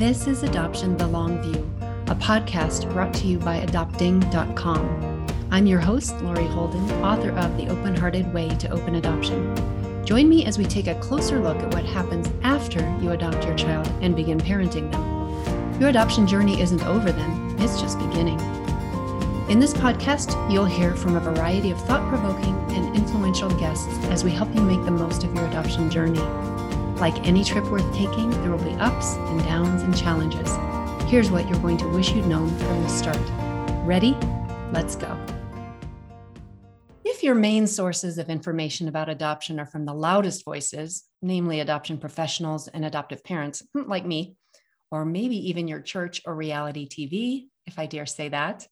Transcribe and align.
This 0.00 0.26
is 0.26 0.42
Adoption 0.44 0.96
the 0.96 1.06
Long 1.06 1.42
View, 1.42 1.70
a 2.06 2.14
podcast 2.14 2.90
brought 2.90 3.12
to 3.16 3.26
you 3.26 3.38
by 3.38 3.56
adopting.com. 3.56 5.26
I'm 5.50 5.66
your 5.66 5.78
host, 5.78 6.18
Lori 6.22 6.46
Holden, 6.46 6.90
author 7.04 7.32
of 7.32 7.54
The 7.58 7.68
Open 7.68 7.94
Hearted 7.94 8.32
Way 8.32 8.48
to 8.48 8.70
Open 8.70 8.94
Adoption. 8.94 9.54
Join 10.06 10.26
me 10.30 10.46
as 10.46 10.56
we 10.56 10.64
take 10.64 10.86
a 10.86 10.98
closer 11.00 11.38
look 11.38 11.58
at 11.58 11.74
what 11.74 11.84
happens 11.84 12.30
after 12.42 12.80
you 13.02 13.10
adopt 13.10 13.44
your 13.44 13.54
child 13.56 13.92
and 14.00 14.16
begin 14.16 14.38
parenting 14.38 14.90
them. 14.90 15.78
Your 15.78 15.90
adoption 15.90 16.26
journey 16.26 16.62
isn't 16.62 16.86
over 16.86 17.12
then, 17.12 17.56
it's 17.58 17.78
just 17.78 17.98
beginning. 17.98 18.40
In 19.50 19.60
this 19.60 19.74
podcast, 19.74 20.50
you'll 20.50 20.64
hear 20.64 20.96
from 20.96 21.16
a 21.16 21.20
variety 21.20 21.72
of 21.72 21.84
thought 21.84 22.08
provoking 22.08 22.56
and 22.70 22.96
influential 22.96 23.50
guests 23.58 23.86
as 24.04 24.24
we 24.24 24.30
help 24.30 24.48
you 24.54 24.62
make 24.62 24.82
the 24.86 24.90
most 24.90 25.24
of 25.24 25.34
your 25.34 25.44
adoption 25.44 25.90
journey. 25.90 26.22
Like 27.00 27.26
any 27.26 27.44
trip 27.44 27.64
worth 27.70 27.90
taking, 27.94 28.30
there 28.42 28.50
will 28.50 28.62
be 28.62 28.74
ups 28.74 29.14
and 29.14 29.42
downs 29.44 29.80
and 29.80 29.96
challenges. 29.96 30.54
Here's 31.10 31.30
what 31.30 31.48
you're 31.48 31.58
going 31.60 31.78
to 31.78 31.88
wish 31.88 32.12
you'd 32.12 32.26
known 32.26 32.50
from 32.58 32.82
the 32.82 32.88
start. 32.90 33.16
Ready? 33.86 34.12
Let's 34.70 34.96
go. 34.96 35.18
If 37.02 37.22
your 37.22 37.34
main 37.34 37.66
sources 37.66 38.18
of 38.18 38.28
information 38.28 38.86
about 38.86 39.08
adoption 39.08 39.58
are 39.58 39.64
from 39.64 39.86
the 39.86 39.94
loudest 39.94 40.44
voices, 40.44 41.04
namely 41.22 41.60
adoption 41.60 41.96
professionals 41.96 42.68
and 42.68 42.84
adoptive 42.84 43.24
parents 43.24 43.62
hmm, 43.74 43.88
like 43.88 44.04
me, 44.04 44.34
or 44.90 45.06
maybe 45.06 45.48
even 45.48 45.68
your 45.68 45.80
church 45.80 46.20
or 46.26 46.34
reality 46.34 46.86
TV, 46.86 47.46
if 47.64 47.78
I 47.78 47.86
dare 47.86 48.04
say 48.04 48.28
that, 48.28 48.66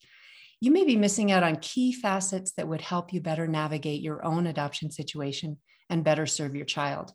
you 0.60 0.70
may 0.70 0.84
be 0.84 0.96
missing 0.96 1.32
out 1.32 1.44
on 1.44 1.56
key 1.56 1.94
facets 1.94 2.52
that 2.58 2.68
would 2.68 2.82
help 2.82 3.14
you 3.14 3.22
better 3.22 3.46
navigate 3.46 4.02
your 4.02 4.22
own 4.22 4.46
adoption 4.46 4.90
situation 4.90 5.56
and 5.88 6.04
better 6.04 6.26
serve 6.26 6.54
your 6.54 6.66
child 6.66 7.14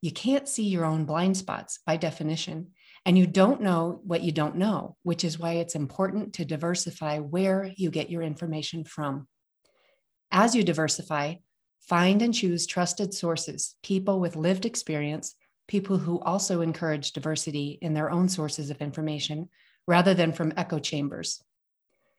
you 0.00 0.10
can't 0.10 0.48
see 0.48 0.64
your 0.64 0.84
own 0.84 1.04
blind 1.04 1.36
spots 1.36 1.78
by 1.86 1.96
definition. 1.96 2.68
And 3.06 3.16
you 3.16 3.26
don't 3.26 3.62
know 3.62 4.00
what 4.04 4.22
you 4.22 4.32
don't 4.32 4.56
know, 4.56 4.96
which 5.02 5.24
is 5.24 5.38
why 5.38 5.54
it's 5.54 5.74
important 5.74 6.34
to 6.34 6.44
diversify 6.44 7.18
where 7.18 7.70
you 7.76 7.90
get 7.90 8.10
your 8.10 8.22
information 8.22 8.84
from. 8.84 9.26
As 10.30 10.54
you 10.54 10.62
diversify, 10.62 11.36
find 11.80 12.22
and 12.22 12.34
choose 12.34 12.66
trusted 12.66 13.14
sources, 13.14 13.74
people 13.82 14.20
with 14.20 14.36
lived 14.36 14.66
experience, 14.66 15.34
people 15.66 15.98
who 15.98 16.20
also 16.20 16.60
encourage 16.60 17.12
diversity 17.12 17.78
in 17.80 17.94
their 17.94 18.10
own 18.10 18.28
sources 18.28 18.70
of 18.70 18.82
information, 18.82 19.48
rather 19.86 20.14
than 20.14 20.32
from 20.32 20.52
echo 20.56 20.78
chambers. 20.78 21.42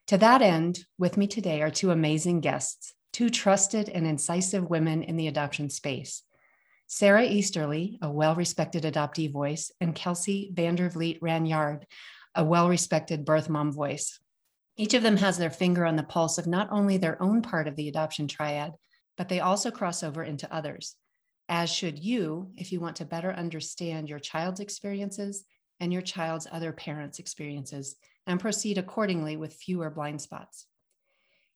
To 0.08 0.18
that 0.18 0.42
end, 0.42 0.86
with 0.98 1.16
me 1.16 1.28
today 1.28 1.62
are 1.62 1.70
two 1.70 1.92
amazing 1.92 2.42
guests, 2.42 2.94
two 3.14 3.30
trusted 3.30 3.88
and 3.88 4.08
incisive 4.08 4.70
women 4.70 5.04
in 5.04 5.16
the 5.16 5.28
adoption 5.28 5.70
space. 5.70 6.24
Sarah 6.94 7.24
Easterly, 7.24 7.98
a 8.02 8.12
well 8.12 8.36
respected 8.36 8.84
adoptee 8.84 9.32
voice, 9.32 9.72
and 9.80 9.96
Kelsey 9.96 10.52
Vandervliet 10.54 11.22
Ranyard, 11.22 11.84
a 12.36 12.44
well 12.44 12.68
respected 12.68 13.24
birth 13.24 13.48
mom 13.48 13.72
voice. 13.72 14.20
Each 14.76 14.94
of 14.94 15.02
them 15.02 15.16
has 15.16 15.38
their 15.38 15.50
finger 15.50 15.86
on 15.86 15.96
the 15.96 16.04
pulse 16.04 16.38
of 16.38 16.48
not 16.48 16.68
only 16.70 16.98
their 16.98 17.20
own 17.24 17.44
part 17.44 17.70
of 17.70 17.78
the 17.78 17.88
adoption 17.88 18.28
triad, 18.28 18.74
but 19.18 19.30
they 19.30 19.40
also 19.40 19.72
cross 19.72 20.04
over 20.04 20.22
into 20.22 20.54
others, 20.54 20.98
as 21.48 21.72
should 21.72 21.98
you 21.98 22.52
if 22.58 22.74
you 22.74 22.82
want 22.82 22.98
to 22.98 23.06
better 23.06 23.32
understand 23.32 24.10
your 24.10 24.20
child's 24.20 24.60
experiences 24.60 25.46
and 25.80 25.94
your 25.94 26.02
child's 26.02 26.46
other 26.52 26.74
parents' 26.74 27.20
experiences 27.20 27.96
and 28.28 28.38
proceed 28.38 28.78
accordingly 28.78 29.38
with 29.38 29.54
fewer 29.54 29.90
blind 29.90 30.22
spots. 30.22 30.68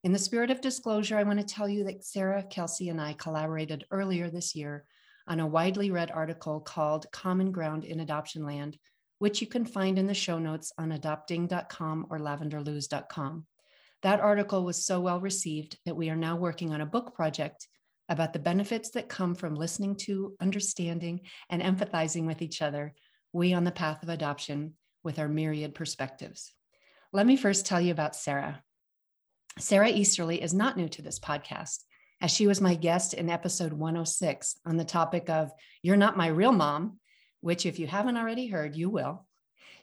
In 0.02 0.14
the 0.14 0.18
spirit 0.18 0.50
of 0.50 0.62
disclosure, 0.62 1.18
I 1.18 1.24
want 1.24 1.40
to 1.40 1.46
tell 1.46 1.68
you 1.68 1.84
that 1.84 2.06
Sarah, 2.06 2.44
Kelsey, 2.44 2.88
and 2.88 3.02
I 3.02 3.12
collaborated 3.12 3.84
earlier 3.92 4.30
this 4.30 4.56
year 4.56 4.86
on 5.28 5.40
a 5.40 5.48
widely 5.48 5.92
read 5.92 6.12
article 6.12 6.60
called 6.60 7.12
Common 7.12 7.52
Ground 7.52 7.84
in 7.84 8.00
Adoption 8.00 8.46
Land, 8.46 8.78
which 9.20 9.42
you 9.42 9.48
can 9.48 9.66
find 9.66 9.98
in 9.98 10.08
the 10.08 10.14
show 10.14 10.40
notes 10.40 10.72
on 10.78 10.92
adopting.com 10.92 12.08
or 12.10 12.20
lavenderluz.com. 12.20 13.46
That 14.04 14.20
article 14.20 14.64
was 14.64 14.86
so 14.86 15.00
well 15.00 15.20
received 15.20 15.78
that 15.86 15.96
we 15.96 16.10
are 16.10 16.16
now 16.16 16.36
working 16.36 16.74
on 16.74 16.82
a 16.82 16.86
book 16.86 17.16
project 17.16 17.68
about 18.08 18.34
the 18.34 18.40
benefits 18.40 18.92
that 18.92 19.10
come 19.10 19.34
from 19.34 19.56
listening 19.56 19.96
to, 19.96 20.36
understanding, 20.40 21.22
and 21.50 21.62
empathizing 21.62 22.28
with 22.28 22.42
each 22.42 22.62
other, 22.62 22.94
we 23.34 23.54
on 23.54 23.64
the 23.64 23.72
path 23.72 24.04
of 24.04 24.10
adoption 24.10 24.76
with 25.04 25.18
our 25.18 25.28
myriad 25.28 25.74
perspectives. 25.74 26.54
Let 27.12 27.26
me 27.26 27.36
first 27.38 27.66
tell 27.66 27.82
you 27.82 27.92
about 27.92 28.16
Sarah. 28.16 28.62
Sarah 29.58 29.90
Easterly 29.90 30.42
is 30.42 30.54
not 30.54 30.78
new 30.78 30.90
to 30.90 31.02
this 31.02 31.18
podcast 31.18 31.85
as 32.22 32.32
she 32.32 32.48
was 32.48 32.62
my 32.62 32.76
guest 32.76 33.14
in 33.14 33.30
episode 33.30 33.74
106 33.74 34.58
on 34.66 34.78
the 34.78 34.86
topic 34.86 35.30
of 35.30 35.52
You're 35.82 35.98
Not 35.98 36.18
My 36.18 36.28
Real 36.28 36.52
Mom, 36.52 37.00
which, 37.42 37.66
if 37.66 37.80
you 37.80 37.88
haven't 37.88 38.18
already 38.18 38.48
heard, 38.48 38.76
you 38.76 38.90
will. 38.90 39.26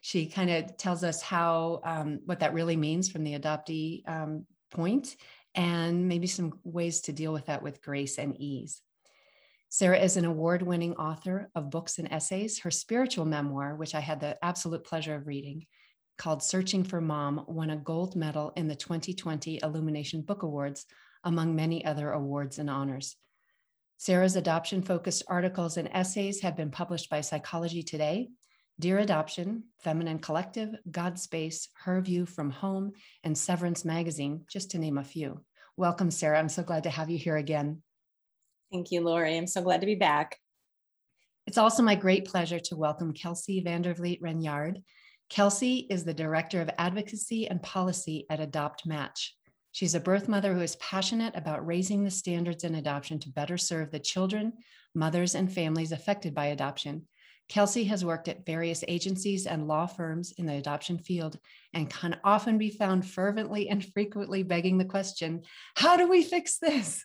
She 0.00 0.26
kind 0.26 0.50
of 0.50 0.76
tells 0.76 1.04
us 1.04 1.22
how, 1.22 1.80
um, 1.84 2.20
what 2.24 2.40
that 2.40 2.54
really 2.54 2.76
means 2.76 3.08
from 3.08 3.22
the 3.22 3.38
adoptee 3.38 4.08
um, 4.08 4.46
point 4.70 5.14
and 5.54 6.08
maybe 6.08 6.26
some 6.26 6.58
ways 6.64 7.02
to 7.02 7.12
deal 7.12 7.32
with 7.32 7.46
that 7.46 7.62
with 7.62 7.82
grace 7.82 8.18
and 8.18 8.34
ease. 8.40 8.80
Sarah 9.68 9.98
is 9.98 10.16
an 10.16 10.24
award 10.24 10.62
winning 10.62 10.94
author 10.96 11.50
of 11.54 11.70
books 11.70 11.98
and 11.98 12.12
essays. 12.12 12.58
Her 12.58 12.70
spiritual 12.70 13.24
memoir, 13.24 13.74
which 13.74 13.94
I 13.94 14.00
had 14.00 14.20
the 14.20 14.36
absolute 14.42 14.84
pleasure 14.84 15.14
of 15.14 15.26
reading, 15.26 15.66
called 16.18 16.42
Searching 16.42 16.84
for 16.84 17.00
Mom, 17.00 17.44
won 17.46 17.70
a 17.70 17.76
gold 17.76 18.16
medal 18.16 18.52
in 18.56 18.68
the 18.68 18.74
2020 18.74 19.60
Illumination 19.62 20.22
Book 20.22 20.42
Awards 20.42 20.84
among 21.24 21.54
many 21.54 21.84
other 21.84 22.10
awards 22.10 22.58
and 22.58 22.68
honors. 22.70 23.16
Sarah's 23.98 24.36
adoption 24.36 24.82
focused 24.82 25.22
articles 25.28 25.76
and 25.76 25.88
essays 25.92 26.40
have 26.40 26.56
been 26.56 26.70
published 26.70 27.08
by 27.08 27.20
Psychology 27.20 27.82
Today, 27.82 28.30
Dear 28.80 28.98
Adoption, 28.98 29.64
Feminine 29.78 30.18
Collective, 30.18 30.74
God 30.90 31.18
Space, 31.18 31.68
Her 31.84 32.00
View 32.00 32.26
from 32.26 32.50
Home, 32.50 32.92
and 33.22 33.38
Severance 33.38 33.84
Magazine, 33.84 34.44
just 34.50 34.72
to 34.72 34.78
name 34.78 34.98
a 34.98 35.04
few. 35.04 35.44
Welcome, 35.76 36.10
Sarah. 36.10 36.38
I'm 36.38 36.48
so 36.48 36.62
glad 36.62 36.82
to 36.82 36.90
have 36.90 37.10
you 37.10 37.18
here 37.18 37.36
again. 37.36 37.82
Thank 38.72 38.90
you, 38.90 39.02
Lori. 39.02 39.36
I'm 39.36 39.46
so 39.46 39.62
glad 39.62 39.80
to 39.82 39.86
be 39.86 39.94
back. 39.94 40.36
It's 41.46 41.58
also 41.58 41.82
my 41.82 41.94
great 41.94 42.24
pleasure 42.24 42.60
to 42.60 42.76
welcome 42.76 43.12
Kelsey 43.12 43.62
Vandervliet 43.62 44.20
Ranyard. 44.20 44.82
Kelsey 45.28 45.86
is 45.88 46.04
the 46.04 46.14
Director 46.14 46.60
of 46.60 46.70
Advocacy 46.78 47.48
and 47.48 47.62
Policy 47.62 48.26
at 48.30 48.40
Adopt 48.40 48.86
Match. 48.86 49.36
She's 49.72 49.94
a 49.94 50.00
birth 50.00 50.28
mother 50.28 50.52
who 50.52 50.60
is 50.60 50.76
passionate 50.76 51.34
about 51.34 51.66
raising 51.66 52.04
the 52.04 52.10
standards 52.10 52.62
in 52.62 52.74
adoption 52.74 53.18
to 53.20 53.30
better 53.30 53.56
serve 53.56 53.90
the 53.90 53.98
children, 53.98 54.52
mothers, 54.94 55.34
and 55.34 55.50
families 55.50 55.92
affected 55.92 56.34
by 56.34 56.46
adoption. 56.46 57.08
Kelsey 57.48 57.84
has 57.84 58.04
worked 58.04 58.28
at 58.28 58.44
various 58.44 58.84
agencies 58.86 59.46
and 59.46 59.66
law 59.66 59.86
firms 59.86 60.32
in 60.36 60.44
the 60.44 60.54
adoption 60.54 60.98
field 60.98 61.38
and 61.72 61.88
can 61.88 62.20
often 62.22 62.58
be 62.58 62.68
found 62.68 63.06
fervently 63.06 63.70
and 63.70 63.84
frequently 63.94 64.42
begging 64.42 64.76
the 64.76 64.84
question 64.84 65.42
How 65.74 65.96
do 65.96 66.06
we 66.06 66.22
fix 66.22 66.58
this? 66.58 67.04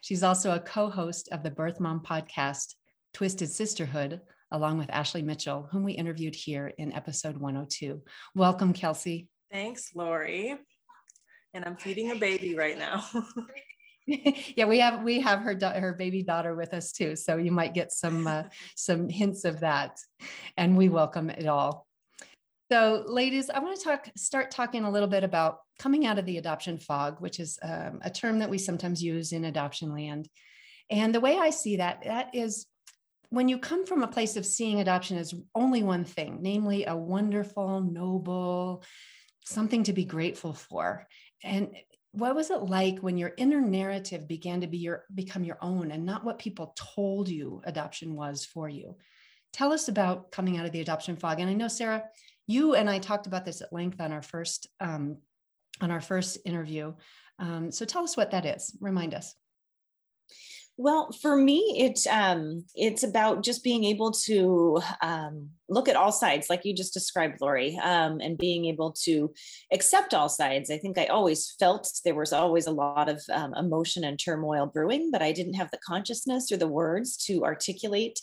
She's 0.00 0.24
also 0.24 0.52
a 0.52 0.60
co 0.60 0.90
host 0.90 1.28
of 1.30 1.44
the 1.44 1.52
Birth 1.52 1.78
Mom 1.78 2.00
podcast, 2.00 2.74
Twisted 3.14 3.50
Sisterhood, 3.50 4.20
along 4.50 4.78
with 4.78 4.90
Ashley 4.90 5.22
Mitchell, 5.22 5.68
whom 5.70 5.84
we 5.84 5.92
interviewed 5.92 6.34
here 6.34 6.72
in 6.78 6.92
episode 6.92 7.36
102. 7.36 8.02
Welcome, 8.34 8.72
Kelsey. 8.72 9.28
Thanks, 9.52 9.92
Lori 9.94 10.58
and 11.54 11.64
I'm 11.64 11.76
feeding 11.76 12.10
a 12.10 12.16
baby 12.16 12.54
right 12.54 12.78
now. 12.78 13.04
yeah, 14.06 14.64
we 14.64 14.80
have 14.80 15.02
we 15.02 15.20
have 15.20 15.40
her 15.40 15.56
her 15.62 15.92
baby 15.92 16.22
daughter 16.22 16.56
with 16.56 16.74
us 16.74 16.92
too, 16.92 17.14
so 17.14 17.36
you 17.36 17.52
might 17.52 17.74
get 17.74 17.92
some 17.92 18.26
uh, 18.26 18.44
some 18.76 19.08
hints 19.08 19.44
of 19.44 19.60
that, 19.60 19.98
and 20.56 20.76
we 20.76 20.88
welcome 20.88 21.30
it 21.30 21.46
all. 21.46 21.86
So, 22.70 23.04
ladies, 23.06 23.48
I 23.50 23.60
want 23.60 23.78
to 23.78 23.84
talk 23.84 24.08
start 24.16 24.50
talking 24.50 24.84
a 24.84 24.90
little 24.90 25.08
bit 25.08 25.22
about 25.22 25.58
coming 25.78 26.06
out 26.06 26.18
of 26.18 26.26
the 26.26 26.38
adoption 26.38 26.78
fog, 26.78 27.20
which 27.20 27.38
is 27.38 27.58
um, 27.62 28.00
a 28.02 28.10
term 28.10 28.40
that 28.40 28.50
we 28.50 28.58
sometimes 28.58 29.02
use 29.02 29.32
in 29.32 29.44
adoption 29.44 29.92
land. 29.92 30.28
And 30.90 31.14
the 31.14 31.20
way 31.20 31.38
I 31.38 31.50
see 31.50 31.76
that, 31.76 32.02
that 32.04 32.34
is 32.34 32.66
when 33.30 33.48
you 33.48 33.58
come 33.58 33.86
from 33.86 34.02
a 34.02 34.08
place 34.08 34.36
of 34.36 34.44
seeing 34.44 34.80
adoption 34.80 35.16
as 35.16 35.32
only 35.54 35.82
one 35.82 36.04
thing, 36.04 36.38
namely 36.42 36.86
a 36.86 36.96
wonderful, 36.96 37.80
noble, 37.80 38.82
something 39.44 39.84
to 39.84 39.92
be 39.92 40.04
grateful 40.04 40.52
for 40.52 41.06
and 41.44 41.74
what 42.12 42.34
was 42.34 42.50
it 42.50 42.62
like 42.62 42.98
when 42.98 43.16
your 43.16 43.32
inner 43.38 43.60
narrative 43.60 44.28
began 44.28 44.60
to 44.60 44.66
be 44.66 44.78
your 44.78 45.04
become 45.14 45.44
your 45.44 45.58
own 45.62 45.90
and 45.90 46.04
not 46.04 46.24
what 46.24 46.38
people 46.38 46.74
told 46.76 47.28
you 47.28 47.62
adoption 47.64 48.14
was 48.14 48.44
for 48.44 48.68
you? 48.68 48.96
Tell 49.52 49.72
us 49.72 49.88
about 49.88 50.30
coming 50.30 50.58
out 50.58 50.66
of 50.66 50.72
the 50.72 50.80
adoption 50.80 51.16
fog. 51.16 51.40
And 51.40 51.48
i 51.48 51.54
know 51.54 51.68
sarah 51.68 52.04
you 52.46 52.74
and 52.74 52.90
i 52.90 52.98
talked 52.98 53.26
about 53.26 53.44
this 53.44 53.62
at 53.62 53.72
length 53.72 54.00
on 54.00 54.12
our 54.12 54.22
first 54.22 54.66
um, 54.80 55.18
on 55.80 55.90
our 55.90 56.00
first 56.00 56.38
interview. 56.44 56.92
Um, 57.38 57.72
so 57.72 57.84
tell 57.84 58.04
us 58.04 58.16
what 58.16 58.30
that 58.32 58.46
is. 58.46 58.76
Remind 58.80 59.14
us 59.14 59.34
well, 60.78 61.12
for 61.20 61.36
me, 61.36 61.76
it 61.78 62.06
um, 62.10 62.64
it's 62.74 63.02
about 63.02 63.42
just 63.42 63.62
being 63.62 63.84
able 63.84 64.10
to 64.10 64.80
um, 65.02 65.50
look 65.68 65.88
at 65.88 65.96
all 65.96 66.12
sides, 66.12 66.48
like 66.48 66.64
you 66.64 66.74
just 66.74 66.94
described, 66.94 67.40
Lori, 67.40 67.78
um, 67.82 68.20
and 68.20 68.38
being 68.38 68.64
able 68.66 68.92
to 69.04 69.32
accept 69.70 70.14
all 70.14 70.28
sides. 70.28 70.70
I 70.70 70.78
think 70.78 70.96
I 70.96 71.06
always 71.06 71.54
felt 71.58 71.90
there 72.04 72.14
was 72.14 72.32
always 72.32 72.66
a 72.66 72.72
lot 72.72 73.08
of 73.08 73.22
um, 73.30 73.54
emotion 73.54 74.04
and 74.04 74.18
turmoil 74.18 74.66
brewing, 74.66 75.10
but 75.10 75.22
I 75.22 75.32
didn't 75.32 75.54
have 75.54 75.70
the 75.70 75.80
consciousness 75.86 76.50
or 76.50 76.56
the 76.56 76.68
words 76.68 77.16
to 77.26 77.44
articulate 77.44 78.18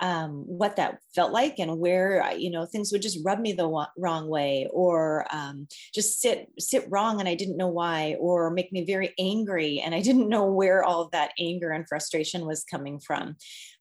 um, 0.00 0.42
what 0.46 0.76
that 0.76 0.98
felt 1.14 1.32
like 1.32 1.58
and 1.58 1.78
where 1.78 2.32
you 2.36 2.50
know 2.50 2.66
things 2.66 2.90
would 2.90 3.02
just 3.02 3.18
rub 3.24 3.38
me 3.38 3.52
the 3.52 3.86
wrong 3.96 4.28
way 4.28 4.68
or 4.72 5.26
um, 5.32 5.68
just 5.94 6.20
sit 6.20 6.48
sit 6.58 6.84
wrong 6.90 7.20
and 7.20 7.28
i 7.28 7.34
didn't 7.34 7.56
know 7.56 7.68
why 7.68 8.16
or 8.18 8.50
make 8.50 8.72
me 8.72 8.84
very 8.84 9.14
angry 9.18 9.80
and 9.80 9.94
i 9.94 10.00
didn't 10.00 10.28
know 10.28 10.46
where 10.46 10.82
all 10.82 11.02
of 11.02 11.10
that 11.12 11.32
anger 11.38 11.70
and 11.70 11.88
frustration 11.88 12.46
was 12.46 12.64
coming 12.64 12.98
from 12.98 13.36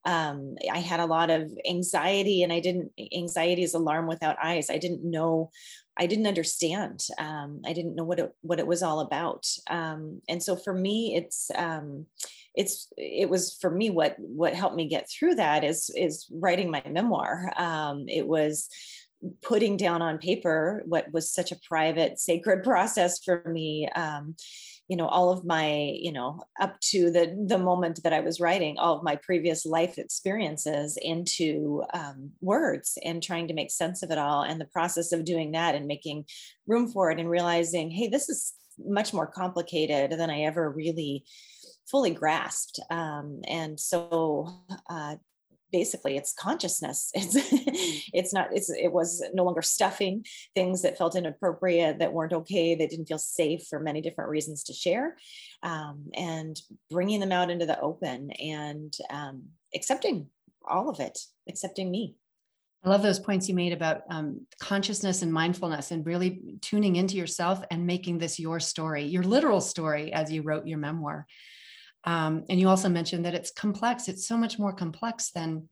um, 0.06 0.56
i 0.72 0.78
had 0.78 1.00
a 1.00 1.06
lot 1.06 1.30
of 1.30 1.52
anxiety 1.68 2.44
and 2.44 2.54
i 2.54 2.60
didn't 2.60 2.92
anxiety 3.13 3.63
is 3.63 3.74
alarm 3.74 4.08
without 4.08 4.38
eyes 4.44 4.69
i 4.69 4.78
didn't 4.78 5.04
know 5.04 5.50
I 5.98 6.08
didn't 6.08 6.28
understand. 6.28 7.06
Um, 7.19 7.62
I 7.66 7.74
didn't 7.74 7.96
know 7.96 8.06
what 8.06 8.18
it 8.18 8.34
what 8.42 8.60
it 8.60 8.66
was 8.66 8.81
all 8.81 9.02
about. 9.02 9.46
Um, 9.69 10.22
and 10.30 10.42
so 10.42 10.56
for 10.56 10.74
me, 10.74 11.16
it's 11.16 11.52
um, 11.54 12.06
it's 12.56 12.88
it 12.98 13.30
was 13.30 13.57
for 13.62 13.69
me 13.71 13.89
what 13.89 14.15
what 14.18 14.53
helped 14.53 14.75
me 14.75 14.88
get 14.88 15.09
through 15.09 15.36
that 15.36 15.63
is 15.63 15.89
is 15.95 16.27
writing 16.31 16.69
my 16.69 16.83
memoir. 16.89 17.51
Um, 17.57 18.06
it 18.07 18.27
was 18.27 18.68
putting 19.44 19.77
down 19.77 20.01
on 20.01 20.18
paper 20.18 20.83
what 20.88 21.12
was 21.13 21.31
such 21.31 21.51
a 21.51 21.59
private 21.68 22.19
sacred 22.19 22.63
process 22.63 23.24
for 23.24 23.44
me. 23.45 23.88
Um, 23.95 24.36
you 24.92 24.98
know 24.98 25.07
all 25.07 25.31
of 25.31 25.45
my 25.45 25.94
you 25.95 26.12
know 26.12 26.42
up 26.59 26.77
to 26.81 27.09
the 27.12 27.33
the 27.48 27.57
moment 27.57 28.01
that 28.03 28.12
i 28.12 28.19
was 28.19 28.42
writing 28.42 28.77
all 28.77 28.98
of 28.98 29.03
my 29.03 29.15
previous 29.15 29.65
life 29.65 29.98
experiences 29.98 30.98
into 31.01 31.81
um, 31.94 32.31
words 32.42 32.98
and 33.06 33.24
trying 33.24 33.48
to 33.48 33.53
make 33.53 33.71
sense 33.71 34.03
of 34.03 34.12
it 34.12 34.18
all 34.18 34.42
and 34.42 34.59
the 34.59 34.65
process 34.65 35.13
of 35.13 35.24
doing 35.24 35.53
that 35.53 35.75
and 35.75 35.88
making 35.88 36.25
room 36.68 36.89
for 36.92 37.09
it 37.09 37.19
and 37.21 37.30
realizing 37.30 37.89
hey 37.89 38.09
this 38.09 38.27
is 38.27 38.51
much 38.86 39.13
more 39.13 39.27
complicated 39.27 40.12
than 40.12 40.30
i 40.30 40.42
ever 40.42 40.69
really 40.69 41.24
fully 41.91 42.11
grasped. 42.11 42.79
Um, 42.89 43.41
and 43.47 43.79
so 43.79 44.49
uh, 44.89 45.17
basically 45.71 46.17
it's 46.17 46.33
consciousness 46.33 47.11
it's 47.13 47.35
it's 48.13 48.33
not 48.33 48.49
it's 48.51 48.69
it 48.69 48.91
was 48.91 49.23
no 49.33 49.43
longer 49.43 49.61
stuffing 49.61 50.25
things 50.53 50.81
that 50.81 50.97
felt 50.97 51.15
inappropriate 51.15 51.99
that 51.99 52.13
weren't 52.13 52.33
okay 52.33 52.75
that 52.75 52.89
didn't 52.89 53.07
feel 53.07 53.17
safe 53.17 53.63
for 53.69 53.79
many 53.79 54.01
different 54.01 54.29
reasons 54.29 54.63
to 54.63 54.73
share 54.73 55.15
um, 55.63 56.07
and 56.13 56.61
bringing 56.89 57.19
them 57.19 57.31
out 57.31 57.49
into 57.49 57.65
the 57.65 57.79
open 57.79 58.31
and 58.31 58.93
um, 59.09 59.43
accepting 59.73 60.27
all 60.67 60.89
of 60.89 60.99
it 60.99 61.17
accepting 61.47 61.89
me 61.89 62.15
I 62.83 62.89
love 62.89 63.03
those 63.03 63.19
points 63.19 63.47
you 63.47 63.53
made 63.53 63.73
about 63.73 64.01
um, 64.09 64.47
consciousness 64.59 65.21
and 65.21 65.31
mindfulness 65.31 65.91
and 65.91 66.03
really 66.03 66.41
tuning 66.61 66.95
into 66.95 67.15
yourself 67.15 67.61
and 67.69 67.85
making 67.85 68.17
this 68.17 68.39
your 68.39 68.59
story, 68.59 69.03
your 69.03 69.21
literal 69.21 69.61
story 69.61 70.11
as 70.11 70.31
you 70.31 70.41
wrote 70.41 70.65
your 70.65 70.79
memoir. 70.79 71.27
Um, 72.03 72.45
and 72.50 72.59
you 72.59 72.68
also 72.68 72.89
mentioned 72.89 73.25
that 73.25 73.36
it's 73.36 73.51
complex. 73.51 74.07
It's 74.07 74.27
so 74.27 74.38
much 74.38 74.57
more 74.57 74.74
complex 74.74 75.31
than 75.31 75.69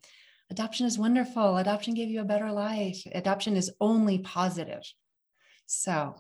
adoption 0.52 0.86
is 0.86 1.00
wonderful. 1.00 1.58
Adoption 1.58 1.94
gave 1.94 2.10
you 2.10 2.22
a 2.22 2.26
better 2.26 2.52
life. 2.52 3.02
Adoption 3.14 3.56
is 3.56 3.72
only 3.80 4.20
positive. 4.20 4.84
So, 5.66 6.16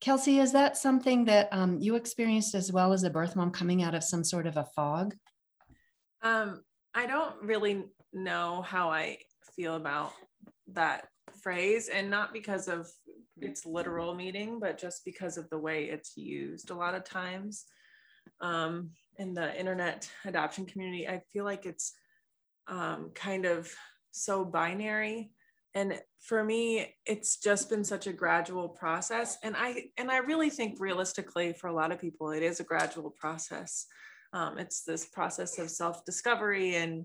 Kelsey, 0.00 0.38
is 0.38 0.52
that 0.52 0.76
something 0.76 1.26
that 1.26 1.48
um, 1.52 1.78
you 1.78 1.94
experienced 1.94 2.54
as 2.54 2.72
well 2.72 2.92
as 2.92 3.02
a 3.02 3.10
birth 3.10 3.36
mom 3.36 3.50
coming 3.50 3.82
out 3.82 3.94
of 3.94 4.04
some 4.04 4.24
sort 4.24 4.46
of 4.46 4.56
a 4.56 4.64
fog? 4.74 5.14
Um, 6.22 6.62
I 6.94 7.06
don't 7.06 7.40
really 7.42 7.84
know 8.12 8.62
how 8.62 8.90
I 8.90 9.18
feel 9.54 9.76
about 9.76 10.12
that 10.72 11.08
phrase, 11.42 11.88
and 11.88 12.10
not 12.10 12.32
because 12.32 12.68
of 12.68 12.88
its 13.40 13.66
literal 13.66 14.14
meaning, 14.14 14.58
but 14.58 14.78
just 14.78 15.04
because 15.04 15.36
of 15.36 15.48
the 15.50 15.58
way 15.58 15.84
it's 15.84 16.16
used 16.16 16.70
a 16.70 16.74
lot 16.74 16.94
of 16.94 17.04
times. 17.04 17.66
Um, 18.40 18.90
in 19.18 19.34
the 19.34 19.58
internet 19.58 20.08
adoption 20.24 20.64
community, 20.64 21.06
I 21.06 21.20
feel 21.32 21.44
like 21.44 21.66
it's 21.66 21.92
um, 22.68 23.10
kind 23.14 23.44
of 23.44 23.70
so 24.10 24.44
binary. 24.44 25.32
And 25.74 26.00
for 26.20 26.42
me, 26.42 26.96
it's 27.06 27.36
just 27.38 27.68
been 27.68 27.84
such 27.84 28.06
a 28.06 28.12
gradual 28.12 28.68
process. 28.68 29.38
And 29.42 29.54
I 29.56 29.90
and 29.98 30.10
I 30.10 30.18
really 30.18 30.50
think 30.50 30.80
realistically 30.80 31.52
for 31.52 31.68
a 31.68 31.74
lot 31.74 31.92
of 31.92 32.00
people, 32.00 32.30
it 32.30 32.42
is 32.42 32.60
a 32.60 32.64
gradual 32.64 33.10
process. 33.10 33.86
Um, 34.32 34.58
it's 34.58 34.84
this 34.84 35.06
process 35.06 35.58
of 35.58 35.70
self-discovery 35.70 36.76
and 36.76 37.04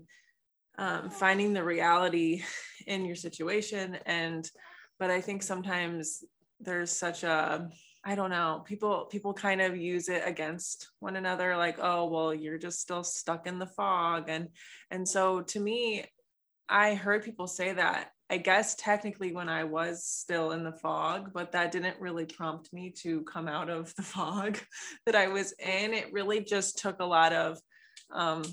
um, 0.78 1.10
finding 1.10 1.52
the 1.52 1.62
reality 1.62 2.42
in 2.86 3.04
your 3.04 3.16
situation. 3.16 3.98
And 4.06 4.50
but 4.98 5.10
I 5.10 5.20
think 5.20 5.42
sometimes 5.42 6.24
there's 6.60 6.90
such 6.90 7.22
a 7.22 7.68
I 8.08 8.14
don't 8.14 8.30
know. 8.30 8.62
People 8.64 9.06
people 9.06 9.34
kind 9.34 9.60
of 9.60 9.76
use 9.76 10.08
it 10.08 10.22
against 10.24 10.90
one 11.00 11.16
another 11.16 11.56
like, 11.56 11.78
"Oh, 11.80 12.06
well, 12.06 12.32
you're 12.32 12.56
just 12.56 12.80
still 12.80 13.02
stuck 13.02 13.48
in 13.48 13.58
the 13.58 13.66
fog." 13.66 14.26
And 14.28 14.50
and 14.92 15.08
so 15.08 15.40
to 15.42 15.58
me, 15.58 16.04
I 16.68 16.94
heard 16.94 17.24
people 17.24 17.48
say 17.48 17.72
that. 17.72 18.12
I 18.30 18.36
guess 18.38 18.76
technically 18.76 19.32
when 19.32 19.48
I 19.48 19.64
was 19.64 20.04
still 20.04 20.52
in 20.52 20.62
the 20.62 20.72
fog, 20.72 21.32
but 21.34 21.50
that 21.52 21.72
didn't 21.72 22.00
really 22.00 22.26
prompt 22.26 22.72
me 22.72 22.90
to 23.02 23.22
come 23.22 23.48
out 23.48 23.68
of 23.68 23.92
the 23.96 24.02
fog 24.14 24.58
that 25.04 25.16
I 25.16 25.26
was 25.26 25.52
in. 25.58 25.92
It 25.92 26.12
really 26.12 26.40
just 26.40 26.78
took 26.78 27.00
a 27.00 27.04
lot 27.04 27.32
of 27.32 27.58
um, 28.12 28.44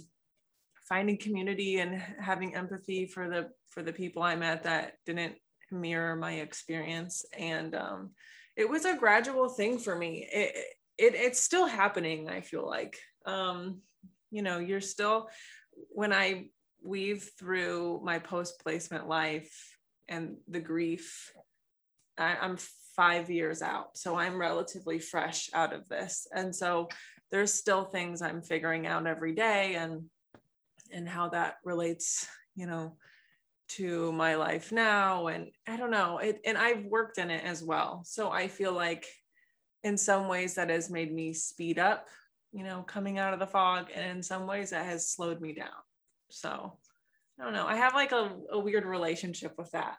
finding 0.89 1.17
community 1.17 1.77
and 1.77 2.01
having 2.19 2.55
empathy 2.55 3.05
for 3.05 3.29
the 3.29 3.49
for 3.69 3.83
the 3.83 3.93
people 3.93 4.23
I 4.23 4.35
met 4.35 4.63
that 4.63 4.93
didn't 5.05 5.35
mirror 5.71 6.15
my 6.15 6.33
experience 6.33 7.23
and 7.37 7.75
um, 7.75 8.11
it 8.55 8.69
was 8.69 8.85
a 8.85 8.97
gradual 8.97 9.49
thing 9.49 9.77
for 9.77 9.95
me. 9.95 10.27
It, 10.31 10.55
it 10.97 11.15
it's 11.15 11.39
still 11.39 11.65
happening. 11.65 12.29
I 12.29 12.41
feel 12.41 12.67
like, 12.67 12.97
um, 13.25 13.81
you 14.31 14.41
know, 14.41 14.59
you're 14.59 14.81
still 14.81 15.29
when 15.89 16.13
I 16.13 16.49
weave 16.83 17.31
through 17.39 18.01
my 18.03 18.19
post 18.19 18.61
placement 18.61 19.07
life 19.07 19.77
and 20.07 20.37
the 20.47 20.59
grief. 20.59 21.31
I, 22.17 22.35
I'm 22.35 22.57
five 22.95 23.31
years 23.31 23.61
out, 23.61 23.97
so 23.97 24.15
I'm 24.15 24.37
relatively 24.37 24.99
fresh 24.99 25.49
out 25.53 25.73
of 25.73 25.89
this, 25.89 26.27
and 26.31 26.55
so 26.55 26.89
there's 27.31 27.53
still 27.53 27.85
things 27.85 28.21
I'm 28.21 28.43
figuring 28.43 28.85
out 28.85 29.07
every 29.07 29.33
day, 29.33 29.75
and 29.75 30.03
and 30.91 31.09
how 31.09 31.29
that 31.29 31.55
relates, 31.63 32.27
you 32.55 32.67
know, 32.67 32.97
to 33.77 34.11
my 34.11 34.35
life 34.35 34.71
now 34.71 35.27
and 35.27 35.49
i 35.67 35.75
don't 35.75 35.91
know 35.91 36.17
it, 36.17 36.39
and 36.45 36.57
i've 36.57 36.85
worked 36.85 37.17
in 37.17 37.29
it 37.29 37.43
as 37.43 37.63
well. 37.63 38.01
So 38.05 38.31
i 38.31 38.47
feel 38.47 38.73
like 38.73 39.05
in 39.83 39.97
some 39.97 40.27
ways 40.27 40.55
that 40.55 40.69
has 40.69 40.89
made 40.89 41.13
me 41.13 41.33
speed 41.33 41.79
up 41.79 42.07
you 42.51 42.63
know 42.63 42.83
coming 42.83 43.17
out 43.19 43.33
of 43.33 43.39
the 43.39 43.47
fog 43.47 43.87
and 43.93 44.09
in 44.09 44.23
some 44.23 44.47
ways 44.47 44.69
that 44.69 44.85
has 44.85 45.09
slowed 45.09 45.41
me 45.41 45.53
down. 45.53 45.69
So 46.29 46.77
i 47.39 47.43
don't 47.43 47.53
know 47.53 47.67
i 47.67 47.75
have 47.75 47.93
like 47.93 48.11
a, 48.11 48.31
a 48.51 48.59
weird 48.59 48.85
relationship 48.85 49.53
with 49.57 49.71
that. 49.71 49.97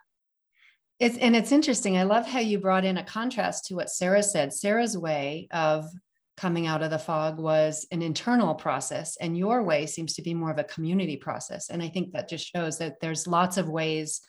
It's 0.99 1.17
and 1.17 1.35
it's 1.35 1.51
interesting 1.51 1.97
i 1.97 2.03
love 2.03 2.25
how 2.25 2.39
you 2.39 2.59
brought 2.59 2.85
in 2.85 2.97
a 2.97 3.03
contrast 3.03 3.65
to 3.65 3.75
what 3.75 3.89
sarah 3.89 4.23
said 4.23 4.53
sarah's 4.53 4.97
way 4.97 5.49
of 5.51 5.85
coming 6.37 6.67
out 6.67 6.83
of 6.83 6.89
the 6.89 6.99
fog 6.99 7.39
was 7.39 7.87
an 7.91 8.01
internal 8.01 8.55
process 8.55 9.17
and 9.17 9.37
your 9.37 9.63
way 9.63 9.85
seems 9.85 10.15
to 10.15 10.21
be 10.21 10.33
more 10.33 10.51
of 10.51 10.57
a 10.57 10.63
community 10.63 11.17
process 11.17 11.69
and 11.69 11.81
i 11.81 11.87
think 11.87 12.11
that 12.11 12.29
just 12.29 12.51
shows 12.53 12.77
that 12.77 12.99
there's 12.99 13.27
lots 13.27 13.57
of 13.57 13.69
ways 13.69 14.21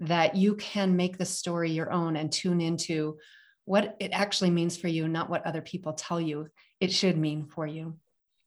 that 0.00 0.34
you 0.34 0.54
can 0.56 0.96
make 0.96 1.18
the 1.18 1.24
story 1.24 1.70
your 1.70 1.92
own 1.92 2.16
and 2.16 2.32
tune 2.32 2.60
into 2.60 3.16
what 3.64 3.96
it 4.00 4.10
actually 4.12 4.50
means 4.50 4.76
for 4.76 4.88
you 4.88 5.08
not 5.08 5.30
what 5.30 5.46
other 5.46 5.62
people 5.62 5.92
tell 5.92 6.20
you 6.20 6.48
it 6.80 6.92
should 6.92 7.16
mean 7.16 7.46
for 7.46 7.66
you 7.66 7.94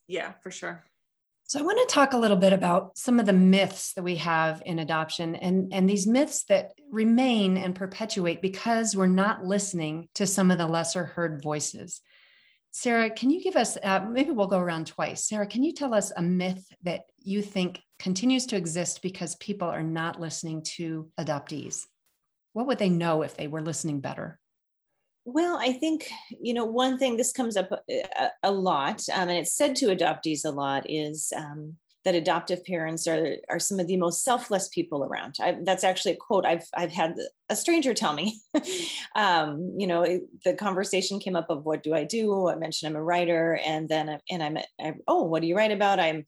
yeah 0.08 0.34
for 0.42 0.52
sure 0.52 0.84
so 1.48 1.60
I 1.60 1.62
want 1.62 1.78
to 1.78 1.94
talk 1.94 2.14
a 2.14 2.18
little 2.18 2.38
bit 2.38 2.54
about 2.54 2.98
some 2.98 3.20
of 3.20 3.28
the 3.28 3.34
myths 3.34 3.94
that 3.94 4.04
we 4.04 4.16
have 4.16 4.64
in 4.66 4.80
adoption 4.80 5.36
and, 5.36 5.72
and 5.72 5.88
these 5.88 6.08
myths 6.08 6.44
that 6.46 6.72
remain 6.90 7.56
and 7.56 7.76
perpetuate 7.76 8.42
because 8.42 8.96
we're 8.96 9.06
not 9.06 9.46
listening 9.46 10.10
to 10.16 10.26
some 10.26 10.50
of 10.50 10.58
the 10.58 10.66
lesser 10.66 11.04
heard 11.04 11.44
voices. 11.44 12.02
Sarah, 12.78 13.10
can 13.10 13.30
you 13.30 13.42
give 13.42 13.56
us, 13.56 13.78
uh, 13.84 14.02
maybe 14.02 14.32
we'll 14.32 14.48
go 14.48 14.60
around 14.60 14.86
twice. 14.86 15.24
Sarah, 15.24 15.48
can 15.48 15.64
you 15.64 15.72
tell 15.72 15.94
us 15.94 16.12
a 16.18 16.22
myth 16.22 16.68
that 16.84 17.04
you 17.20 17.42
think 17.42 17.80
continues 18.00 18.46
to 18.48 18.58
exist 18.58 19.02
because 19.02 19.36
people 19.36 19.70
are 19.70 19.82
not 19.82 20.20
listening 20.20 20.62
to 20.62 21.10
adoptees? 21.18 21.86
What 22.52 22.68
would 22.68 22.78
they 22.78 22.90
know 22.90 23.22
if 23.22 23.38
they 23.38 23.48
were 23.48 23.62
listening 23.62 24.02
better? 24.02 24.42
Well, 25.24 25.58
I 25.58 25.72
think, 25.72 26.10
you 26.30 26.54
know, 26.54 26.66
one 26.66 26.98
thing 26.98 27.16
this 27.16 27.32
comes 27.32 27.56
up 27.56 27.72
a, 27.72 28.04
uh, 28.22 28.30
a 28.44 28.52
lot, 28.52 29.02
um, 29.14 29.30
and 29.30 29.38
it's 29.38 29.56
said 29.56 29.78
to 29.78 29.96
adoptees 29.96 30.44
a 30.44 30.52
lot, 30.52 30.84
is 30.90 31.32
um, 31.34 31.78
that 32.06 32.16
adoptive 32.16 32.64
parents 32.64 33.08
are, 33.08 33.38
are 33.50 33.60
some 33.60 33.80
of 33.80 33.88
the 33.88 33.98
most 33.98 34.24
selfless 34.24 34.68
people 34.70 35.04
around. 35.04 35.36
I, 35.42 35.58
that's 35.64 35.84
actually 35.84 36.14
a 36.14 36.18
quote 36.18 36.46
I've, 36.46 36.66
I've 36.76 36.92
had 36.92 37.16
a 37.50 37.56
stranger 37.56 37.96
tell 37.96 38.14
me. 38.14 38.40
um, 39.16 39.74
you 39.76 39.88
know, 39.88 40.06
the 40.46 40.54
conversation 40.54 41.20
came 41.20 41.36
up 41.36 41.50
of 41.50 41.66
what 41.66 41.82
do 41.82 41.96
I 41.96 42.04
do? 42.04 42.48
I 42.48 42.56
mentioned 42.56 42.92
I'm 42.92 42.96
a 43.00 43.04
writer, 43.04 43.60
and 43.66 43.90
then 43.90 44.20
and 44.30 44.44
I'm 44.44 44.58
I, 44.80 44.94
oh, 45.08 45.24
what 45.24 45.42
do 45.42 45.48
you 45.48 45.58
write 45.58 45.72
about? 45.72 46.00
I'm 46.00 46.26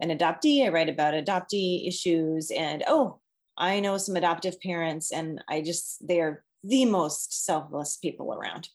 an 0.00 0.16
adoptee. 0.16 0.64
I 0.64 0.68
write 0.68 0.88
about 0.88 1.14
adoptee 1.14 1.86
issues, 1.86 2.50
and 2.50 2.82
oh, 2.88 3.20
I 3.56 3.80
know 3.80 3.98
some 3.98 4.16
adoptive 4.16 4.60
parents, 4.60 5.12
and 5.12 5.42
I 5.48 5.62
just 5.62 6.06
they 6.06 6.20
are 6.20 6.44
the 6.64 6.84
most 6.86 7.44
selfless 7.44 7.96
people 7.96 8.34
around. 8.34 8.68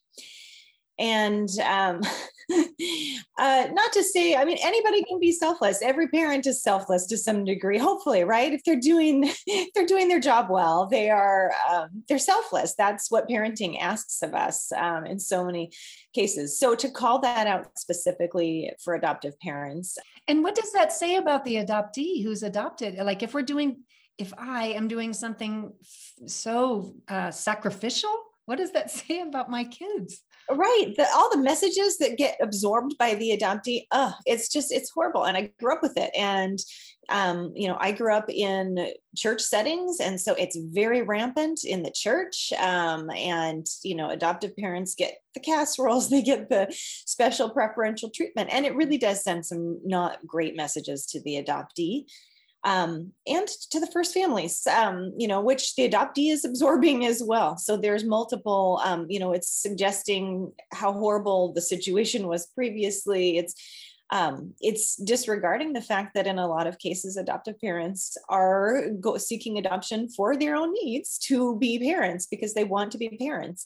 And 0.98 1.50
um, 1.60 2.02
uh, 3.38 3.68
not 3.72 3.92
to 3.92 4.04
say 4.04 4.36
i 4.36 4.46
mean 4.46 4.58
anybody 4.62 5.04
can 5.04 5.20
be 5.20 5.32
selfless. 5.32 5.82
Every 5.82 6.08
parent 6.08 6.46
is 6.46 6.62
selfless 6.62 7.06
to 7.08 7.18
some 7.18 7.44
degree 7.44 7.78
hopefully 7.78 8.24
right? 8.24 8.54
If 8.54 8.64
they're 8.64 8.80
doing 8.80 9.24
if 9.48 9.74
they're 9.74 9.86
doing 9.86 10.08
their 10.08 10.20
job 10.20 10.48
well 10.50 10.86
they 10.88 11.10
are 11.10 11.52
um, 11.70 12.04
they're 12.08 12.20
selfless. 12.20 12.76
That's 12.76 13.10
what 13.10 13.28
parenting 13.28 13.80
asks 13.80 14.22
of 14.22 14.34
us 14.34 14.72
um, 14.72 15.06
in 15.06 15.20
so 15.20 15.46
many 15.46 15.72
cases. 16.14 16.60
So 16.60 16.76
to 16.76 16.90
call 16.90 17.20
that 17.22 17.48
out 17.48 17.78
specifically 17.78 18.72
for 18.84 18.94
adoptive 18.94 19.40
parents. 19.40 19.98
And 20.28 20.44
what 20.44 20.56
does 20.56 20.72
that 20.74 20.92
say 20.92 21.16
about 21.18 21.46
the 21.46 21.56
adoptee 21.56 22.24
who's 22.24 22.44
adopted? 22.44 22.96
Like 22.96 23.24
if 23.24 23.34
we're 23.34 23.42
doing 23.42 23.84
if 24.18 24.34
i 24.38 24.68
am 24.68 24.88
doing 24.88 25.14
something 25.14 25.74
so 26.26 26.94
uh, 27.08 27.32
sacrificial 27.32 28.16
what 28.46 28.58
does 28.58 28.72
that 28.72 28.90
say 29.00 29.22
about 29.22 29.50
my 29.50 29.64
kids 29.64 30.22
right 30.52 30.94
the, 30.96 31.06
all 31.16 31.30
the 31.32 31.42
messages 31.42 31.98
that 31.98 32.18
get 32.18 32.38
absorbed 32.42 32.98
by 32.98 33.16
the 33.16 33.38
adoptee 33.38 33.86
uh, 33.92 34.12
it's 34.26 34.50
just 34.50 34.72
it's 34.72 34.92
horrible 34.92 35.26
and 35.26 35.38
i 35.38 35.52
grew 35.60 35.74
up 35.74 35.82
with 35.82 35.98
it 35.98 36.12
and 36.18 36.60
um, 37.10 37.52
you 37.56 37.68
know 37.68 37.78
i 37.80 37.92
grew 37.92 38.14
up 38.14 38.30
in 38.30 38.92
church 39.16 39.42
settings 39.42 40.00
and 40.00 40.20
so 40.20 40.34
it's 40.36 40.58
very 40.58 41.02
rampant 41.02 41.64
in 41.64 41.84
the 41.84 41.92
church 41.92 42.52
um, 42.60 43.10
and 43.12 43.66
you 43.84 43.96
know 43.96 44.10
adoptive 44.10 44.56
parents 44.58 44.96
get 44.96 45.18
the 45.34 45.40
casseroles 45.40 46.10
they 46.12 46.22
get 46.22 46.50
the 46.50 46.68
special 47.06 47.50
preferential 47.50 48.10
treatment 48.10 48.50
and 48.52 48.66
it 48.66 48.76
really 48.76 48.98
does 48.98 49.24
send 49.24 49.46
some 49.46 49.80
not 49.84 50.26
great 50.26 50.56
messages 50.56 51.06
to 51.06 51.22
the 51.22 51.42
adoptee 51.42 52.06
um, 52.66 53.12
and 53.28 53.48
to 53.70 53.80
the 53.80 53.88
first 53.88 54.12
families, 54.14 54.66
um, 54.68 55.14
you 55.18 55.28
know, 55.28 55.40
which 55.40 55.76
the 55.76 55.88
adoptee 55.88 56.32
is 56.32 56.44
absorbing 56.46 57.06
as 57.06 57.24
well. 57.24 57.58
So 57.58 57.78
there's 57.78 58.04
multiple, 58.04 58.82
um, 58.84 59.06
you 59.08 59.20
know, 59.20 59.32
it's 59.32 59.50
suggesting 59.50 60.52
how 60.74 60.92
horrible 60.92 61.54
the 61.54 61.62
situation 61.62 62.28
was 62.28 62.48
previously. 62.48 63.38
It's 63.38 63.54
um, 64.12 64.54
it's 64.62 64.96
disregarding 64.98 65.74
the 65.74 65.82
fact 65.82 66.14
that 66.14 66.28
in 66.28 66.38
a 66.38 66.48
lot 66.48 66.68
of 66.68 66.78
cases, 66.78 67.18
adoptive 67.18 67.60
parents 67.60 68.16
are 68.30 68.90
go- 69.00 69.18
seeking 69.18 69.58
adoption 69.58 70.10
for 70.10 70.38
their 70.38 70.56
own 70.56 70.74
needs 70.74 71.18
to 71.28 71.58
be 71.58 71.80
parents 71.80 72.28
because 72.28 72.54
they 72.54 72.64
want 72.66 72.92
to 72.92 73.00
be 73.00 73.10
parents. 73.10 73.66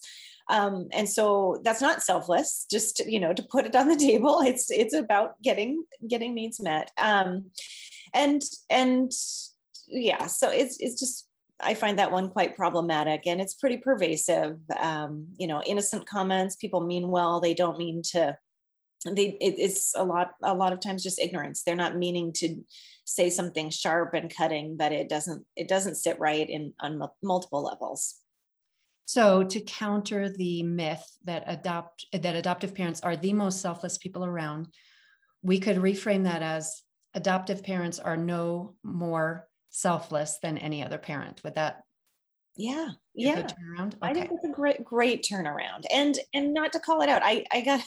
Um, 0.50 0.88
and 0.94 1.08
so 1.08 1.60
that's 1.64 1.82
not 1.82 2.02
selfless 2.02 2.66
just 2.72 3.06
you 3.06 3.20
know 3.20 3.34
to 3.34 3.44
put 3.44 3.66
it 3.66 3.76
on 3.76 3.88
the 3.88 3.96
table 4.10 4.40
it's 4.44 4.72
it's 4.72 4.96
about 4.96 5.40
getting 5.44 5.84
getting 6.08 6.34
needs 6.34 6.60
met 6.60 6.90
um, 6.98 7.52
and 8.14 8.42
and 8.70 9.12
yeah 9.88 10.28
so 10.28 10.50
it's 10.50 10.78
it's 10.80 11.00
just 11.00 11.30
I 11.62 11.74
find 11.74 12.00
that 12.00 12.12
one 12.12 12.30
quite 12.30 12.56
problematic 12.56 13.28
and 13.28 13.42
it's 13.42 13.54
pretty 13.54 13.78
pervasive. 13.78 14.58
Um, 14.80 15.28
you 15.38 15.48
know, 15.48 15.62
innocent 15.64 16.08
comments, 16.08 16.56
people 16.56 16.82
mean 16.82 17.10
well, 17.10 17.42
they 17.42 17.54
don't 17.54 17.78
mean 17.78 18.02
to, 18.12 18.38
they, 19.06 19.38
it, 19.42 19.56
it's 19.58 19.94
a 19.96 20.04
lot, 20.04 20.32
a 20.42 20.54
lot 20.54 20.72
of 20.72 20.80
times 20.80 21.04
just 21.04 21.20
ignorance. 21.20 21.64
They're 21.64 21.76
not 21.76 21.98
meaning 21.98 22.32
to 22.38 22.64
say 23.04 23.30
something 23.30 23.70
sharp 23.70 24.14
and 24.14 24.34
cutting, 24.34 24.78
but 24.78 24.92
it 24.92 25.10
doesn't, 25.10 25.46
it 25.56 25.68
doesn't 25.68 25.96
sit 25.96 26.20
right 26.20 26.50
in 26.50 26.74
on 26.80 27.02
multiple 27.22 27.64
levels. 27.64 28.16
So 29.06 29.44
to 29.44 29.60
counter 29.60 30.30
the 30.30 30.64
myth 30.64 31.04
that 31.26 31.44
adopt, 31.48 32.06
that 32.14 32.36
adoptive 32.36 32.76
parents 32.76 33.02
are 33.02 33.18
the 33.18 33.34
most 33.34 33.62
selfless 33.62 33.98
people 33.98 34.24
around, 34.24 34.68
we 35.42 35.60
could 35.60 35.78
reframe 35.78 36.24
that 36.24 36.42
as 36.42 36.84
adoptive 37.14 37.64
parents 37.64 38.00
are 38.00 38.18
no 38.18 38.76
more 38.84 39.48
selfless 39.70 40.40
than 40.42 40.58
any 40.58 40.84
other 40.84 40.98
parent. 40.98 41.42
Would 41.44 41.56
that 41.56 41.84
yeah 42.60 42.90
yeah 43.16 43.42
turnaround? 43.44 43.96
Okay. 43.96 43.98
i 44.02 44.14
think 44.14 44.30
it's 44.32 44.44
a 44.44 44.52
great 44.52 44.84
great 44.84 45.24
turnaround 45.24 45.86
and 45.94 46.20
and 46.34 46.54
not 46.54 46.74
to 46.74 46.80
call 46.80 47.02
it 47.02 47.08
out 47.08 47.22
i 47.24 47.46
i 47.54 47.62
got 47.62 47.80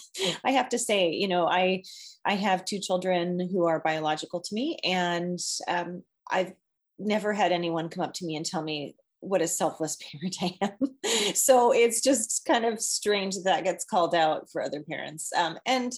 i 0.43 0.51
have 0.51 0.67
to 0.67 0.79
say 0.79 1.11
you 1.11 1.27
know 1.27 1.45
i 1.47 1.83
i 2.25 2.33
have 2.33 2.65
two 2.65 2.79
children 2.79 3.47
who 3.51 3.65
are 3.67 3.79
biological 3.81 4.41
to 4.41 4.55
me 4.55 4.77
and 4.83 5.37
um, 5.67 6.01
i've 6.31 6.53
never 6.97 7.33
had 7.33 7.51
anyone 7.51 7.87
come 7.87 8.03
up 8.03 8.13
to 8.13 8.25
me 8.25 8.35
and 8.35 8.47
tell 8.47 8.63
me 8.63 8.95
what 9.19 9.43
a 9.43 9.47
selfless 9.47 9.95
parent 10.11 10.37
i 10.41 10.57
am 10.61 11.35
so 11.35 11.71
it's 11.71 12.01
just 12.01 12.43
kind 12.47 12.65
of 12.65 12.81
strange 12.81 13.35
that, 13.35 13.43
that 13.43 13.63
gets 13.63 13.85
called 13.85 14.15
out 14.15 14.49
for 14.51 14.61
other 14.61 14.81
parents 14.81 15.31
um, 15.37 15.55
and 15.67 15.93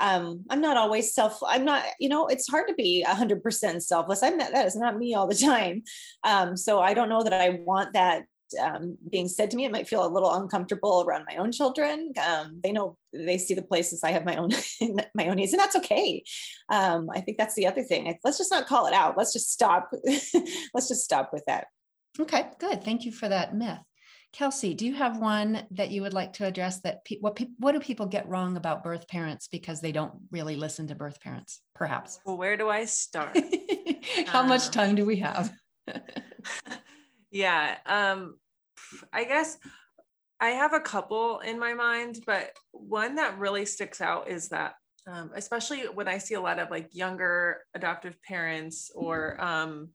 um, 0.00 0.44
I'm 0.50 0.60
not 0.60 0.76
always 0.76 1.14
self, 1.14 1.38
I'm 1.46 1.64
not, 1.64 1.84
you 2.00 2.08
know, 2.08 2.26
it's 2.26 2.48
hard 2.48 2.68
to 2.68 2.74
be 2.74 3.02
a 3.02 3.14
hundred 3.14 3.42
percent 3.42 3.82
selfless. 3.82 4.22
I'm 4.22 4.36
not, 4.36 4.52
that 4.52 4.66
is 4.66 4.76
not 4.76 4.98
me 4.98 5.14
all 5.14 5.26
the 5.26 5.34
time. 5.34 5.82
Um, 6.24 6.56
so 6.56 6.80
I 6.80 6.94
don't 6.94 7.08
know 7.08 7.22
that 7.22 7.32
I 7.32 7.60
want 7.64 7.92
that 7.92 8.24
um, 8.60 8.98
being 9.10 9.28
said 9.28 9.50
to 9.50 9.56
me. 9.56 9.64
It 9.64 9.72
might 9.72 9.88
feel 9.88 10.06
a 10.06 10.08
little 10.08 10.32
uncomfortable 10.32 11.04
around 11.06 11.26
my 11.28 11.36
own 11.36 11.52
children. 11.52 12.12
Um, 12.24 12.60
they 12.62 12.72
know 12.72 12.96
they 13.12 13.38
see 13.38 13.54
the 13.54 13.62
places 13.62 14.02
I 14.02 14.10
have 14.12 14.24
my 14.24 14.36
own 14.36 14.50
my 15.14 15.28
own 15.28 15.36
needs, 15.36 15.52
and 15.52 15.60
that's 15.60 15.76
okay. 15.76 16.22
Um, 16.68 17.08
I 17.14 17.20
think 17.20 17.38
that's 17.38 17.54
the 17.54 17.66
other 17.66 17.82
thing. 17.82 18.14
Let's 18.24 18.38
just 18.38 18.50
not 18.50 18.66
call 18.66 18.86
it 18.86 18.94
out. 18.94 19.16
Let's 19.16 19.32
just 19.32 19.50
stop. 19.50 19.90
Let's 20.04 20.88
just 20.88 21.04
stop 21.04 21.30
with 21.32 21.44
that. 21.46 21.66
Okay, 22.20 22.44
good. 22.58 22.84
Thank 22.84 23.04
you 23.04 23.12
for 23.12 23.28
that 23.28 23.54
myth. 23.54 23.78
Kelsey, 24.32 24.72
do 24.72 24.86
you 24.86 24.94
have 24.94 25.18
one 25.18 25.66
that 25.72 25.90
you 25.90 26.00
would 26.02 26.14
like 26.14 26.32
to 26.34 26.46
address 26.46 26.80
that 26.80 27.04
pe- 27.04 27.18
what 27.20 27.36
pe- 27.36 27.48
what 27.58 27.72
do 27.72 27.80
people 27.80 28.06
get 28.06 28.28
wrong 28.28 28.56
about 28.56 28.82
birth 28.82 29.06
parents 29.06 29.46
because 29.46 29.80
they 29.80 29.92
don't 29.92 30.12
really 30.30 30.56
listen 30.56 30.86
to 30.88 30.94
birth 30.94 31.20
parents 31.20 31.60
perhaps? 31.74 32.18
Well, 32.24 32.38
where 32.38 32.56
do 32.56 32.70
I 32.70 32.86
start? 32.86 33.38
How 34.26 34.40
um, 34.40 34.48
much 34.48 34.70
time 34.70 34.94
do 34.94 35.04
we 35.04 35.16
have? 35.16 35.52
yeah, 37.30 37.76
um 37.84 38.36
I 39.12 39.24
guess 39.24 39.58
I 40.40 40.48
have 40.48 40.72
a 40.72 40.80
couple 40.80 41.40
in 41.40 41.58
my 41.58 41.74
mind, 41.74 42.20
but 42.26 42.52
one 42.72 43.16
that 43.16 43.38
really 43.38 43.66
sticks 43.66 44.00
out 44.00 44.28
is 44.28 44.48
that 44.48 44.74
um, 45.06 45.30
especially 45.34 45.82
when 45.82 46.08
I 46.08 46.18
see 46.18 46.34
a 46.34 46.40
lot 46.40 46.58
of 46.58 46.70
like 46.70 46.94
younger 46.94 47.58
adoptive 47.74 48.22
parents 48.22 48.90
or 48.94 49.42
um, 49.42 49.90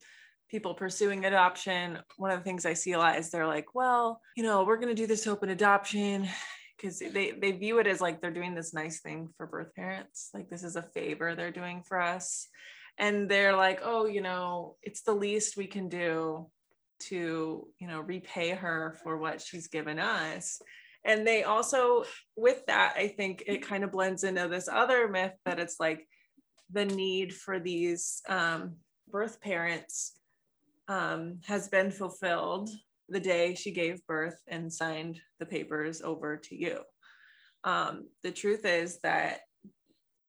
people 0.49 0.73
pursuing 0.73 1.25
adoption, 1.25 1.99
one 2.17 2.31
of 2.31 2.39
the 2.39 2.43
things 2.43 2.65
I 2.65 2.73
see 2.73 2.93
a 2.93 2.99
lot 2.99 3.17
is 3.17 3.29
they're 3.29 3.47
like, 3.47 3.75
well, 3.75 4.21
you 4.35 4.43
know, 4.43 4.63
we're 4.63 4.77
going 4.77 4.95
to 4.95 5.01
do 5.01 5.07
this 5.07 5.27
open 5.27 5.49
adoption 5.49 6.27
because 6.77 6.99
they, 6.99 7.31
they 7.31 7.51
view 7.51 7.79
it 7.79 7.87
as 7.87 8.01
like 8.01 8.21
they're 8.21 8.31
doing 8.31 8.55
this 8.55 8.73
nice 8.73 9.01
thing 9.01 9.29
for 9.35 9.47
birth 9.47 9.73
parents. 9.75 10.29
Like 10.33 10.49
this 10.49 10.63
is 10.63 10.75
a 10.75 10.83
favor 10.83 11.35
they're 11.35 11.51
doing 11.51 11.83
for 11.83 11.99
us. 11.99 12.47
And 12.97 13.29
they're 13.29 13.55
like, 13.55 13.81
oh, 13.83 14.05
you 14.05 14.21
know, 14.21 14.75
it's 14.81 15.01
the 15.01 15.13
least 15.13 15.57
we 15.57 15.67
can 15.67 15.89
do 15.89 16.47
to, 16.99 17.67
you 17.79 17.87
know, 17.87 17.99
repay 17.99 18.51
her 18.51 18.97
for 19.03 19.17
what 19.17 19.41
she's 19.41 19.67
given 19.67 19.99
us. 19.99 20.61
And 21.03 21.25
they 21.25 21.43
also, 21.43 22.05
with 22.35 22.65
that, 22.65 22.95
I 22.97 23.07
think 23.07 23.43
it 23.45 23.61
kind 23.61 23.83
of 23.83 23.91
blends 23.91 24.23
into 24.23 24.47
this 24.47 24.67
other 24.67 25.07
myth 25.07 25.33
that 25.45 25.59
it's 25.59 25.79
like 25.79 26.07
the 26.71 26.85
need 26.85 27.33
for 27.33 27.59
these 27.59 28.21
um, 28.27 28.77
birth 29.09 29.39
parents 29.41 30.13
um, 30.87 31.39
has 31.45 31.67
been 31.67 31.91
fulfilled 31.91 32.69
the 33.09 33.19
day 33.19 33.55
she 33.55 33.71
gave 33.71 34.05
birth 34.05 34.39
and 34.47 34.71
signed 34.71 35.19
the 35.39 35.45
papers 35.45 36.01
over 36.01 36.37
to 36.37 36.55
you. 36.55 36.79
Um, 37.63 38.07
the 38.23 38.31
truth 38.31 38.65
is 38.65 38.99
that 39.03 39.39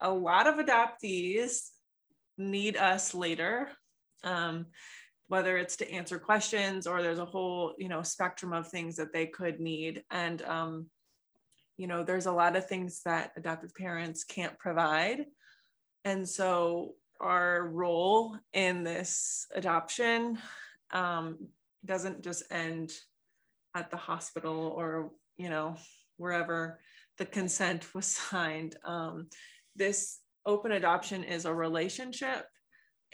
a 0.00 0.10
lot 0.10 0.46
of 0.46 0.64
adoptees 0.64 1.68
need 2.36 2.76
us 2.76 3.14
later, 3.14 3.68
um, 4.24 4.66
whether 5.26 5.56
it's 5.58 5.76
to 5.76 5.90
answer 5.90 6.18
questions 6.18 6.86
or 6.86 7.02
there's 7.02 7.18
a 7.18 7.24
whole 7.24 7.74
you 7.78 7.88
know 7.88 8.02
spectrum 8.02 8.52
of 8.52 8.68
things 8.68 8.96
that 8.96 9.12
they 9.12 9.26
could 9.26 9.60
need. 9.60 10.02
And 10.10 10.42
um, 10.42 10.86
you 11.76 11.86
know, 11.86 12.02
there's 12.02 12.26
a 12.26 12.32
lot 12.32 12.56
of 12.56 12.66
things 12.66 13.02
that 13.04 13.32
adoptive 13.36 13.74
parents 13.74 14.24
can't 14.24 14.58
provide. 14.58 15.24
And 16.04 16.28
so 16.28 16.94
our 17.20 17.68
role 17.68 18.36
in 18.52 18.84
this 18.84 19.46
adoption 19.54 20.38
um, 20.92 21.38
doesn't 21.84 22.22
just 22.22 22.44
end 22.50 22.92
at 23.74 23.90
the 23.90 23.96
hospital 23.96 24.72
or 24.76 25.10
you 25.36 25.48
know 25.48 25.76
wherever 26.16 26.80
the 27.18 27.26
consent 27.26 27.94
was 27.94 28.06
signed. 28.06 28.76
Um, 28.84 29.28
this 29.76 30.20
open 30.46 30.72
adoption 30.72 31.24
is 31.24 31.44
a 31.44 31.54
relationship 31.54 32.46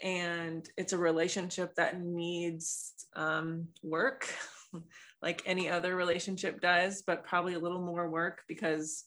and 0.01 0.67
it's 0.77 0.93
a 0.93 0.97
relationship 0.97 1.73
that 1.75 2.01
needs 2.01 2.93
um, 3.15 3.67
work 3.83 4.27
like 5.21 5.41
any 5.45 5.69
other 5.69 5.95
relationship 5.95 6.59
does 6.59 7.01
but 7.05 7.25
probably 7.25 7.53
a 7.53 7.59
little 7.59 7.81
more 7.81 8.09
work 8.09 8.41
because 8.47 9.05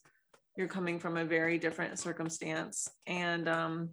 you're 0.58 0.68
coming 0.68 0.98
from 0.98 1.16
a 1.16 1.24
very 1.24 1.56
different 1.56 2.00
circumstance. 2.00 2.90
And 3.06 3.48
um, 3.48 3.90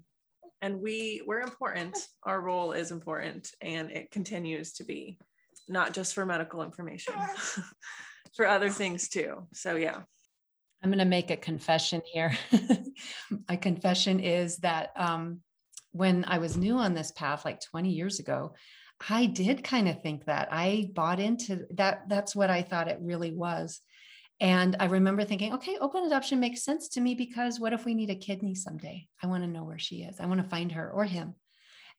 and 0.62 0.82
we 0.82 1.22
we're 1.26 1.42
important. 1.42 1.98
Our 2.24 2.42
role 2.42 2.72
is 2.72 2.92
important 2.92 3.52
and 3.62 3.92
it 3.92 4.12
continues 4.12 4.74
to 4.74 4.84
be 4.84 5.18
not 5.68 5.94
just 5.94 6.14
for 6.14 6.26
medical 6.26 6.64
information 6.64 7.14
for 8.36 8.48
other 8.48 8.70
things 8.70 9.10
too. 9.10 9.48
So 9.54 9.76
yeah. 9.76 10.02
I'm 10.84 10.90
going 10.92 11.00
to 11.00 11.06
make 11.06 11.32
a 11.32 11.38
confession 11.38 12.02
here. 12.06 12.38
My 13.50 13.56
confession 13.56 14.20
is 14.20 14.58
that 14.58 14.92
um, 14.96 15.42
when 15.96 16.26
i 16.26 16.38
was 16.38 16.58
new 16.58 16.78
on 16.78 16.94
this 16.94 17.12
path 17.12 17.46
like 17.46 17.62
20 17.62 17.90
years 17.90 18.20
ago 18.20 18.54
i 19.10 19.26
did 19.26 19.64
kind 19.64 19.88
of 19.88 20.02
think 20.02 20.26
that. 20.26 20.50
I 20.52 20.90
bought 20.94 21.20
into 21.20 21.66
that 21.76 22.08
that's 22.10 22.36
what 22.36 22.50
i 22.50 22.62
thought 22.62 22.90
it 22.90 23.00
really 23.02 23.32
was 23.32 23.82
And 24.42 24.76
I 24.80 24.86
remember 24.86 25.24
thinking, 25.24 25.54
okay, 25.54 25.78
open 25.80 26.04
adoption 26.04 26.40
makes 26.40 26.64
sense 26.64 26.90
to 26.90 27.02
me 27.02 27.16
because 27.16 27.60
what 27.60 27.74
if 27.74 27.86
we 27.86 27.94
need 27.94 28.10
a 28.10 28.16
kidney 28.16 28.54
someday? 28.54 29.08
I 29.24 29.28
want 29.28 29.44
to 29.44 29.50
know 29.50 29.64
where 29.64 29.80
she 29.80 29.98
is. 29.98 30.20
I 30.20 30.26
want 30.26 30.44
to 30.44 30.50
find 30.50 30.74
her 30.74 30.92
or 30.92 31.06
him. 31.06 31.36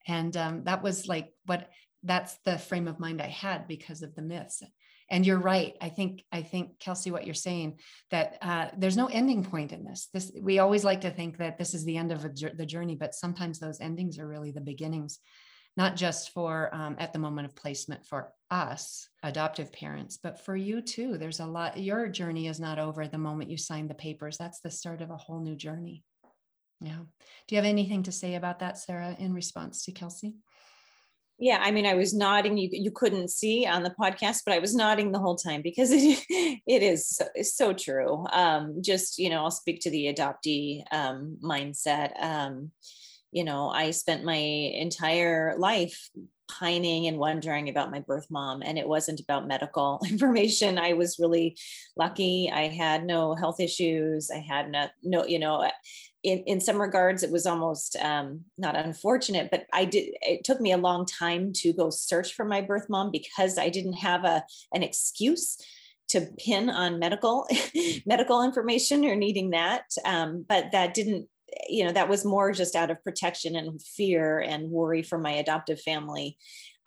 And 0.06 0.36
um, 0.36 0.64
that 0.64 0.82
was 0.82 1.08
like 1.08 1.32
what 1.46 1.70
that's 2.02 2.36
the 2.44 2.58
frame 2.58 2.88
of 2.88 3.00
mind 3.00 3.20
I 3.20 3.28
had 3.28 3.66
because 3.66 4.02
of 4.02 4.14
the 4.14 4.22
myths. 4.22 4.62
And 5.08 5.26
you're 5.26 5.38
right. 5.38 5.74
I 5.80 5.88
think 5.88 6.24
I 6.30 6.42
think 6.42 6.78
Kelsey, 6.78 7.10
what 7.10 7.24
you're 7.24 7.34
saying 7.34 7.78
that 8.10 8.38
uh, 8.42 8.66
there's 8.76 8.96
no 8.96 9.06
ending 9.06 9.44
point 9.44 9.72
in 9.72 9.84
this. 9.84 10.08
This 10.12 10.30
we 10.40 10.58
always 10.58 10.84
like 10.84 11.02
to 11.02 11.10
think 11.10 11.38
that 11.38 11.58
this 11.58 11.74
is 11.74 11.84
the 11.84 11.96
end 11.96 12.12
of 12.12 12.24
a, 12.24 12.28
the 12.28 12.66
journey, 12.66 12.96
but 12.96 13.14
sometimes 13.14 13.58
those 13.58 13.80
endings 13.80 14.18
are 14.18 14.28
really 14.28 14.50
the 14.50 14.60
beginnings 14.60 15.20
not 15.76 15.94
just 15.94 16.30
for 16.32 16.74
um, 16.74 16.96
at 16.98 17.12
the 17.12 17.18
moment 17.18 17.46
of 17.46 17.54
placement 17.54 18.06
for 18.06 18.32
us 18.50 19.08
adoptive 19.22 19.72
parents 19.72 20.18
but 20.22 20.44
for 20.44 20.56
you 20.56 20.80
too. 20.80 21.18
There's 21.18 21.40
a 21.40 21.46
lot 21.46 21.78
your 21.78 22.08
journey 22.08 22.46
is 22.46 22.60
not 22.60 22.78
over 22.78 23.06
the 23.06 23.18
moment 23.18 23.50
you 23.50 23.56
sign 23.56 23.88
the 23.88 23.94
papers. 23.94 24.38
That's 24.38 24.60
the 24.60 24.70
start 24.70 25.02
of 25.02 25.10
a 25.10 25.16
whole 25.16 25.40
new 25.40 25.56
journey. 25.56 26.04
Yeah. 26.80 26.98
Do 27.48 27.54
you 27.54 27.56
have 27.56 27.64
anything 27.64 28.02
to 28.04 28.12
say 28.12 28.34
about 28.34 28.60
that 28.60 28.78
sarah 28.78 29.16
in 29.18 29.32
response 29.32 29.84
to 29.84 29.92
kelsey? 29.92 30.34
Yeah 31.38 31.58
i 31.60 31.70
mean 31.70 31.86
i 31.86 31.94
was 31.94 32.14
nodding. 32.14 32.56
You 32.56 32.68
you 32.72 32.90
couldn't 32.90 33.28
see 33.28 33.66
on 33.66 33.82
the 33.82 33.94
podcast 34.00 34.42
but 34.46 34.54
i 34.54 34.58
was 34.58 34.74
nodding 34.74 35.12
the 35.12 35.18
whole 35.18 35.36
time 35.36 35.60
because 35.62 35.90
it, 35.90 36.24
it 36.66 36.82
is 36.82 37.08
so, 37.08 37.26
so 37.42 37.72
true. 37.72 38.24
Um, 38.32 38.82
just 38.82 39.18
you 39.18 39.28
know 39.28 39.42
i'll 39.42 39.50
speak 39.50 39.80
to 39.80 39.90
the 39.90 40.14
adoptee 40.14 40.84
um, 40.92 41.38
mindset. 41.42 42.12
Um, 42.22 42.70
you 43.36 43.44
know, 43.44 43.68
I 43.68 43.90
spent 43.90 44.24
my 44.24 44.34
entire 44.34 45.56
life 45.58 46.08
pining 46.50 47.06
and 47.06 47.18
wondering 47.18 47.68
about 47.68 47.90
my 47.90 48.00
birth 48.00 48.28
mom 48.30 48.62
and 48.64 48.78
it 48.78 48.88
wasn't 48.88 49.20
about 49.20 49.46
medical 49.46 50.00
information. 50.08 50.78
I 50.78 50.94
was 50.94 51.18
really 51.18 51.58
lucky. 51.98 52.50
I 52.50 52.68
had 52.68 53.04
no 53.04 53.34
health 53.34 53.60
issues. 53.60 54.30
I 54.30 54.38
had 54.38 54.70
no, 54.70 54.86
no 55.02 55.26
you 55.26 55.38
know 55.38 55.68
in, 56.22 56.38
in 56.46 56.60
some 56.62 56.80
regards 56.80 57.22
it 57.22 57.30
was 57.30 57.44
almost 57.44 57.94
um, 57.96 58.40
not 58.58 58.74
unfortunate 58.74 59.48
but 59.50 59.64
i 59.72 59.84
did 59.84 60.12
it 60.22 60.42
took 60.42 60.60
me 60.60 60.72
a 60.72 60.76
long 60.76 61.06
time 61.06 61.52
to 61.52 61.72
go 61.72 61.88
search 61.88 62.32
for 62.32 62.44
my 62.44 62.60
birth 62.60 62.86
mom 62.88 63.12
because 63.12 63.58
i 63.58 63.68
didn't 63.68 63.92
have 63.92 64.24
a 64.24 64.42
an 64.72 64.82
excuse 64.82 65.56
to 66.08 66.28
pin 66.38 66.70
on 66.70 66.98
medical 66.98 67.46
medical 68.06 68.42
information 68.42 69.04
or 69.04 69.16
needing 69.16 69.50
that. 69.50 69.84
Um, 70.04 70.44
but 70.48 70.72
that 70.72 70.94
didn't 70.94 71.28
you 71.68 71.84
know 71.84 71.92
that 71.92 72.08
was 72.08 72.24
more 72.24 72.52
just 72.52 72.74
out 72.74 72.90
of 72.90 73.02
protection 73.04 73.56
and 73.56 73.80
fear 73.82 74.40
and 74.40 74.70
worry 74.70 75.02
for 75.02 75.18
my 75.18 75.32
adoptive 75.32 75.80
family 75.80 76.36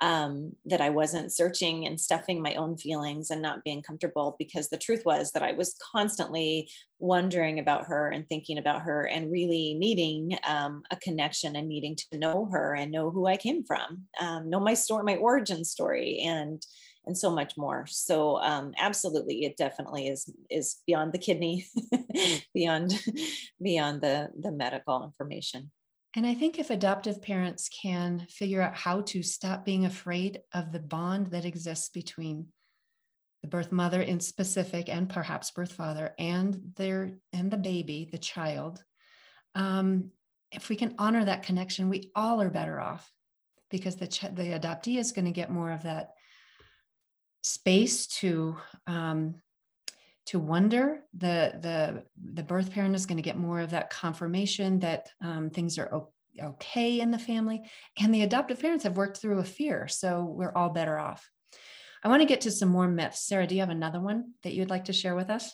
um, 0.02 0.54
that 0.66 0.82
I 0.82 0.90
wasn't 0.90 1.34
searching 1.34 1.86
and 1.86 2.00
stuffing 2.00 2.42
my 2.42 2.56
own 2.56 2.78
feelings 2.78 3.32
and 3.32 3.42
not 3.42 3.64
being 3.64 3.82
comfortable 3.82 4.36
because 4.40 4.70
the 4.70 4.78
truth 4.78 5.04
was 5.06 5.32
that 5.32 5.44
I 5.44 5.52
was 5.52 5.76
constantly 5.92 6.70
wondering 7.00 7.60
about 7.60 7.86
her 7.86 8.10
and 8.10 8.28
thinking 8.28 8.58
about 8.58 8.84
her 8.84 9.04
and 9.08 9.32
really 9.32 9.76
needing 9.78 10.38
um, 10.48 10.84
a 10.92 10.96
connection 10.98 11.56
and 11.56 11.68
needing 11.68 11.98
to 11.98 12.18
know 12.18 12.48
her 12.52 12.76
and 12.76 12.92
know 12.92 13.10
who 13.10 13.28
I 13.28 13.36
came 13.36 13.64
from, 13.64 14.06
um, 14.22 14.50
know 14.50 14.60
my 14.60 14.74
story, 14.74 15.04
my 15.04 15.18
origin 15.18 15.66
story, 15.66 16.20
and 16.26 16.66
and 17.06 17.18
so 17.18 17.32
much 17.32 17.54
more. 17.58 17.86
So 17.88 18.38
um, 18.42 18.74
absolutely, 18.78 19.46
it 19.46 19.58
definitely 19.58 20.08
is 20.08 20.32
is 20.50 20.78
beyond 20.86 21.14
the 21.14 21.18
kidney, 21.18 21.66
beyond 22.54 23.00
beyond 23.62 24.02
the 24.02 24.30
the 24.40 24.52
medical 24.52 25.04
information. 25.04 25.72
And 26.16 26.26
I 26.26 26.34
think 26.34 26.58
if 26.58 26.72
adoptive 26.72 27.22
parents 27.22 27.70
can 27.70 28.26
figure 28.30 28.62
out 28.62 28.76
how 28.76 29.02
to 29.02 29.22
stop 29.22 29.64
being 29.64 29.86
afraid 29.86 30.42
of 30.54 30.72
the 30.72 30.80
bond 30.80 31.28
that 31.28 31.46
exists 31.46 31.90
between 31.90 32.48
the 33.44 33.48
birth 33.48 33.72
mother 33.72 34.02
in 34.02 34.20
specific 34.20 34.90
and 34.90 35.08
perhaps 35.08 35.52
birth 35.52 35.72
father 35.72 36.14
and 36.18 36.74
their 36.76 37.12
and 37.32 37.52
the 37.52 37.58
baby, 37.58 38.10
the 38.12 38.18
child, 38.18 38.84
um, 39.56 40.12
if 40.52 40.70
we 40.70 40.76
can 40.76 40.96
honor 40.98 41.24
that 41.24 41.44
connection, 41.44 41.90
we 41.90 42.12
all 42.16 42.42
are 42.42 42.50
better 42.50 42.80
off 42.80 43.10
because 43.70 43.96
the 43.96 44.08
ch- 44.08 44.34
the 44.34 44.60
adoptee 44.60 44.98
is 44.98 45.12
going 45.12 45.26
to 45.26 45.32
get 45.32 45.52
more 45.52 45.72
of 45.72 45.84
that 45.84 46.12
space 47.42 48.08
to 48.08 48.58
um, 48.88 49.36
to 50.28 50.40
wonder. 50.40 51.02
The 51.18 51.54
the 51.62 52.04
the 52.34 52.44
birth 52.44 52.72
parent 52.72 52.96
is 52.96 53.06
going 53.06 53.18
to 53.18 53.24
get 53.24 53.38
more 53.38 53.62
of 53.62 53.72
that 53.72 53.90
confirmation 53.90 54.80
that 54.80 55.10
um, 55.22 55.50
things 55.50 55.78
are 55.78 56.04
okay 56.42 57.00
in 57.00 57.12
the 57.12 57.20
family, 57.20 57.62
and 58.00 58.14
the 58.14 58.24
adoptive 58.24 58.60
parents 58.60 58.84
have 58.84 58.98
worked 58.98 59.18
through 59.18 59.40
a 59.40 59.44
fear, 59.44 59.88
so 59.88 60.24
we're 60.24 60.54
all 60.54 60.70
better 60.70 60.98
off. 60.98 61.30
I 62.04 62.08
want 62.08 62.22
to 62.22 62.28
get 62.28 62.42
to 62.42 62.52
some 62.52 62.70
more 62.70 62.88
myths. 62.88 63.26
Sarah, 63.26 63.48
do 63.48 63.56
you 63.56 63.62
have 63.62 63.70
another 63.70 64.00
one 64.00 64.34
that 64.44 64.54
you'd 64.54 64.70
like 64.70 64.86
to 64.86 64.94
share 64.94 65.16
with 65.16 65.30
us? 65.30 65.54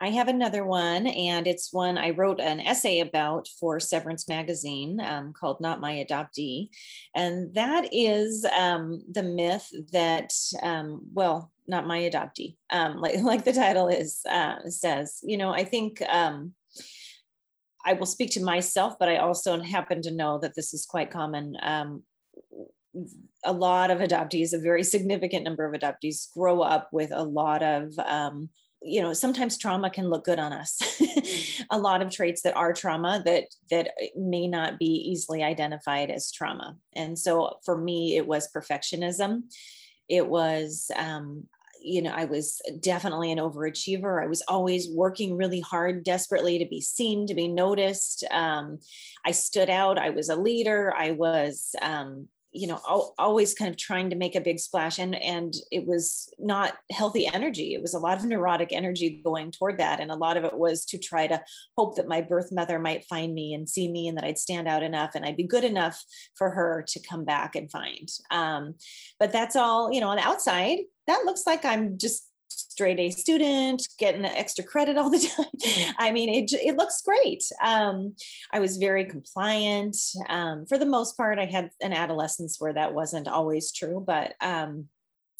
I 0.00 0.10
have 0.10 0.28
another 0.28 0.64
one, 0.64 1.06
and 1.06 1.46
it's 1.46 1.72
one 1.72 1.96
I 1.96 2.10
wrote 2.10 2.38
an 2.38 2.60
essay 2.60 3.00
about 3.00 3.48
for 3.58 3.80
Severance 3.80 4.28
Magazine 4.28 5.00
um, 5.00 5.32
called 5.32 5.60
Not 5.60 5.80
My 5.80 6.04
Adoptee. 6.04 6.68
And 7.14 7.54
that 7.54 7.88
is 7.92 8.44
um, 8.56 9.02
the 9.10 9.22
myth 9.22 9.70
that, 9.92 10.34
um, 10.62 11.00
well, 11.14 11.50
not 11.66 11.86
my 11.86 11.98
adoptee, 12.00 12.56
um, 12.70 12.96
like, 13.00 13.16
like 13.22 13.44
the 13.44 13.52
title 13.52 13.88
is 13.88 14.20
uh, 14.30 14.68
says. 14.68 15.18
You 15.22 15.38
know, 15.38 15.50
I 15.50 15.64
think 15.64 16.02
um, 16.02 16.52
I 17.84 17.94
will 17.94 18.06
speak 18.06 18.30
to 18.32 18.42
myself, 18.42 18.96
but 18.98 19.08
I 19.08 19.16
also 19.16 19.60
happen 19.60 20.02
to 20.02 20.10
know 20.10 20.38
that 20.40 20.54
this 20.54 20.74
is 20.74 20.84
quite 20.84 21.10
common 21.10 21.56
um, 21.62 22.02
a 23.44 23.52
lot 23.52 23.90
of 23.90 23.98
adoptees, 23.98 24.52
a 24.52 24.58
very 24.58 24.82
significant 24.82 25.44
number 25.44 25.64
of 25.64 25.78
adoptees, 25.78 26.32
grow 26.32 26.60
up 26.60 26.88
with 26.92 27.10
a 27.12 27.22
lot 27.22 27.62
of 27.62 27.98
um, 27.98 28.48
you 28.86 29.02
know 29.02 29.12
sometimes 29.12 29.58
trauma 29.58 29.90
can 29.90 30.08
look 30.08 30.24
good 30.24 30.38
on 30.38 30.52
us. 30.52 30.80
A 31.70 31.78
lot 31.78 32.02
of 32.02 32.10
traits 32.10 32.42
that 32.42 32.56
are 32.56 32.72
trauma 32.72 33.22
that 33.24 33.44
that 33.70 33.90
may 34.16 34.46
not 34.46 34.78
be 34.78 34.86
easily 34.86 35.42
identified 35.42 36.10
as 36.10 36.30
trauma. 36.30 36.76
And 36.94 37.18
so 37.18 37.58
for 37.64 37.76
me 37.76 38.16
it 38.16 38.26
was 38.26 38.48
perfectionism. 38.54 39.42
It 40.08 40.28
was 40.28 40.90
um, 40.96 41.44
you 41.82 42.02
know 42.02 42.10
i 42.10 42.24
was 42.24 42.60
definitely 42.80 43.32
an 43.32 43.38
overachiever. 43.38 44.22
I 44.22 44.26
was 44.26 44.42
always 44.48 44.88
working 44.90 45.36
really 45.36 45.60
hard 45.60 46.04
desperately 46.04 46.58
to 46.58 46.66
be 46.66 46.80
seen 46.80 47.26
to 47.26 47.34
be 47.34 47.48
noticed. 47.48 48.24
Um, 48.30 48.78
i 49.24 49.32
stood 49.32 49.70
out. 49.70 49.98
I 49.98 50.10
was 50.10 50.28
a 50.28 50.36
leader. 50.36 50.94
I 50.96 51.12
was 51.12 51.74
um, 51.82 52.28
you 52.56 52.66
know 52.66 52.80
always 53.18 53.54
kind 53.54 53.70
of 53.70 53.76
trying 53.76 54.10
to 54.10 54.16
make 54.16 54.34
a 54.34 54.40
big 54.40 54.58
splash 54.58 54.98
and 54.98 55.14
and 55.14 55.54
it 55.70 55.86
was 55.86 56.32
not 56.38 56.74
healthy 56.90 57.26
energy. 57.26 57.74
It 57.74 57.82
was 57.82 57.94
a 57.94 57.98
lot 57.98 58.18
of 58.18 58.24
neurotic 58.24 58.72
energy 58.72 59.20
going 59.24 59.50
toward 59.50 59.78
that 59.78 60.00
and 60.00 60.10
a 60.10 60.16
lot 60.16 60.36
of 60.36 60.44
it 60.44 60.56
was 60.56 60.84
to 60.86 60.98
try 60.98 61.26
to 61.26 61.42
hope 61.76 61.96
that 61.96 62.08
my 62.08 62.20
birth 62.20 62.50
mother 62.52 62.78
might 62.78 63.04
find 63.04 63.34
me 63.34 63.54
and 63.54 63.68
see 63.68 63.90
me 63.90 64.08
and 64.08 64.16
that 64.16 64.24
i'd 64.24 64.38
stand 64.38 64.68
out 64.68 64.82
enough 64.82 65.10
and 65.14 65.24
i'd 65.24 65.36
be 65.36 65.42
good 65.42 65.64
enough 65.64 66.02
for 66.36 66.50
her 66.50 66.84
to 66.88 67.00
come 67.00 67.24
back 67.24 67.54
and 67.56 67.70
find. 67.70 68.08
Um, 68.30 68.74
but 69.18 69.32
that's 69.32 69.56
all 69.56 69.92
you 69.92 70.00
know 70.00 70.08
on 70.08 70.16
the 70.16 70.26
outside 70.26 70.78
that 71.06 71.24
looks 71.24 71.46
like 71.46 71.64
i'm 71.64 71.98
just 71.98 72.28
straight 72.76 73.00
A 73.00 73.08
student, 73.08 73.88
getting 73.98 74.26
extra 74.26 74.62
credit 74.62 74.98
all 74.98 75.08
the 75.08 75.18
time. 75.36 75.94
I 75.98 76.12
mean, 76.12 76.28
it, 76.28 76.52
it 76.52 76.76
looks 76.76 77.00
great. 77.00 77.42
Um, 77.64 78.14
I 78.52 78.60
was 78.60 78.76
very 78.76 79.06
compliant. 79.06 79.96
Um, 80.28 80.66
for 80.66 80.76
the 80.76 80.84
most 80.84 81.16
part, 81.16 81.38
I 81.38 81.46
had 81.46 81.70
an 81.80 81.94
adolescence 81.94 82.56
where 82.58 82.74
that 82.74 82.92
wasn't 82.92 83.28
always 83.28 83.72
true, 83.72 84.04
but 84.06 84.34
um, 84.42 84.88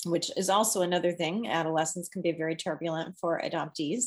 which 0.06 0.30
is 0.38 0.48
also 0.48 0.80
another 0.80 1.12
thing. 1.12 1.46
Adolescence 1.46 2.08
can 2.08 2.22
be 2.22 2.32
very 2.32 2.56
turbulent 2.56 3.18
for 3.20 3.38
adoptees. 3.44 4.04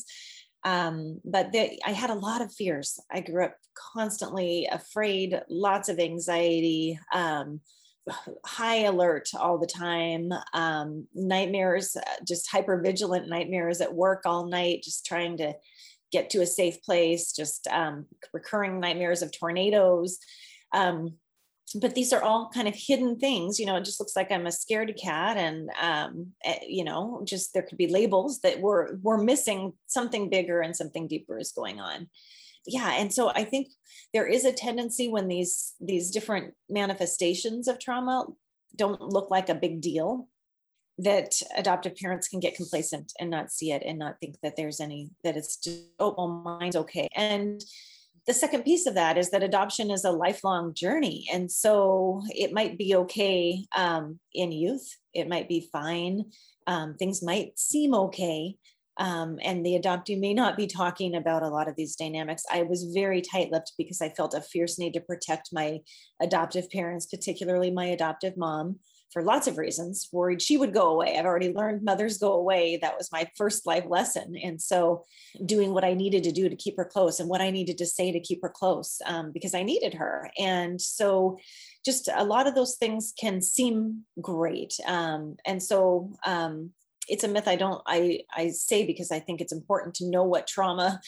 Um, 0.64 1.20
but 1.24 1.52
they, 1.52 1.78
I 1.86 1.92
had 1.92 2.10
a 2.10 2.14
lot 2.14 2.42
of 2.42 2.52
fears. 2.52 2.98
I 3.12 3.20
grew 3.20 3.44
up 3.44 3.54
constantly 3.94 4.68
afraid, 4.72 5.40
lots 5.48 5.88
of 5.88 6.00
anxiety. 6.00 6.98
High 8.44 8.84
alert 8.84 9.28
all 9.38 9.58
the 9.58 9.66
time. 9.66 10.32
Um, 10.52 11.06
nightmares 11.14 11.96
uh, 11.96 12.24
just 12.26 12.50
hyper 12.50 12.80
vigilant 12.80 13.28
nightmares 13.28 13.80
at 13.80 13.94
work 13.94 14.22
all 14.24 14.46
night 14.46 14.82
just 14.82 15.06
trying 15.06 15.36
to 15.38 15.54
get 16.12 16.30
to 16.30 16.42
a 16.42 16.46
safe 16.46 16.82
place 16.82 17.32
just 17.32 17.66
um, 17.68 18.06
recurring 18.32 18.80
nightmares 18.80 19.22
of 19.22 19.32
tornadoes. 19.32 20.18
Um, 20.72 21.16
but 21.74 21.94
these 21.94 22.12
are 22.12 22.22
all 22.22 22.50
kind 22.52 22.66
of 22.66 22.74
hidden 22.74 23.18
things 23.18 23.58
you 23.60 23.66
know 23.66 23.76
it 23.76 23.84
just 23.84 24.00
looks 24.00 24.16
like 24.16 24.32
i'm 24.32 24.46
a 24.46 24.50
scaredy 24.50 24.98
cat 25.00 25.36
and 25.36 25.70
um, 25.80 26.28
eh, 26.44 26.58
you 26.66 26.84
know 26.84 27.22
just 27.24 27.54
there 27.54 27.62
could 27.62 27.78
be 27.78 27.86
labels 27.86 28.40
that 28.40 28.60
we're 28.60 28.96
we're 28.96 29.22
missing 29.22 29.72
something 29.86 30.28
bigger 30.28 30.60
and 30.60 30.74
something 30.74 31.06
deeper 31.06 31.38
is 31.38 31.52
going 31.52 31.80
on 31.80 32.08
yeah 32.66 32.94
and 32.96 33.12
so 33.12 33.30
i 33.30 33.44
think 33.44 33.68
there 34.12 34.26
is 34.26 34.44
a 34.44 34.52
tendency 34.52 35.08
when 35.08 35.28
these 35.28 35.74
these 35.80 36.10
different 36.10 36.54
manifestations 36.68 37.68
of 37.68 37.78
trauma 37.78 38.26
don't 38.76 39.00
look 39.00 39.30
like 39.30 39.48
a 39.48 39.54
big 39.54 39.80
deal 39.80 40.28
that 41.02 41.40
adoptive 41.56 41.96
parents 41.96 42.28
can 42.28 42.40
get 42.40 42.54
complacent 42.54 43.12
and 43.18 43.30
not 43.30 43.50
see 43.50 43.72
it 43.72 43.82
and 43.84 43.98
not 43.98 44.16
think 44.20 44.36
that 44.42 44.56
there's 44.56 44.80
any 44.80 45.10
that 45.24 45.36
it's 45.36 45.56
just 45.56 45.84
oh 45.98 46.14
well 46.16 46.28
mine's 46.28 46.76
okay. 46.76 47.08
And 47.16 47.62
the 48.26 48.34
second 48.34 48.64
piece 48.64 48.86
of 48.86 48.94
that 48.94 49.16
is 49.16 49.30
that 49.30 49.42
adoption 49.42 49.90
is 49.90 50.04
a 50.04 50.10
lifelong 50.10 50.74
journey. 50.74 51.26
And 51.32 51.50
so 51.50 52.22
it 52.28 52.52
might 52.52 52.76
be 52.76 52.94
okay 52.94 53.64
um, 53.74 54.20
in 54.34 54.52
youth. 54.52 54.86
It 55.14 55.28
might 55.28 55.48
be 55.48 55.68
fine. 55.72 56.26
Um, 56.66 56.94
things 56.94 57.22
might 57.22 57.58
seem 57.58 57.94
okay 57.94 58.56
um, 59.00 59.38
and 59.42 59.64
the 59.64 59.80
adoptee 59.80 60.20
may 60.20 60.34
not 60.34 60.58
be 60.58 60.66
talking 60.66 61.16
about 61.16 61.42
a 61.42 61.48
lot 61.48 61.68
of 61.68 61.74
these 61.74 61.96
dynamics. 61.96 62.44
I 62.52 62.64
was 62.64 62.92
very 62.94 63.22
tight 63.22 63.50
lipped 63.50 63.72
because 63.78 64.02
I 64.02 64.10
felt 64.10 64.34
a 64.34 64.42
fierce 64.42 64.78
need 64.78 64.92
to 64.92 65.00
protect 65.00 65.48
my 65.54 65.80
adoptive 66.20 66.70
parents, 66.70 67.06
particularly 67.06 67.70
my 67.70 67.86
adoptive 67.86 68.36
mom, 68.36 68.78
for 69.10 69.22
lots 69.22 69.46
of 69.46 69.56
reasons. 69.56 70.10
Worried 70.12 70.42
she 70.42 70.58
would 70.58 70.74
go 70.74 70.90
away. 70.90 71.16
I've 71.16 71.24
already 71.24 71.50
learned 71.50 71.82
mothers 71.82 72.18
go 72.18 72.34
away. 72.34 72.76
That 72.76 72.98
was 72.98 73.10
my 73.10 73.26
first 73.38 73.64
life 73.64 73.86
lesson. 73.88 74.36
And 74.36 74.60
so, 74.60 75.04
doing 75.46 75.72
what 75.72 75.84
I 75.84 75.94
needed 75.94 76.22
to 76.24 76.32
do 76.32 76.50
to 76.50 76.56
keep 76.56 76.76
her 76.76 76.84
close 76.84 77.20
and 77.20 77.28
what 77.28 77.40
I 77.40 77.50
needed 77.50 77.78
to 77.78 77.86
say 77.86 78.12
to 78.12 78.20
keep 78.20 78.42
her 78.42 78.52
close 78.54 79.00
um, 79.06 79.32
because 79.32 79.54
I 79.54 79.62
needed 79.62 79.94
her. 79.94 80.30
And 80.38 80.78
so, 80.78 81.38
just 81.86 82.10
a 82.14 82.24
lot 82.24 82.46
of 82.46 82.54
those 82.54 82.76
things 82.76 83.14
can 83.18 83.40
seem 83.40 84.04
great. 84.20 84.74
Um, 84.86 85.36
and 85.46 85.62
so, 85.62 86.12
um, 86.26 86.72
it's 87.10 87.24
a 87.24 87.28
myth 87.28 87.48
I 87.48 87.56
don't 87.56 87.82
I 87.86 88.20
I 88.34 88.50
say 88.50 88.86
because 88.86 89.10
I 89.10 89.18
think 89.18 89.40
it's 89.40 89.52
important 89.52 89.94
to 89.96 90.08
know 90.08 90.24
what 90.24 90.46
trauma 90.46 91.00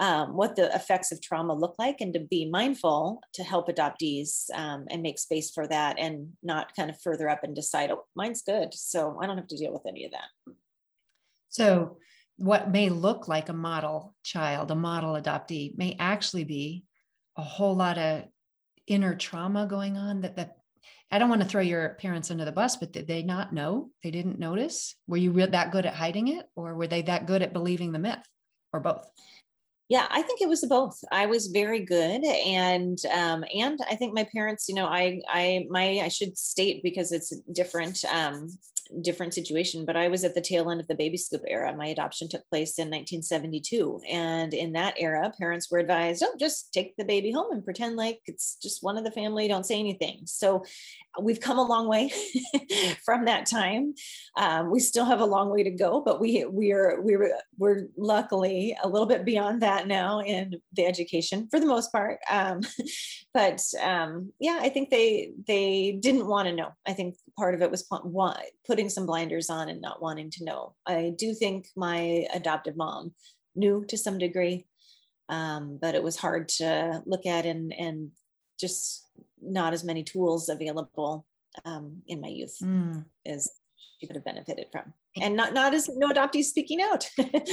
um, 0.00 0.34
what 0.34 0.56
the 0.56 0.74
effects 0.74 1.12
of 1.12 1.20
trauma 1.20 1.54
look 1.54 1.74
like 1.78 2.00
and 2.00 2.14
to 2.14 2.20
be 2.20 2.48
mindful 2.48 3.20
to 3.34 3.44
help 3.44 3.68
adoptees 3.68 4.50
um, 4.54 4.86
and 4.90 5.02
make 5.02 5.18
space 5.18 5.50
for 5.50 5.66
that 5.66 5.98
and 5.98 6.30
not 6.42 6.74
kind 6.74 6.88
of 6.88 7.00
further 7.02 7.28
up 7.28 7.44
and 7.44 7.54
decide 7.54 7.90
oh 7.90 8.04
mine's 8.16 8.42
good 8.42 8.72
so 8.72 9.18
I 9.20 9.26
don't 9.26 9.36
have 9.36 9.48
to 9.48 9.56
deal 9.56 9.72
with 9.72 9.86
any 9.86 10.04
of 10.04 10.12
that. 10.12 10.54
So 11.50 11.98
what 12.36 12.70
may 12.70 12.88
look 12.88 13.28
like 13.28 13.50
a 13.50 13.54
model 13.54 14.14
child 14.22 14.70
a 14.70 14.74
model 14.74 15.14
adoptee 15.14 15.76
may 15.76 15.96
actually 15.98 16.44
be 16.44 16.84
a 17.36 17.42
whole 17.42 17.76
lot 17.76 17.98
of 17.98 18.24
inner 18.86 19.14
trauma 19.14 19.66
going 19.66 19.96
on 19.96 20.22
that 20.22 20.36
that 20.36 20.56
I 21.10 21.18
don't 21.18 21.28
want 21.28 21.42
to 21.42 21.48
throw 21.48 21.60
your 21.60 21.90
parents 22.00 22.30
under 22.30 22.44
the 22.44 22.52
bus, 22.52 22.76
but 22.76 22.92
did 22.92 23.06
they 23.06 23.22
not 23.22 23.52
know? 23.52 23.90
They 24.02 24.10
didn't 24.10 24.38
notice? 24.38 24.94
Were 25.06 25.16
you 25.16 25.46
that 25.46 25.72
good 25.72 25.86
at 25.86 25.94
hiding 25.94 26.28
it, 26.28 26.46
or 26.56 26.74
were 26.74 26.86
they 26.86 27.02
that 27.02 27.26
good 27.26 27.42
at 27.42 27.52
believing 27.52 27.92
the 27.92 27.98
myth, 27.98 28.24
or 28.72 28.80
both? 28.80 29.06
Yeah, 29.88 30.06
I 30.10 30.22
think 30.22 30.40
it 30.40 30.48
was 30.48 30.64
both. 30.64 30.98
I 31.12 31.26
was 31.26 31.48
very 31.48 31.84
good, 31.84 32.24
and 32.24 32.98
um, 33.12 33.44
and 33.54 33.78
I 33.90 33.94
think 33.94 34.14
my 34.14 34.26
parents, 34.32 34.66
you 34.68 34.74
know, 34.74 34.86
I 34.86 35.20
I 35.28 35.66
my 35.68 36.00
I 36.00 36.08
should 36.08 36.38
state 36.38 36.82
because 36.82 37.12
it's 37.12 37.30
different. 37.52 38.02
Um, 38.06 38.48
different 39.00 39.34
situation, 39.34 39.84
but 39.84 39.96
I 39.96 40.08
was 40.08 40.24
at 40.24 40.34
the 40.34 40.40
tail 40.40 40.70
end 40.70 40.80
of 40.80 40.88
the 40.88 40.94
baby 40.94 41.16
scoop 41.16 41.42
era. 41.46 41.74
My 41.76 41.86
adoption 41.86 42.28
took 42.28 42.48
place 42.48 42.78
in 42.78 42.88
1972. 42.88 44.00
And 44.10 44.54
in 44.54 44.72
that 44.72 44.94
era, 44.98 45.32
parents 45.38 45.70
were 45.70 45.78
advised, 45.78 46.22
oh, 46.26 46.34
just 46.38 46.72
take 46.72 46.96
the 46.96 47.04
baby 47.04 47.32
home 47.32 47.52
and 47.52 47.64
pretend 47.64 47.96
like 47.96 48.20
it's 48.26 48.56
just 48.62 48.82
one 48.82 48.96
of 48.96 49.04
the 49.04 49.10
family, 49.10 49.48
don't 49.48 49.66
say 49.66 49.78
anything. 49.78 50.22
So 50.24 50.64
we've 51.20 51.40
come 51.40 51.58
a 51.58 51.66
long 51.66 51.88
way 51.88 52.10
from 53.04 53.26
that 53.26 53.46
time. 53.46 53.94
Um, 54.36 54.70
we 54.70 54.80
still 54.80 55.04
have 55.04 55.20
a 55.20 55.26
long 55.26 55.50
way 55.50 55.62
to 55.62 55.70
go, 55.70 56.00
but 56.00 56.20
we 56.20 56.44
we 56.44 56.72
are 56.72 57.00
we're 57.00 57.36
we're 57.58 57.88
luckily 57.96 58.76
a 58.82 58.88
little 58.88 59.06
bit 59.06 59.24
beyond 59.24 59.62
that 59.62 59.86
now 59.86 60.20
in 60.20 60.60
the 60.72 60.86
education 60.86 61.48
for 61.50 61.60
the 61.60 61.66
most 61.66 61.92
part. 61.92 62.18
Um, 62.30 62.62
but 63.34 63.62
um, 63.82 64.32
yeah, 64.38 64.58
I 64.60 64.68
think 64.68 64.90
they 64.90 65.32
they 65.46 65.98
didn't 66.00 66.26
want 66.26 66.48
to 66.48 66.54
know. 66.54 66.70
I 66.86 66.92
think 66.92 67.16
part 67.38 67.54
of 67.54 67.62
it 67.62 67.70
was 67.70 67.88
putting 68.66 68.88
some 68.88 69.06
blinders 69.06 69.50
on 69.50 69.68
and 69.68 69.80
not 69.80 70.02
wanting 70.02 70.30
to 70.30 70.44
know. 70.44 70.74
I 70.86 71.12
do 71.16 71.34
think 71.34 71.66
my 71.76 72.26
adoptive 72.34 72.76
mom 72.76 73.14
knew 73.54 73.84
to 73.88 73.96
some 73.96 74.18
degree, 74.18 74.66
um, 75.28 75.78
but 75.80 75.94
it 75.94 76.02
was 76.02 76.16
hard 76.16 76.48
to 76.48 77.02
look 77.06 77.26
at 77.26 77.46
and 77.46 77.72
and 77.72 78.10
just 78.60 79.08
not 79.40 79.72
as 79.72 79.82
many 79.82 80.04
tools 80.04 80.48
available 80.48 81.26
um, 81.64 82.02
in 82.06 82.20
my 82.20 82.28
youth 82.28 82.56
mm. 82.62 83.04
as 83.26 83.50
she 83.98 84.06
could 84.06 84.16
have 84.16 84.24
benefited 84.24 84.66
from 84.72 84.92
and 85.20 85.36
not 85.36 85.52
not 85.52 85.74
as 85.74 85.88
no 85.96 86.08
adoptees 86.08 86.44
speaking 86.44 86.80
out 86.80 87.08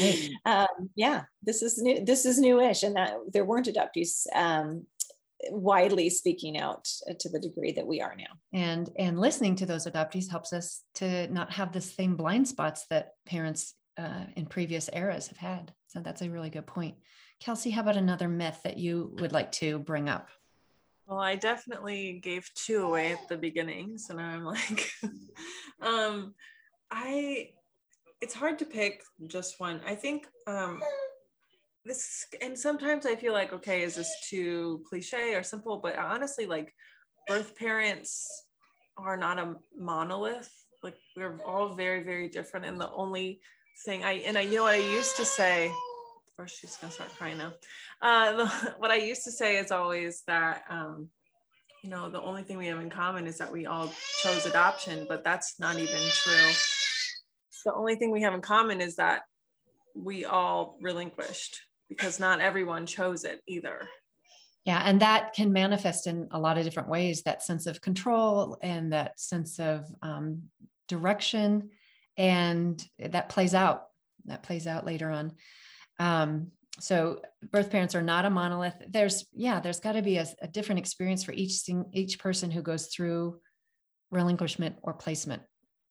um, 0.46 0.90
yeah 0.96 1.24
this 1.44 1.62
is 1.62 1.78
new 1.80 2.04
this 2.06 2.26
is 2.26 2.40
newish 2.40 2.84
and 2.84 2.96
that 2.96 3.16
there 3.34 3.46
weren't 3.46 3.68
adoptees 3.68 4.26
um, 4.34 4.86
widely 5.52 6.10
speaking 6.10 6.58
out 6.58 6.86
to 7.20 7.30
the 7.30 7.40
degree 7.40 7.72
that 7.72 7.88
we 7.88 8.02
are 8.02 8.16
now. 8.16 8.34
And 8.54 8.90
and 8.98 9.20
listening 9.20 9.56
to 9.58 9.66
those 9.66 9.86
adoptees 9.86 10.30
helps 10.30 10.54
us 10.54 10.84
to 10.96 11.28
not 11.32 11.52
have 11.52 11.72
the 11.72 11.82
same 11.82 12.16
blind 12.16 12.48
spots 12.48 12.86
that 12.90 13.12
parents 13.26 13.76
uh, 13.98 14.26
in 14.36 14.46
previous 14.46 14.90
eras 14.94 15.28
have 15.28 15.38
had. 15.38 15.74
So 15.88 16.00
that's 16.00 16.22
a 16.22 16.30
really 16.30 16.50
good 16.50 16.68
point. 16.68 16.96
Kelsey 17.40 17.70
how 17.70 17.82
about 17.82 17.98
another 17.98 18.28
myth 18.28 18.60
that 18.64 18.78
you 18.78 19.16
would 19.20 19.32
like 19.32 19.52
to 19.54 19.80
bring 19.80 20.10
up? 20.10 20.30
Well 21.08 21.20
i 21.20 21.36
definitely 21.36 22.20
gave 22.22 22.48
two 22.54 22.84
away 22.84 23.14
at 23.14 23.28
the 23.30 23.38
beginning 23.38 23.98
so 23.98 24.14
now 24.14 24.30
i'm 24.30 24.44
like 24.44 24.92
um 25.82 26.36
i 26.92 27.50
it's 28.22 28.34
hard 28.34 28.60
to 28.60 28.66
pick 28.66 29.04
just 29.28 29.60
one. 29.60 29.82
I 29.86 29.96
think 29.96 30.28
um 30.48 30.82
this 31.90 32.28
and 32.42 32.58
sometimes 32.58 33.06
i 33.06 33.16
feel 33.16 33.34
like 33.34 33.52
okay 33.52 33.82
is 33.82 33.96
this 33.96 34.12
too 34.30 34.82
cliche 34.88 35.36
or 35.36 35.44
simple? 35.44 35.78
But 35.78 35.98
honestly 35.98 36.46
like 36.46 36.74
birth 37.28 37.56
parents 37.58 38.46
are 38.98 39.18
not 39.18 39.40
a 39.40 39.56
monolith. 39.78 40.52
Like 40.84 40.96
we're 41.18 41.40
all 41.46 41.74
very 41.74 42.04
very 42.04 42.30
different. 42.30 42.66
And 42.66 42.80
the 42.80 42.92
only 42.92 43.42
thing 43.86 44.04
i 44.04 44.14
and 44.28 44.38
i 44.38 44.42
you 44.42 44.58
know 44.58 44.64
what 44.64 44.74
i 44.74 44.96
used 45.00 45.18
to 45.18 45.26
say 45.26 45.72
or 46.38 46.48
she's 46.48 46.78
gonna 46.78 46.94
start 46.94 47.10
crying 47.18 47.38
now. 47.38 47.54
Uh, 48.02 48.32
the, 48.38 48.48
what 48.78 48.92
i 48.92 48.96
used 48.96 49.24
to 49.24 49.32
say 49.32 49.58
is 49.58 49.72
always 49.72 50.24
that 50.28 50.64
um, 50.70 51.10
you 51.84 51.90
know 51.90 52.10
the 52.10 52.22
only 52.22 52.44
thing 52.44 52.58
we 52.58 52.68
have 52.68 52.80
in 52.80 52.90
common 52.90 53.26
is 53.26 53.38
that 53.40 53.52
we 53.52 53.66
all 53.66 53.92
chose 54.22 54.46
adoption 54.46 55.06
but 55.10 55.24
that's 55.24 55.60
not 55.60 55.76
even 55.76 56.02
true. 56.24 56.52
The 57.66 57.74
only 57.74 57.96
thing 57.96 58.12
we 58.12 58.22
have 58.22 58.34
in 58.34 58.42
common 58.42 58.80
is 58.80 58.96
that 58.98 59.24
we 59.96 60.24
all 60.24 60.78
relinquished 60.82 61.60
because 61.90 62.20
not 62.20 62.40
everyone 62.40 62.86
chose 62.86 63.24
it 63.24 63.42
either. 63.48 63.90
Yeah, 64.66 64.82
and 64.86 65.02
that 65.02 65.34
can 65.34 65.52
manifest 65.52 66.06
in 66.06 66.28
a 66.32 66.40
lot 66.40 66.58
of 66.58 66.64
different 66.64 66.90
ways 66.90 67.24
that 67.24 67.42
sense 67.42 67.66
of 67.66 67.82
control 67.82 68.58
and 68.62 68.94
that 68.94 69.20
sense 69.20 69.60
of 69.60 69.86
um, 70.02 70.44
direction. 70.88 71.70
And 72.18 72.84
that 73.00 73.30
plays 73.30 73.56
out. 73.56 73.86
That 74.26 74.44
plays 74.44 74.68
out 74.68 74.86
later 74.86 75.10
on. 75.10 75.34
Um, 75.98 76.52
so 76.80 77.22
birth 77.52 77.72
parents 77.72 77.96
are 77.96 78.02
not 78.02 78.26
a 78.26 78.30
monolith. 78.30 78.76
There's, 78.88 79.26
yeah, 79.34 79.60
there's 79.60 79.80
got 79.80 79.94
to 79.94 80.02
be 80.02 80.18
a, 80.18 80.28
a, 80.42 80.48
different 80.48 80.80
experience 80.80 81.24
for 81.24 81.34
each 81.34 81.62
each 81.94 82.20
person 82.20 82.52
who 82.52 82.62
goes 82.62 82.88
through 82.88 83.40
relinquishment 84.12 84.76
or 84.82 84.94
placement. 84.94 85.42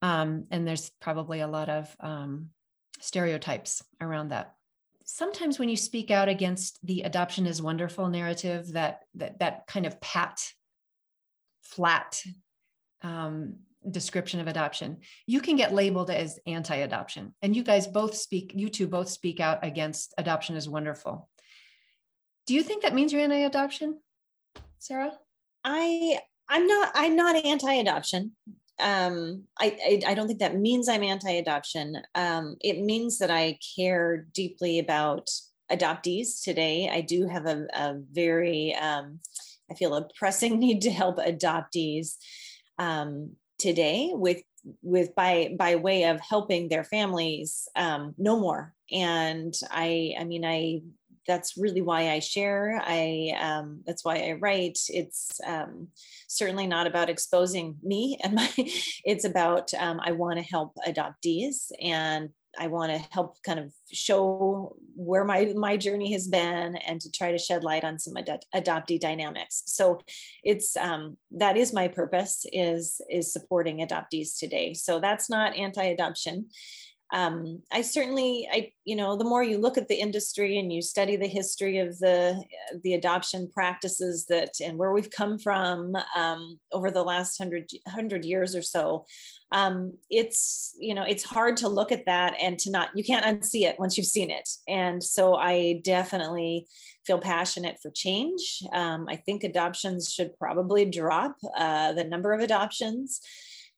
Um, 0.03 0.47
and 0.51 0.67
there's 0.67 0.91
probably 1.01 1.41
a 1.41 1.49
lot 1.49 1.69
of 1.69 1.95
um, 2.01 2.51
stereotypes 3.01 3.83
around 4.01 4.29
that 4.29 4.55
sometimes 5.11 5.59
when 5.59 5.71
you 5.71 5.77
speak 5.77 6.11
out 6.11 6.29
against 6.29 6.79
the 6.85 7.01
adoption 7.01 7.47
is 7.47 7.63
wonderful 7.63 8.09
narrative, 8.09 8.73
that 8.75 9.05
that 9.15 9.39
that 9.39 9.67
kind 9.67 9.87
of 9.87 9.99
pat, 10.03 10.39
flat 11.63 12.23
um, 13.03 13.57
description 13.91 14.39
of 14.39 14.49
adoption, 14.49 14.99
you 15.27 15.41
can 15.41 15.57
get 15.57 15.73
labeled 15.73 16.11
as 16.11 16.39
anti-adoption. 16.47 17.35
And 17.41 17.57
you 17.57 17.63
guys 17.63 17.87
both 17.87 18.15
speak, 18.15 18.53
you 18.55 18.69
two 18.69 18.87
both 18.87 19.09
speak 19.09 19.41
out 19.41 19.65
against 19.65 20.13
adoption 20.19 20.57
is 20.57 20.69
wonderful. 20.69 21.29
Do 22.47 22.55
you 22.55 22.63
think 22.63 22.83
that 22.83 22.95
means 22.95 23.11
you're 23.11 23.23
anti-adoption, 23.23 23.99
Sarah? 24.79 25.13
I 25.65 26.19
I'm 26.51 26.67
not 26.67 26.93
I'm 26.95 27.17
not 27.17 27.35
anti-adoption 27.35 28.33
um, 28.81 29.45
I, 29.59 30.01
I, 30.07 30.11
I 30.11 30.15
don't 30.15 30.27
think 30.27 30.39
that 30.41 30.57
means 30.57 30.89
I'm 30.89 31.03
anti-adoption. 31.03 32.03
Um, 32.15 32.57
it 32.61 32.81
means 32.81 33.19
that 33.19 33.31
I 33.31 33.59
care 33.77 34.27
deeply 34.33 34.79
about 34.79 35.29
adoptees 35.71 36.43
today. 36.43 36.89
I 36.91 37.01
do 37.01 37.27
have 37.27 37.47
a, 37.47 37.67
a 37.75 38.01
very 38.13 38.75
um, 38.75 39.21
I 39.71 39.75
feel 39.75 39.95
a 39.95 40.09
pressing 40.17 40.59
need 40.61 40.83
to 40.83 40.91
help 40.91 41.19
adoptees 41.19 42.17
um, 42.79 43.33
today 43.59 44.11
with 44.13 44.43
with 44.83 45.15
by 45.15 45.55
by 45.57 45.77
way 45.77 46.05
of 46.05 46.21
helping 46.21 46.69
their 46.69 46.85
families 46.85 47.69
um, 47.77 48.15
know 48.19 48.39
more. 48.39 48.75
And 48.91 49.55
I 49.71 50.15
I 50.19 50.25
mean 50.25 50.45
I 50.45 50.81
that's 51.29 51.57
really 51.57 51.83
why 51.83 52.11
I 52.11 52.19
share. 52.19 52.83
I 52.85 53.35
um, 53.39 53.83
that's 53.87 54.05
why 54.05 54.17
I 54.17 54.33
write. 54.33 54.79
It's 54.89 55.41
um, 55.47 55.89
certainly 56.27 56.67
not 56.67 56.89
about 56.89 57.11
exposing 57.11 57.77
me 57.83 58.19
and 58.25 58.35
my. 58.35 58.51
It's 59.05 59.25
about 59.25 59.73
um, 59.75 60.01
I 60.03 60.13
want 60.13 60.39
to 60.39 60.45
help 60.45 60.73
adoptees 60.87 61.71
and 61.81 62.31
I 62.59 62.67
want 62.67 62.93
to 62.93 62.99
help 63.11 63.43
kind 63.43 63.59
of 63.59 63.73
show 63.93 64.77
where 64.97 65.25
my 65.25 65.53
my 65.55 65.77
journey 65.77 66.13
has 66.13 66.27
been 66.29 66.77
and 66.77 67.01
to 67.01 67.11
try 67.11 67.31
to 67.33 67.39
shed 67.39 67.65
light 67.65 67.85
on 67.85 67.99
some 67.99 68.17
ad- 68.17 68.45
adoptee 68.55 69.01
dynamics. 69.01 69.63
So 69.67 70.01
it's 70.43 70.77
um, 70.77 71.17
that 71.33 71.57
is 71.57 71.73
my 71.73 71.89
purpose 71.89 72.45
is 72.53 73.01
is 73.09 73.33
supporting 73.33 73.79
adoptees 73.79 74.39
today. 74.39 74.75
So 74.75 75.01
that's 75.01 75.31
not 75.31 75.57
anti-adoption. 75.57 76.47
Um, 77.13 77.63
I 77.73 77.81
certainly, 77.81 78.47
I 78.53 78.73
you 78.85 78.95
know, 78.95 79.17
the 79.17 79.25
more 79.25 79.43
you 79.43 79.59
look 79.59 79.79
at 79.79 79.89
the 79.89 79.95
industry 79.95 80.59
and 80.59 80.71
you 80.73 80.83
study 80.83 81.17
the 81.17 81.27
history 81.27 81.79
of 81.79 81.99
the 81.99 82.43
the 82.83 82.95
adoption 82.95 83.51
practices 83.53 84.27
that 84.27 84.61
and 84.63 84.77
where 84.77 84.93
we've 84.93 85.11
come 85.11 85.39
from 85.39 85.97
um, 86.15 86.59
over 86.71 86.91
the 86.91 87.03
last 87.03 87.39
hundred 87.39 87.71
hundred 87.87 88.27
years 88.27 88.55
or 88.55 88.61
so, 88.61 89.07
um, 89.53 89.95
it's 90.11 90.75
you 90.79 90.95
know 90.95 91.05
it's 91.05 91.25
hard 91.25 91.57
to 91.59 91.69
look 91.69 91.93
at 91.93 92.05
that 92.05 92.35
and 92.41 92.59
to 92.59 92.71
not 92.71 92.91
you 92.95 93.03
can't 93.03 93.25
unsee 93.25 93.67
it 93.67 93.79
once 93.79 93.97
you've 93.97 94.07
seen 94.07 94.31
it. 94.31 94.49
And 94.69 95.03
so 95.03 95.35
I 95.35 95.81
definitely 95.85 96.67
feel 97.07 97.19
passionate 97.19 97.79
for 97.81 97.91
change. 97.91 98.63
Um, 98.75 99.07
I 99.09 99.17
think 99.17 99.45
adoptions 99.45 100.13
should 100.13 100.39
probably 100.39 100.85
drop 100.85 101.37
uh, 101.57 101.95
the 101.95 102.05
number 102.05 102.35
of 102.35 102.41
adoptions 102.41 103.23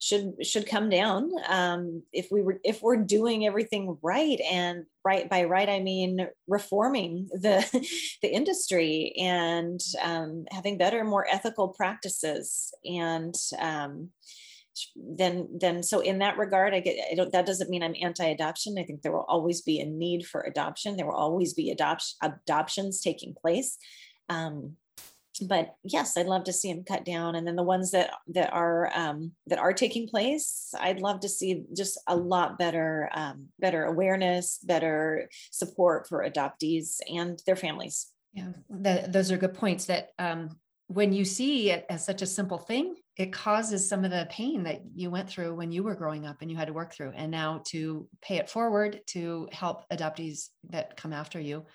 should 0.01 0.35
should 0.45 0.67
come 0.67 0.89
down 0.89 1.31
um, 1.49 2.03
if 2.13 2.29
we 2.33 2.43
were 2.43 2.59
if 2.65 2.83
we're 2.83 2.97
doing 2.97 3.47
everything 3.47 3.99
right 4.03 4.41
and 4.51 4.87
right 5.05 5.29
by 5.29 5.45
right 5.45 5.69
i 5.69 5.79
mean 5.79 6.27
reforming 6.49 7.29
the 7.33 7.61
the 8.23 8.29
industry 8.29 9.15
and 9.19 9.81
um, 10.03 10.47
having 10.51 10.79
better 10.79 11.05
more 11.05 11.27
ethical 11.31 11.69
practices 11.69 12.73
and 12.85 13.35
um, 13.59 14.09
then 14.97 15.47
then 15.61 15.83
so 15.83 16.01
in 16.01 16.19
that 16.21 16.39
regard 16.39 16.73
i 16.73 16.81
get 16.81 16.97
i 17.13 17.15
don't 17.15 17.33
that 17.33 17.45
doesn't 17.45 17.69
mean 17.69 17.83
i'm 17.83 17.95
anti-adoption. 18.01 18.79
I 18.79 18.85
think 18.85 19.03
there 19.03 19.13
will 19.13 19.27
always 19.29 19.61
be 19.61 19.81
a 19.81 19.87
need 19.87 20.27
for 20.27 20.41
adoption. 20.41 20.97
There 20.97 21.07
will 21.07 21.15
always 21.15 21.53
be 21.53 21.71
adoption 21.71 22.17
adoptions 22.23 23.03
taking 23.03 23.35
place. 23.35 23.77
Um, 24.31 24.77
but 25.49 25.75
yes, 25.85 26.17
I'd 26.17 26.27
love 26.27 26.45
to 26.45 26.53
see 26.53 26.73
them 26.73 26.85
cut 26.85 27.05
down. 27.05 27.35
And 27.35 27.47
then 27.47 27.57
the 27.57 27.63
ones 27.63 27.91
that 27.93 28.11
that 28.29 28.53
are 28.53 28.91
um, 28.95 29.33
that 29.47 29.59
are 29.59 29.73
taking 29.73 30.09
place, 30.09 30.73
I'd 30.79 31.01
love 31.01 31.21
to 31.21 31.29
see 31.29 31.65
just 31.77 31.99
a 32.07 32.17
lot 32.17 32.59
better 32.59 33.11
um, 33.15 33.49
better 33.59 33.85
awareness, 33.85 34.59
better 34.63 35.29
support 35.51 36.09
for 36.09 36.29
adoptees 36.29 36.99
and 37.09 37.41
their 37.47 37.57
families. 37.57 38.09
Yeah, 38.33 38.53
that, 38.71 39.13
those 39.13 39.33
are 39.33 39.37
good 39.37 39.55
points. 39.55 39.87
That 39.87 40.11
um, 40.19 40.57
when 40.87 41.13
you 41.13 41.25
see 41.25 41.71
it 41.71 41.87
as 41.89 42.05
such 42.05 42.23
a 42.23 42.27
simple 42.27 42.59
thing, 42.59 42.97
it 43.17 43.33
causes 43.33 43.89
some 43.89 44.05
of 44.05 44.11
the 44.11 44.27
pain 44.31 44.63
that 44.65 44.81
you 44.95 45.11
went 45.11 45.29
through 45.29 45.55
when 45.55 45.71
you 45.71 45.83
were 45.83 45.95
growing 45.95 46.27
up 46.27 46.39
and 46.41 46.51
you 46.51 46.57
had 46.57 46.69
to 46.69 46.73
work 46.73 46.93
through. 46.93 47.13
And 47.15 47.31
now 47.31 47.63
to 47.67 48.09
pay 48.23 48.37
it 48.37 48.49
forward 48.49 49.01
to 49.09 49.49
help 49.53 49.89
adoptees 49.91 50.49
that 50.71 50.97
come 50.97 51.13
after 51.13 51.39
you, 51.39 51.67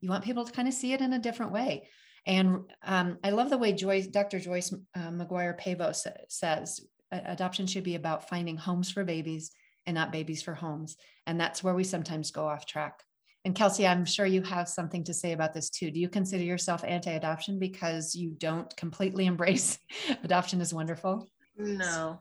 you 0.00 0.08
want 0.08 0.24
people 0.24 0.44
to 0.44 0.52
kind 0.52 0.68
of 0.68 0.74
see 0.74 0.92
it 0.92 1.00
in 1.00 1.12
a 1.12 1.18
different 1.18 1.52
way. 1.52 1.88
And 2.26 2.60
um, 2.84 3.18
I 3.24 3.30
love 3.30 3.50
the 3.50 3.58
way 3.58 3.72
Joyce, 3.72 4.06
Dr. 4.06 4.38
Joyce 4.38 4.72
uh, 4.94 5.10
Maguire 5.10 5.56
Pavao 5.60 5.94
says 6.28 6.80
adoption 7.10 7.66
should 7.66 7.84
be 7.84 7.94
about 7.94 8.28
finding 8.28 8.56
homes 8.56 8.90
for 8.90 9.04
babies 9.04 9.50
and 9.86 9.94
not 9.94 10.12
babies 10.12 10.42
for 10.42 10.54
homes. 10.54 10.96
And 11.26 11.40
that's 11.40 11.62
where 11.62 11.74
we 11.74 11.84
sometimes 11.84 12.30
go 12.30 12.46
off 12.46 12.66
track. 12.66 13.02
And 13.44 13.54
Kelsey, 13.54 13.86
I'm 13.86 14.04
sure 14.04 14.24
you 14.24 14.42
have 14.42 14.68
something 14.68 15.02
to 15.04 15.14
say 15.14 15.32
about 15.32 15.52
this 15.52 15.68
too. 15.68 15.90
Do 15.90 15.98
you 15.98 16.08
consider 16.08 16.44
yourself 16.44 16.84
anti 16.86 17.10
adoption 17.10 17.58
because 17.58 18.14
you 18.14 18.30
don't 18.38 18.74
completely 18.76 19.26
embrace 19.32 19.78
adoption 20.22 20.60
is 20.60 20.72
wonderful? 20.72 21.28
No. 21.56 22.20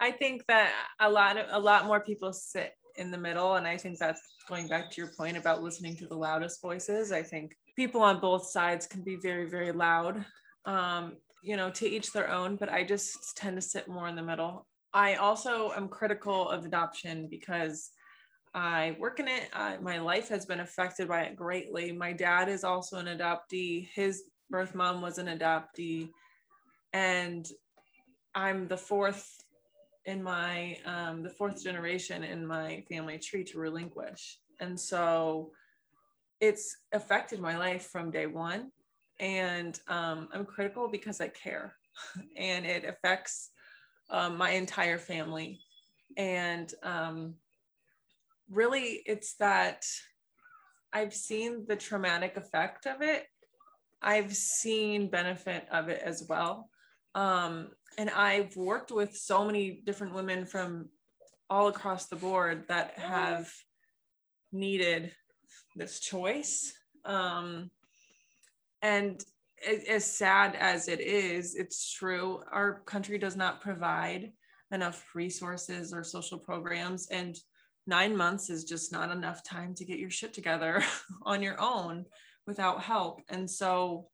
I 0.00 0.10
think 0.10 0.44
that 0.48 0.72
a 1.00 1.08
lot 1.08 1.36
of 1.36 1.46
a 1.50 1.58
lot 1.58 1.86
more 1.86 2.00
people 2.00 2.32
sit 2.32 2.72
in 2.96 3.10
the 3.10 3.18
middle 3.18 3.54
and 3.54 3.66
I 3.66 3.76
think 3.76 3.98
that's 3.98 4.20
going 4.48 4.68
back 4.68 4.90
to 4.90 5.00
your 5.00 5.10
point 5.16 5.36
about 5.36 5.62
listening 5.62 5.96
to 5.96 6.06
the 6.06 6.16
loudest 6.16 6.60
voices. 6.60 7.12
I 7.12 7.22
think 7.22 7.56
people 7.76 8.02
on 8.02 8.20
both 8.20 8.46
sides 8.46 8.86
can 8.86 9.02
be 9.02 9.16
very 9.16 9.48
very 9.48 9.72
loud 9.72 10.24
um, 10.66 11.16
you 11.42 11.56
know 11.56 11.70
to 11.70 11.88
each 11.88 12.12
their 12.12 12.30
own 12.30 12.56
but 12.56 12.68
i 12.68 12.84
just 12.84 13.36
tend 13.36 13.56
to 13.56 13.62
sit 13.62 13.88
more 13.88 14.08
in 14.08 14.16
the 14.16 14.22
middle. 14.22 14.66
I 14.94 15.14
also 15.14 15.72
am 15.72 15.88
critical 15.88 16.48
of 16.50 16.66
adoption 16.66 17.26
because 17.30 17.90
i 18.54 18.94
work 18.98 19.18
in 19.20 19.28
it. 19.28 19.48
Uh, 19.54 19.76
my 19.80 19.98
life 19.98 20.28
has 20.28 20.44
been 20.44 20.60
affected 20.60 21.08
by 21.08 21.22
it 21.22 21.36
greatly. 21.36 21.90
My 21.92 22.12
dad 22.12 22.48
is 22.48 22.64
also 22.64 22.98
an 22.98 23.06
adoptee. 23.06 23.88
His 23.94 24.24
birth 24.50 24.74
mom 24.74 25.00
was 25.00 25.18
an 25.18 25.26
adoptee. 25.26 26.10
And 26.92 27.48
i'm 28.34 28.68
the 28.68 28.76
fourth 28.76 29.26
in 30.04 30.22
my 30.22 30.76
um, 30.84 31.22
the 31.22 31.30
fourth 31.30 31.62
generation 31.62 32.24
in 32.24 32.46
my 32.46 32.84
family 32.88 33.18
tree 33.18 33.44
to 33.44 33.58
relinquish. 33.58 34.38
And 34.60 34.78
so 34.78 35.52
it's 36.42 36.76
affected 36.92 37.40
my 37.40 37.56
life 37.56 37.84
from 37.84 38.10
day 38.10 38.26
one 38.26 38.70
and 39.20 39.78
um, 39.88 40.28
i'm 40.34 40.44
critical 40.44 40.88
because 40.88 41.20
i 41.20 41.28
care 41.28 41.76
and 42.36 42.66
it 42.66 42.84
affects 42.84 43.50
um, 44.10 44.36
my 44.36 44.50
entire 44.50 44.98
family 44.98 45.60
and 46.18 46.74
um, 46.82 47.34
really 48.50 49.02
it's 49.06 49.34
that 49.36 49.86
i've 50.92 51.14
seen 51.14 51.64
the 51.66 51.76
traumatic 51.76 52.36
effect 52.36 52.84
of 52.86 53.00
it. 53.00 53.24
I've 54.04 54.34
seen 54.34 55.08
benefit 55.08 55.64
of 55.70 55.88
it 55.88 56.02
as 56.04 56.26
well. 56.28 56.68
Um, 57.14 57.68
and 57.98 58.10
i've 58.10 58.56
worked 58.56 58.90
with 58.90 59.16
so 59.16 59.44
many 59.44 59.82
different 59.86 60.14
women 60.14 60.44
from 60.44 60.88
all 61.48 61.68
across 61.68 62.06
the 62.08 62.16
board 62.16 62.64
that 62.68 62.98
have 62.98 63.52
needed 64.50 65.12
this 65.76 66.00
choice. 66.00 66.72
Um, 67.04 67.70
and 68.82 69.24
as 69.88 70.04
sad 70.04 70.56
as 70.56 70.88
it 70.88 71.00
is, 71.00 71.54
it's 71.54 71.92
true. 71.92 72.42
Our 72.50 72.80
country 72.80 73.18
does 73.18 73.36
not 73.36 73.60
provide 73.60 74.32
enough 74.72 75.04
resources 75.14 75.92
or 75.92 76.02
social 76.02 76.38
programs, 76.38 77.08
and 77.08 77.36
nine 77.86 78.16
months 78.16 78.50
is 78.50 78.64
just 78.64 78.92
not 78.92 79.10
enough 79.10 79.44
time 79.44 79.74
to 79.74 79.84
get 79.84 79.98
your 79.98 80.10
shit 80.10 80.32
together 80.32 80.82
on 81.22 81.42
your 81.42 81.60
own 81.60 82.06
without 82.46 82.82
help. 82.82 83.20
And 83.28 83.48
so 83.48 84.08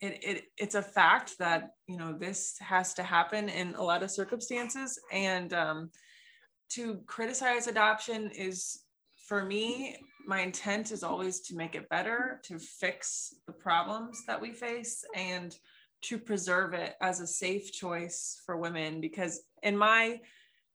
it, 0.00 0.18
it 0.22 0.44
it's 0.58 0.74
a 0.74 0.82
fact 0.82 1.38
that 1.38 1.70
you 1.86 1.96
know 1.96 2.12
this 2.12 2.56
has 2.60 2.92
to 2.94 3.02
happen 3.02 3.48
in 3.48 3.74
a 3.74 3.82
lot 3.82 4.02
of 4.02 4.10
circumstances 4.10 5.00
and 5.10 5.52
um, 5.54 5.90
to 6.70 7.00
criticize 7.06 7.66
adoption 7.66 8.30
is 8.30 8.82
for 9.26 9.44
me 9.44 9.96
my 10.26 10.40
intent 10.40 10.90
is 10.90 11.04
always 11.04 11.40
to 11.40 11.54
make 11.54 11.74
it 11.74 11.88
better, 11.88 12.40
to 12.44 12.58
fix 12.58 13.34
the 13.46 13.52
problems 13.52 14.24
that 14.26 14.40
we 14.40 14.52
face, 14.52 15.04
and 15.14 15.56
to 16.02 16.18
preserve 16.18 16.74
it 16.74 16.94
as 17.00 17.20
a 17.20 17.26
safe 17.26 17.72
choice 17.72 18.40
for 18.44 18.56
women. 18.56 19.00
Because, 19.00 19.42
in 19.62 19.76
my 19.76 20.20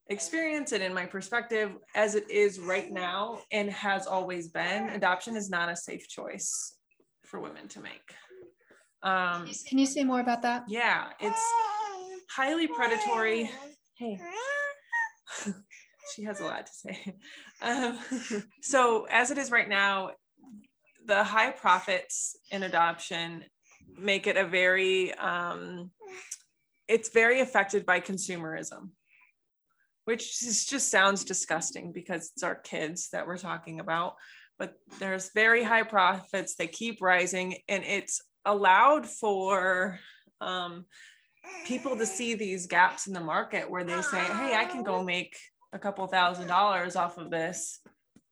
experience 0.08 0.72
and 0.72 0.82
in 0.82 0.94
my 0.94 1.04
perspective, 1.04 1.72
as 1.94 2.14
it 2.14 2.30
is 2.30 2.58
right 2.58 2.90
now 2.90 3.40
and 3.52 3.70
has 3.70 4.06
always 4.06 4.48
been, 4.48 4.88
adoption 4.90 5.36
is 5.36 5.50
not 5.50 5.68
a 5.68 5.76
safe 5.76 6.08
choice 6.08 6.76
for 7.24 7.38
women 7.38 7.68
to 7.68 7.80
make. 7.80 8.14
Um, 9.02 9.48
Can 9.68 9.78
you 9.78 9.86
say 9.86 10.02
more 10.02 10.20
about 10.20 10.42
that? 10.42 10.64
Yeah, 10.68 11.08
it's 11.20 11.42
highly 12.30 12.68
predatory. 12.68 13.50
Hey. 13.98 14.18
She 16.14 16.24
has 16.24 16.40
a 16.40 16.44
lot 16.44 16.66
to 16.66 16.72
say. 16.72 17.14
Um, 17.62 17.96
so, 18.60 19.06
as 19.08 19.30
it 19.30 19.38
is 19.38 19.52
right 19.52 19.68
now, 19.68 20.10
the 21.06 21.22
high 21.22 21.52
profits 21.52 22.36
in 22.50 22.64
adoption 22.64 23.44
make 23.96 24.26
it 24.26 24.36
a 24.36 24.44
very, 24.44 25.14
um, 25.14 25.92
it's 26.88 27.10
very 27.10 27.40
affected 27.40 27.86
by 27.86 28.00
consumerism, 28.00 28.90
which 30.06 30.42
is, 30.42 30.66
just 30.66 30.90
sounds 30.90 31.24
disgusting 31.24 31.92
because 31.92 32.32
it's 32.34 32.42
our 32.42 32.56
kids 32.56 33.10
that 33.12 33.28
we're 33.28 33.38
talking 33.38 33.78
about. 33.78 34.14
But 34.58 34.74
there's 34.98 35.30
very 35.34 35.62
high 35.62 35.84
profits, 35.84 36.56
they 36.56 36.66
keep 36.66 37.00
rising, 37.00 37.58
and 37.68 37.84
it's 37.84 38.20
allowed 38.44 39.06
for 39.06 40.00
um, 40.40 40.84
people 41.64 41.96
to 41.96 42.06
see 42.06 42.34
these 42.34 42.66
gaps 42.66 43.06
in 43.06 43.12
the 43.12 43.20
market 43.20 43.70
where 43.70 43.84
they 43.84 44.02
say, 44.02 44.20
hey, 44.20 44.56
I 44.56 44.64
can 44.64 44.82
go 44.82 45.02
make 45.02 45.36
a 45.72 45.78
couple 45.78 46.06
thousand 46.06 46.48
dollars 46.48 46.96
off 46.96 47.18
of 47.18 47.30
this. 47.30 47.80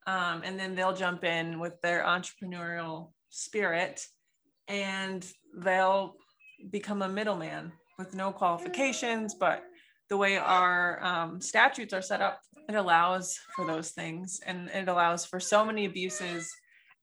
Um, 0.07 0.43
and 0.45 0.59
then 0.59 0.75
they'll 0.75 0.95
jump 0.95 1.25
in 1.25 1.61
with 1.61 1.81
their 1.83 2.03
entrepreneurial 2.05 3.13
spirit 3.29 4.07
and 4.69 5.27
they'll 5.57 6.17
become 6.71 7.03
a 7.03 7.09
middleman 7.09 7.73
with 7.99 8.15
no 8.15 8.33
qualifications. 8.33 9.35
But 9.35 9.63
the 10.09 10.17
way 10.17 10.37
our 10.37 11.03
um, 11.05 11.41
statutes 11.41 11.93
are 11.93 12.03
set 12.03 12.21
up, 12.21 12.41
it 12.69 12.75
allows 12.75 13.39
for 13.57 13.67
those 13.67 13.91
things 13.91 14.41
and 14.47 14.69
it 14.69 14.89
allows 14.89 15.25
for 15.25 15.41
so 15.41 15.65
many 15.65 15.87
abuses. 15.87 16.51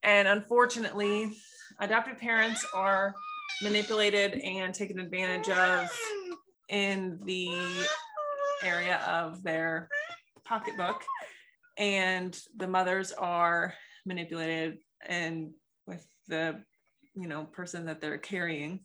And 0.04 0.28
unfortunately, 0.28 1.32
adoptive 1.80 2.18
parents 2.18 2.66
are 2.74 3.14
manipulated 3.62 4.34
and 4.36 4.74
taken 4.74 5.00
advantage 5.00 5.50
of 5.50 5.90
in 6.70 7.20
the 7.24 7.50
area 8.64 8.98
of 9.08 9.44
their 9.44 9.88
pocketbook 10.48 11.04
and 11.78 12.40
the 12.56 12.68
mothers 12.68 13.12
are 13.12 13.74
manipulated 14.06 14.78
and 15.06 15.52
with 15.86 16.06
the 16.28 16.62
you 17.16 17.28
know 17.28 17.46
person 17.46 17.86
that 17.86 18.02
they're 18.02 18.18
carrying 18.18 18.80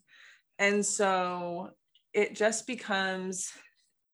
and 0.59 0.85
so 0.85 1.70
it 2.12 2.35
just 2.35 2.66
becomes 2.66 3.51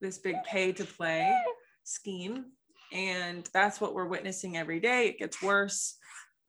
this 0.00 0.18
big 0.18 0.36
pay 0.44 0.72
to 0.72 0.84
play 0.84 1.36
scheme 1.84 2.44
And 2.92 3.48
that's 3.52 3.80
what 3.80 3.94
we're 3.94 4.06
witnessing 4.06 4.56
every 4.56 4.80
day. 4.80 5.08
It 5.08 5.18
gets 5.18 5.42
worse. 5.42 5.96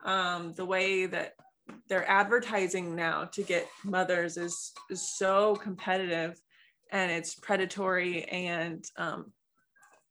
Um, 0.06 0.54
the 0.56 0.66
way 0.66 1.06
that 1.06 1.34
they're 1.88 2.10
advertising 2.10 2.96
now 2.96 3.26
to 3.26 3.44
get 3.44 3.68
mothers 3.84 4.38
is, 4.38 4.72
is 4.90 5.18
so 5.18 5.56
competitive 5.56 6.40
and 6.92 7.12
it's 7.12 7.36
predatory 7.36 8.24
and 8.24 8.84
um, 8.98 9.32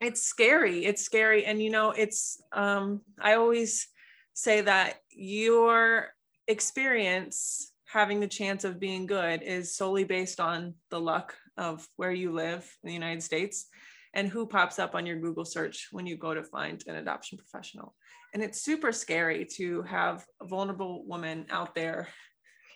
it's 0.01 0.23
scary. 0.23 0.85
It's 0.85 1.03
scary. 1.03 1.45
And, 1.45 1.63
you 1.63 1.71
know, 1.71 1.91
it's, 1.91 2.41
um, 2.53 3.01
I 3.21 3.35
always 3.35 3.89
say 4.35 4.61
that 4.61 5.01
your 5.11 6.09
experience 6.47 7.73
having 7.87 8.21
the 8.21 8.29
chance 8.29 8.65
of 8.65 8.79
being 8.79 9.07
good 9.07 9.43
is 9.43 9.75
solely 9.75 10.05
based 10.05 10.41
on 10.41 10.75
the 10.91 11.01
luck 11.01 11.35
of 11.57 11.87
where 11.97 12.13
you 12.13 12.33
live 12.33 12.71
in 12.83 12.89
the 12.89 12.95
United 12.95 13.23
States 13.23 13.67
and 14.15 14.29
who 14.29 14.47
pops 14.47 14.79
up 14.79 14.95
on 14.95 15.07
your 15.07 15.19
Google 15.19 15.45
search 15.45 15.89
when 15.91 16.07
you 16.07 16.17
go 16.17 16.35
to 16.35 16.45
find 16.45 16.83
an 16.87 16.97
adoption 16.97 17.39
professional. 17.39 17.95
And 18.35 18.43
it's 18.43 18.63
super 18.63 18.93
scary 18.93 19.47
to 19.57 19.83
have 19.83 20.25
a 20.41 20.47
vulnerable 20.47 21.05
woman 21.07 21.47
out 21.51 21.75
there 21.75 22.09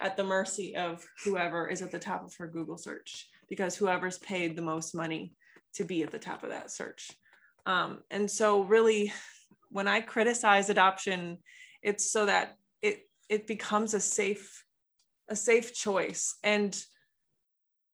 at 0.01 0.17
the 0.17 0.25
mercy 0.25 0.75
of 0.77 1.05
whoever 1.25 1.69
is 1.69 1.83
at 1.83 1.93
the 1.93 1.99
top 1.99 2.25
of 2.25 2.35
her 2.39 2.49
Google 2.49 2.79
search 2.79 3.29
because 3.49 3.77
whoever's 3.77 4.19
paid 4.19 4.57
the 4.57 4.63
most 4.63 4.95
money 4.95 5.35
to 5.75 5.85
be 5.85 6.03
at 6.03 6.11
the 6.11 6.19
top 6.19 6.43
of 6.43 6.51
that 6.51 6.71
search. 6.71 7.11
Um, 7.67 7.99
and 8.11 8.31
so, 8.31 8.63
really, 8.63 9.13
when 9.71 9.89
I 9.89 10.01
criticize 10.01 10.69
adoption, 10.71 11.39
it's 11.83 12.11
so 12.11 12.27
that 12.27 12.57
it 12.81 13.09
it 13.29 13.47
becomes 13.47 13.95
a 13.95 14.01
safe 14.01 14.65
a 15.29 15.37
safe 15.37 15.75
choice. 15.75 16.37
And 16.43 16.79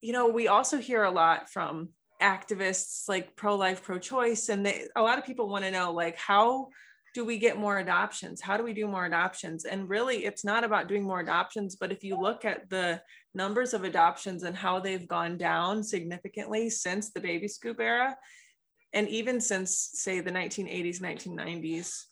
you 0.00 0.12
know, 0.12 0.28
we 0.28 0.48
also 0.48 0.78
hear 0.78 1.04
a 1.04 1.10
lot 1.10 1.50
from 1.50 1.90
activists 2.22 3.08
like 3.08 3.36
pro-life, 3.36 3.82
pro-choice, 3.82 4.48
and 4.48 4.64
they, 4.64 4.86
a 4.94 5.02
lot 5.02 5.18
of 5.18 5.24
people 5.24 5.48
want 5.48 5.64
to 5.64 5.70
know 5.70 5.92
like 5.92 6.16
how 6.16 6.68
do 7.14 7.24
we 7.24 7.38
get 7.38 7.58
more 7.58 7.78
adoptions? 7.78 8.40
How 8.40 8.56
do 8.56 8.62
we 8.62 8.72
do 8.72 8.86
more 8.86 9.06
adoptions? 9.06 9.64
And 9.64 9.88
really, 9.88 10.24
it's 10.24 10.44
not 10.44 10.62
about 10.62 10.88
doing 10.88 11.02
more 11.02 11.20
adoptions, 11.20 11.76
but 11.76 11.90
if 11.90 12.04
you 12.04 12.16
look 12.16 12.44
at 12.44 12.68
the 12.70 13.00
numbers 13.38 13.72
of 13.72 13.84
adoptions 13.84 14.42
and 14.42 14.54
how 14.54 14.78
they've 14.78 15.08
gone 15.08 15.38
down 15.38 15.82
significantly 15.82 16.68
since 16.68 17.10
the 17.10 17.20
baby 17.20 17.48
scoop 17.48 17.80
era, 17.80 18.14
and 18.92 19.08
even 19.08 19.40
since, 19.40 19.90
say, 19.94 20.20
the 20.20 20.30
1980s, 20.30 21.00
1990s, 21.00 22.02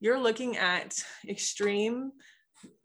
you're 0.00 0.20
looking 0.20 0.56
at 0.56 0.94
extreme 1.28 2.12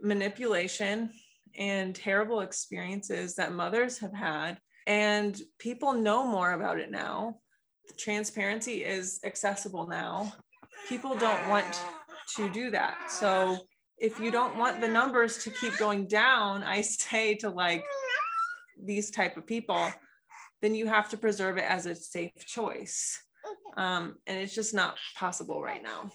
manipulation 0.02 1.12
and 1.58 1.94
terrible 1.94 2.40
experiences 2.40 3.36
that 3.36 3.54
mothers 3.54 4.00
have 4.00 4.14
had. 4.14 4.58
And 4.88 5.40
people 5.60 5.94
know 5.94 6.26
more 6.26 6.54
about 6.54 6.80
it 6.80 6.90
now. 6.90 7.36
Transparency 7.98 8.84
is 8.84 9.20
accessible 9.24 9.88
now 9.88 10.34
people 10.88 11.16
don't 11.16 11.48
want 11.50 11.82
to 12.36 12.50
do 12.50 12.72
that. 12.72 13.12
So 13.12 13.58
if 14.00 14.20
you 14.20 14.32
don't 14.32 14.58
want 14.58 14.82
the 14.82 14.88
numbers 14.88 15.38
to 15.40 15.50
keep 15.50 15.78
going 15.78 16.08
down, 16.08 16.64
I 16.64 16.82
say 16.82 17.36
to 17.36 17.50
like 17.50 17.84
these 18.82 19.12
type 19.12 19.38
of 19.38 19.46
people, 19.46 19.92
then 20.62 20.74
you 20.74 20.88
have 20.88 21.10
to 21.10 21.18
preserve 21.18 21.58
it 21.58 21.66
as 21.68 21.86
a 21.86 21.96
safe 21.96 22.46
choice. 22.46 23.22
Um, 23.78 24.16
and 24.28 24.38
it's 24.38 24.56
just 24.56 24.74
not 24.74 24.98
possible 25.16 25.62
right 25.62 25.84
now. 25.84 26.12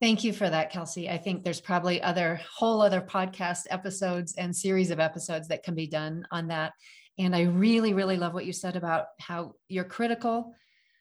Thank 0.00 0.24
you 0.24 0.32
for 0.32 0.50
that, 0.50 0.70
Kelsey. 0.70 1.08
I 1.08 1.16
think 1.16 1.42
there's 1.42 1.60
probably 1.60 2.02
other 2.02 2.40
whole 2.54 2.82
other 2.82 3.00
podcast 3.00 3.62
episodes 3.70 4.34
and 4.36 4.54
series 4.54 4.90
of 4.90 5.00
episodes 5.00 5.48
that 5.48 5.62
can 5.62 5.74
be 5.74 5.86
done 5.86 6.26
on 6.30 6.48
that. 6.48 6.72
And 7.18 7.34
I 7.34 7.42
really, 7.44 7.94
really 7.94 8.18
love 8.18 8.34
what 8.34 8.44
you 8.44 8.52
said 8.52 8.76
about 8.76 9.06
how 9.18 9.54
you're 9.68 9.84
critical 9.84 10.54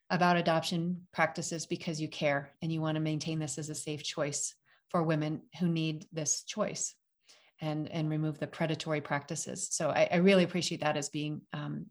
about 0.09 0.37
adoption 0.37 1.01
practices 1.13 1.65
because 1.65 1.99
you 1.99 2.07
care 2.07 2.51
and 2.61 2.71
you 2.71 2.79
want 2.79 2.95
to 2.95 3.01
maintain 3.01 3.39
this 3.39 3.57
as 3.57 3.69
a 3.69 3.75
safe 3.75 4.03
choice 4.03 4.55
for 4.95 5.03
women 5.03 5.41
who 5.59 5.67
need 5.67 6.07
this 6.13 6.43
choice 6.43 6.95
and 7.59 7.91
and 7.91 8.09
remove 8.09 8.39
the 8.39 8.47
predatory 8.47 9.01
practices. 9.01 9.67
So 9.71 9.89
i, 9.89 10.07
I 10.09 10.15
really 10.27 10.45
appreciate 10.45 10.79
that 10.79 10.95
as 10.95 11.09
being 11.09 11.41
um, 11.51 11.87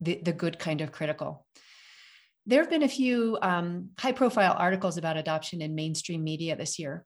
the, 0.00 0.22
the 0.22 0.32
good 0.32 0.58
kind 0.58 0.80
of 0.80 0.90
critical. 0.90 1.46
There 2.46 2.62
have 2.62 2.70
been 2.70 2.82
a 2.82 2.88
few 2.88 3.36
um, 3.42 3.90
high 3.98 4.12
profile 4.12 4.56
articles 4.58 4.96
about 4.96 5.18
adoption 5.18 5.60
in 5.60 5.74
mainstream 5.74 6.24
media 6.24 6.56
this 6.56 6.78
year. 6.78 7.04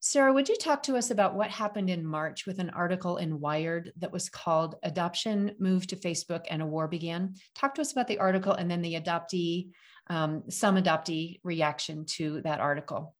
Sarah 0.00 0.34
would 0.34 0.50
you 0.50 0.56
talk 0.58 0.82
to 0.82 0.98
us 0.98 1.10
about 1.10 1.34
what 1.34 1.48
happened 1.48 1.88
in 1.88 2.04
march 2.04 2.44
with 2.44 2.58
an 2.58 2.68
article 2.68 3.16
in 3.16 3.40
wired 3.40 3.92
that 4.00 4.12
was 4.12 4.28
called 4.28 4.74
adoption 4.82 5.52
moved 5.58 5.88
to 5.90 5.96
facebook 5.96 6.44
and 6.50 6.60
a 6.60 6.66
war 6.66 6.88
began? 6.88 7.36
Talk 7.54 7.74
to 7.76 7.80
us 7.80 7.92
about 7.92 8.06
the 8.06 8.18
article 8.18 8.52
and 8.52 8.70
then 8.70 8.82
the 8.82 9.00
adoptee 9.00 9.70
um, 10.08 10.42
some 10.50 10.76
adoptee 10.76 11.40
reaction 11.42 12.04
to 12.16 12.42
that 12.42 12.60
article. 12.60 13.14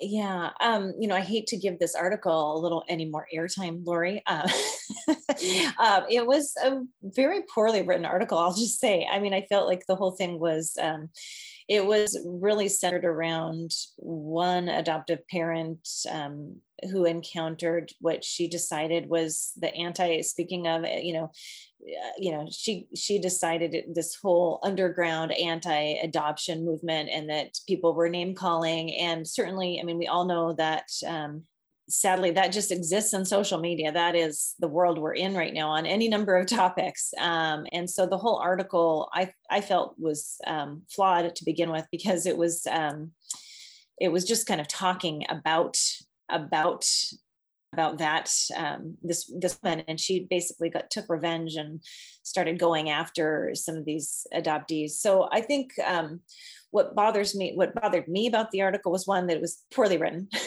Yeah, 0.00 0.50
um, 0.60 0.94
you 0.98 1.08
know, 1.08 1.16
I 1.16 1.20
hate 1.20 1.48
to 1.48 1.56
give 1.56 1.78
this 1.78 1.96
article 1.96 2.56
a 2.56 2.60
little 2.60 2.84
any 2.88 3.04
more 3.04 3.26
airtime, 3.34 3.84
Lori. 3.84 4.22
Uh, 4.26 4.48
uh, 5.78 6.02
it 6.10 6.24
was 6.24 6.54
a 6.62 6.82
very 7.02 7.42
poorly 7.52 7.82
written 7.82 8.04
article. 8.04 8.38
I'll 8.38 8.54
just 8.54 8.78
say. 8.78 9.08
I 9.10 9.18
mean, 9.18 9.34
I 9.34 9.46
felt 9.48 9.66
like 9.66 9.86
the 9.86 9.96
whole 9.96 10.12
thing 10.12 10.38
was. 10.38 10.76
Um, 10.80 11.08
it 11.68 11.84
was 11.84 12.18
really 12.24 12.68
centered 12.68 13.04
around 13.04 13.72
one 13.96 14.68
adoptive 14.68 15.26
parent 15.28 15.86
um, 16.10 16.56
who 16.90 17.04
encountered 17.04 17.92
what 18.00 18.24
she 18.24 18.48
decided 18.48 19.08
was 19.08 19.52
the 19.56 19.72
anti 19.74 20.22
speaking 20.22 20.66
of 20.66 20.84
you 20.86 21.12
know 21.12 21.30
you 22.18 22.32
know 22.32 22.48
she 22.50 22.86
she 22.94 23.18
decided 23.18 23.94
this 23.94 24.16
whole 24.20 24.60
underground 24.62 25.32
anti-adoption 25.32 26.64
movement 26.64 27.10
and 27.12 27.28
that 27.28 27.58
people 27.66 27.94
were 27.94 28.08
name 28.08 28.34
calling. 28.34 28.94
And 28.96 29.26
certainly 29.26 29.78
i 29.80 29.84
mean 29.84 29.98
we 29.98 30.06
all 30.06 30.24
know 30.24 30.54
that 30.54 30.88
um, 31.06 31.44
sadly 31.88 32.30
that 32.32 32.52
just 32.52 32.70
exists 32.70 33.14
on 33.14 33.24
social 33.24 33.58
media. 33.58 33.90
That 33.92 34.14
is 34.14 34.54
the 34.58 34.68
world 34.68 34.98
we're 34.98 35.14
in 35.14 35.34
right 35.34 35.54
now 35.54 35.70
on 35.70 35.86
any 35.86 36.08
number 36.08 36.36
of 36.36 36.46
topics. 36.62 37.12
Um, 37.18 37.66
and 37.72 37.88
so 37.88 38.06
the 38.06 38.18
whole 38.18 38.38
article 38.38 39.08
i 39.12 39.30
i 39.50 39.60
felt 39.60 39.94
was 39.98 40.36
um, 40.46 40.82
flawed 40.88 41.34
to 41.34 41.44
begin 41.44 41.70
with 41.70 41.86
because 41.90 42.26
it 42.26 42.36
was 42.36 42.66
um, 42.70 43.12
it 44.00 44.10
was 44.12 44.24
just 44.24 44.46
kind 44.46 44.60
of 44.60 44.68
talking 44.68 45.24
about 45.28 45.78
about 46.30 46.86
about 47.72 47.98
that 47.98 48.32
um, 48.56 48.96
this 49.02 49.30
this 49.38 49.58
woman 49.62 49.84
and 49.88 50.00
she 50.00 50.26
basically 50.28 50.70
got 50.70 50.90
took 50.90 51.06
revenge 51.08 51.54
and 51.56 51.80
started 52.22 52.58
going 52.58 52.90
after 52.90 53.52
some 53.54 53.76
of 53.76 53.84
these 53.84 54.26
adoptees. 54.34 54.90
So 54.92 55.28
i 55.32 55.40
think 55.40 55.72
um, 55.84 56.20
what 56.70 56.94
bothers 56.94 57.34
me 57.34 57.52
what 57.54 57.74
bothered 57.74 58.08
me 58.08 58.26
about 58.26 58.50
the 58.50 58.62
article 58.62 58.92
was 58.92 59.06
one 59.06 59.26
that 59.26 59.36
it 59.36 59.42
was 59.42 59.62
poorly 59.72 59.98
written. 59.98 60.28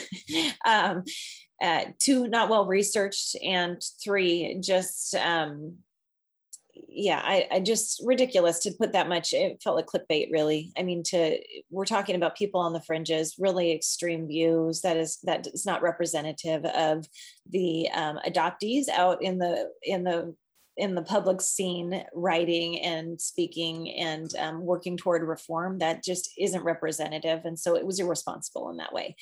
Um, 0.63 1.03
uh, 1.61 1.85
two 1.99 2.27
not 2.27 2.49
well 2.49 2.65
researched 2.65 3.35
and 3.43 3.81
three 4.01 4.57
just 4.61 5.13
um, 5.15 5.77
yeah, 6.93 7.21
I, 7.23 7.47
I 7.49 7.59
just 7.61 8.03
ridiculous 8.05 8.59
to 8.59 8.71
put 8.71 8.91
that 8.91 9.07
much. 9.07 9.33
It 9.33 9.61
felt 9.63 9.77
like 9.77 9.85
clickbait, 9.85 10.29
really. 10.29 10.73
I 10.77 10.83
mean, 10.83 11.03
to 11.03 11.39
we're 11.69 11.85
talking 11.85 12.15
about 12.15 12.35
people 12.35 12.59
on 12.59 12.73
the 12.73 12.81
fringes, 12.81 13.35
really 13.39 13.71
extreme 13.71 14.27
views. 14.27 14.81
That 14.81 14.97
is 14.97 15.17
that 15.23 15.47
is 15.47 15.65
not 15.65 15.81
representative 15.81 16.65
of 16.65 17.07
the 17.49 17.89
um, 17.91 18.19
adoptees 18.27 18.89
out 18.89 19.23
in 19.23 19.37
the 19.37 19.69
in 19.83 20.03
the 20.03 20.35
in 20.75 20.93
the 20.93 21.01
public 21.01 21.39
scene, 21.39 22.03
writing 22.13 22.81
and 22.81 23.19
speaking 23.21 23.89
and 23.91 24.29
um, 24.37 24.61
working 24.61 24.97
toward 24.97 25.23
reform. 25.23 25.79
That 25.79 26.03
just 26.03 26.29
isn't 26.37 26.63
representative, 26.63 27.45
and 27.45 27.57
so 27.57 27.77
it 27.77 27.85
was 27.85 28.01
irresponsible 28.01 28.69
in 28.69 28.77
that 28.77 28.93
way. 28.93 29.15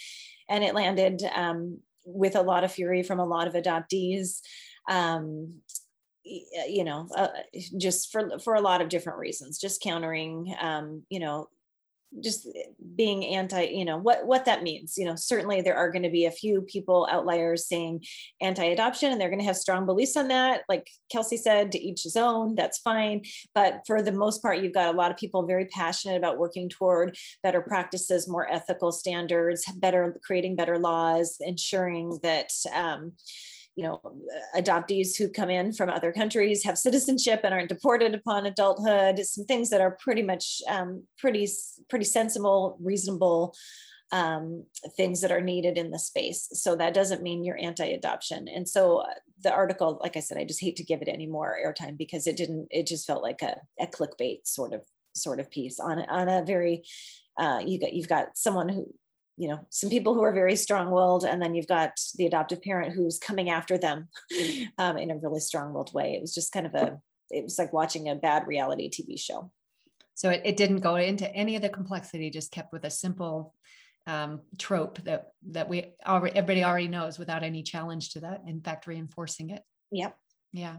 And 0.49 0.63
it 0.63 0.73
landed 0.73 1.21
um, 1.35 1.79
with 2.03 2.35
a 2.35 2.41
lot 2.41 2.63
of 2.63 2.71
fury 2.71 3.03
from 3.03 3.19
a 3.19 3.25
lot 3.25 3.47
of 3.47 3.53
adoptees. 3.53 4.39
Um, 4.89 5.61
you 6.67 6.83
know 6.83 7.07
uh, 7.15 7.27
just 7.77 8.11
for 8.11 8.39
for 8.39 8.55
a 8.55 8.61
lot 8.61 8.81
of 8.81 8.89
different 8.89 9.19
reasons 9.19 9.57
just 9.57 9.81
countering 9.81 10.53
um 10.61 11.03
you 11.09 11.19
know 11.19 11.47
just 12.19 12.47
being 12.95 13.23
anti 13.23 13.61
you 13.65 13.85
know 13.85 13.97
what 13.97 14.25
what 14.25 14.45
that 14.45 14.63
means 14.63 14.97
you 14.97 15.05
know 15.05 15.15
certainly 15.15 15.61
there 15.61 15.75
are 15.75 15.91
going 15.91 16.03
to 16.03 16.09
be 16.09 16.25
a 16.25 16.31
few 16.31 16.61
people 16.61 17.07
outliers 17.11 17.67
saying 17.67 18.03
anti-adoption 18.41 19.11
and 19.11 19.21
they're 19.21 19.29
going 19.29 19.39
to 19.39 19.45
have 19.45 19.55
strong 19.55 19.85
beliefs 19.85 20.17
on 20.17 20.27
that 20.27 20.63
like 20.67 20.89
kelsey 21.11 21.37
said 21.37 21.71
to 21.71 21.79
each 21.79 22.01
his 22.03 22.15
own 22.15 22.55
that's 22.55 22.79
fine 22.79 23.21
but 23.53 23.81
for 23.85 24.01
the 24.01 24.11
most 24.11 24.41
part 24.41 24.59
you've 24.59 24.73
got 24.73 24.93
a 24.93 24.97
lot 24.97 25.11
of 25.11 25.17
people 25.17 25.45
very 25.45 25.65
passionate 25.65 26.17
about 26.17 26.39
working 26.39 26.67
toward 26.67 27.15
better 27.43 27.61
practices 27.61 28.27
more 28.27 28.51
ethical 28.51 28.91
standards 28.91 29.63
better 29.75 30.19
creating 30.23 30.55
better 30.55 30.79
laws 30.79 31.37
ensuring 31.41 32.17
that 32.23 32.49
um, 32.73 33.11
you 33.75 33.83
know 33.83 34.01
adoptees 34.55 35.17
who 35.17 35.29
come 35.29 35.49
in 35.49 35.71
from 35.73 35.89
other 35.89 36.11
countries 36.11 36.63
have 36.63 36.77
citizenship 36.77 37.41
and 37.43 37.53
aren't 37.53 37.69
deported 37.69 38.13
upon 38.13 38.45
adulthood 38.45 39.19
some 39.19 39.45
things 39.45 39.69
that 39.69 39.81
are 39.81 39.97
pretty 40.01 40.21
much 40.21 40.61
um, 40.67 41.03
pretty 41.17 41.47
pretty 41.89 42.05
sensible 42.05 42.77
reasonable 42.81 43.53
um, 44.11 44.65
things 44.97 45.21
that 45.21 45.31
are 45.31 45.39
needed 45.39 45.77
in 45.77 45.91
the 45.91 45.99
space. 45.99 46.49
So 46.53 46.75
that 46.77 46.95
doesn't 46.95 47.21
mean 47.21 47.43
you're 47.43 47.59
anti-adoption. 47.59 48.47
And 48.47 48.67
so 48.67 49.01
uh, 49.01 49.13
the 49.43 49.51
article 49.51 49.99
like 50.01 50.17
i 50.17 50.19
said 50.19 50.37
i 50.37 50.43
just 50.43 50.61
hate 50.61 50.75
to 50.75 50.83
give 50.83 51.01
it 51.01 51.07
any 51.07 51.25
more 51.25 51.57
airtime 51.65 51.97
because 51.97 52.27
it 52.27 52.37
didn't 52.37 52.67
it 52.71 52.87
just 52.87 53.07
felt 53.07 53.23
like 53.23 53.41
a, 53.41 53.55
a 53.79 53.87
clickbait 53.87 54.45
sort 54.45 54.73
of 54.73 54.81
sort 55.15 55.39
of 55.39 55.49
piece 55.49 55.79
on 55.79 55.99
on 56.09 56.29
a 56.29 56.43
very 56.45 56.83
uh, 57.37 57.61
you 57.65 57.79
got 57.79 57.93
you've 57.93 58.09
got 58.09 58.37
someone 58.37 58.69
who 58.69 58.85
you 59.39 59.47
know 59.47 59.65
some 59.69 59.89
people 59.89 60.13
who 60.13 60.21
are 60.21 60.33
very 60.33 60.55
strong-willed 60.57 61.23
and 61.23 61.41
then 61.41 61.55
you've 61.55 61.67
got 61.67 61.91
the 62.17 62.25
adoptive 62.25 62.61
parent 62.61 62.93
who's 62.93 63.17
coming 63.17 63.49
after 63.49 63.77
them 63.77 64.09
um, 64.77 64.97
in 64.97 65.11
a 65.11 65.17
really 65.17 65.39
strong-willed 65.39 65.93
way. 65.93 66.13
It 66.13 66.21
was 66.21 66.35
just 66.35 66.51
kind 66.51 66.65
of 66.65 66.75
a 66.75 66.99
it 67.31 67.43
was 67.43 67.57
like 67.57 67.71
watching 67.71 68.09
a 68.09 68.15
bad 68.15 68.45
reality 68.47 68.89
tv 68.89 69.17
show. 69.17 69.49
So 70.15 70.29
it, 70.29 70.41
it 70.43 70.57
didn't 70.57 70.79
go 70.79 70.95
into 70.97 71.33
any 71.33 71.55
of 71.55 71.61
the 71.61 71.69
complexity 71.69 72.29
just 72.29 72.51
kept 72.51 72.73
with 72.73 72.83
a 72.83 72.91
simple 72.91 73.53
um, 74.07 74.41
trope 74.57 75.01
that 75.05 75.29
that 75.51 75.69
we 75.69 75.93
already 76.05 76.35
everybody 76.35 76.63
already 76.65 76.89
knows 76.89 77.17
without 77.17 77.43
any 77.43 77.63
challenge 77.63 78.11
to 78.11 78.19
that 78.21 78.41
in 78.45 78.59
fact 78.61 78.87
reinforcing 78.87 79.51
it. 79.51 79.63
Yep 79.91 80.17
yeah. 80.51 80.77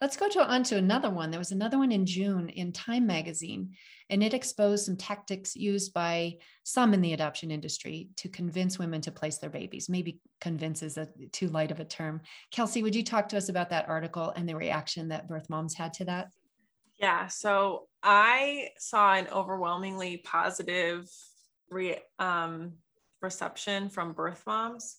Let's 0.00 0.16
go 0.16 0.28
to 0.30 0.40
on 0.40 0.62
to 0.64 0.76
another 0.76 1.10
one. 1.10 1.30
There 1.30 1.40
was 1.40 1.52
another 1.52 1.76
one 1.76 1.92
in 1.92 2.06
June 2.06 2.48
in 2.48 2.72
Time 2.72 3.06
magazine, 3.06 3.74
and 4.08 4.22
it 4.22 4.32
exposed 4.32 4.86
some 4.86 4.96
tactics 4.96 5.54
used 5.54 5.92
by 5.92 6.36
some 6.62 6.94
in 6.94 7.02
the 7.02 7.12
adoption 7.12 7.50
industry 7.50 8.08
to 8.16 8.28
convince 8.30 8.78
women 8.78 9.02
to 9.02 9.12
place 9.12 9.36
their 9.36 9.50
babies. 9.50 9.90
Maybe 9.90 10.20
convince 10.40 10.82
is 10.82 10.96
a 10.96 11.06
too 11.32 11.48
light 11.48 11.70
of 11.70 11.80
a 11.80 11.84
term. 11.84 12.22
Kelsey, 12.50 12.82
would 12.82 12.94
you 12.94 13.04
talk 13.04 13.28
to 13.28 13.36
us 13.36 13.50
about 13.50 13.70
that 13.70 13.88
article 13.88 14.32
and 14.34 14.48
the 14.48 14.56
reaction 14.56 15.08
that 15.08 15.28
birth 15.28 15.50
moms 15.50 15.74
had 15.74 15.92
to 15.94 16.06
that? 16.06 16.28
Yeah. 16.98 17.26
So 17.28 17.88
I 18.02 18.68
saw 18.78 19.14
an 19.14 19.28
overwhelmingly 19.28 20.18
positive 20.18 21.10
re- 21.70 22.02
um, 22.18 22.72
reception 23.20 23.90
from 23.90 24.12
birth 24.12 24.42
moms 24.46 24.96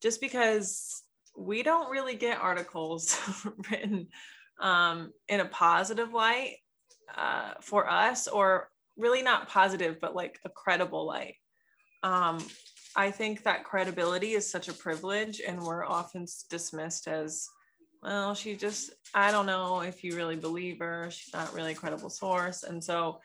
just 0.00 0.20
because 0.20 1.02
we 1.36 1.62
don't 1.62 1.90
really 1.90 2.16
get 2.16 2.40
articles 2.40 3.18
written 3.70 4.08
um, 4.60 5.12
in 5.28 5.40
a 5.40 5.46
positive 5.46 6.12
light 6.12 6.56
uh, 7.16 7.52
for 7.60 7.88
us, 7.88 8.26
or 8.26 8.70
really 8.96 9.22
not 9.22 9.48
positive, 9.48 10.00
but 10.00 10.14
like 10.14 10.38
a 10.44 10.48
credible 10.48 11.06
light. 11.06 11.36
Um, 12.02 12.38
I 12.94 13.10
think 13.10 13.42
that 13.42 13.64
credibility 13.64 14.32
is 14.32 14.50
such 14.50 14.68
a 14.68 14.72
privilege, 14.72 15.40
and 15.46 15.62
we're 15.62 15.84
often 15.84 16.26
dismissed 16.48 17.08
as, 17.08 17.46
well, 18.06 18.36
she 18.36 18.54
just, 18.54 18.92
I 19.14 19.32
don't 19.32 19.46
know 19.46 19.80
if 19.80 20.04
you 20.04 20.14
really 20.14 20.36
believe 20.36 20.78
her. 20.78 21.10
She's 21.10 21.34
not 21.34 21.52
really 21.52 21.72
a 21.72 21.74
credible 21.74 22.08
source. 22.08 22.62
And 22.62 22.82
so 22.82 23.18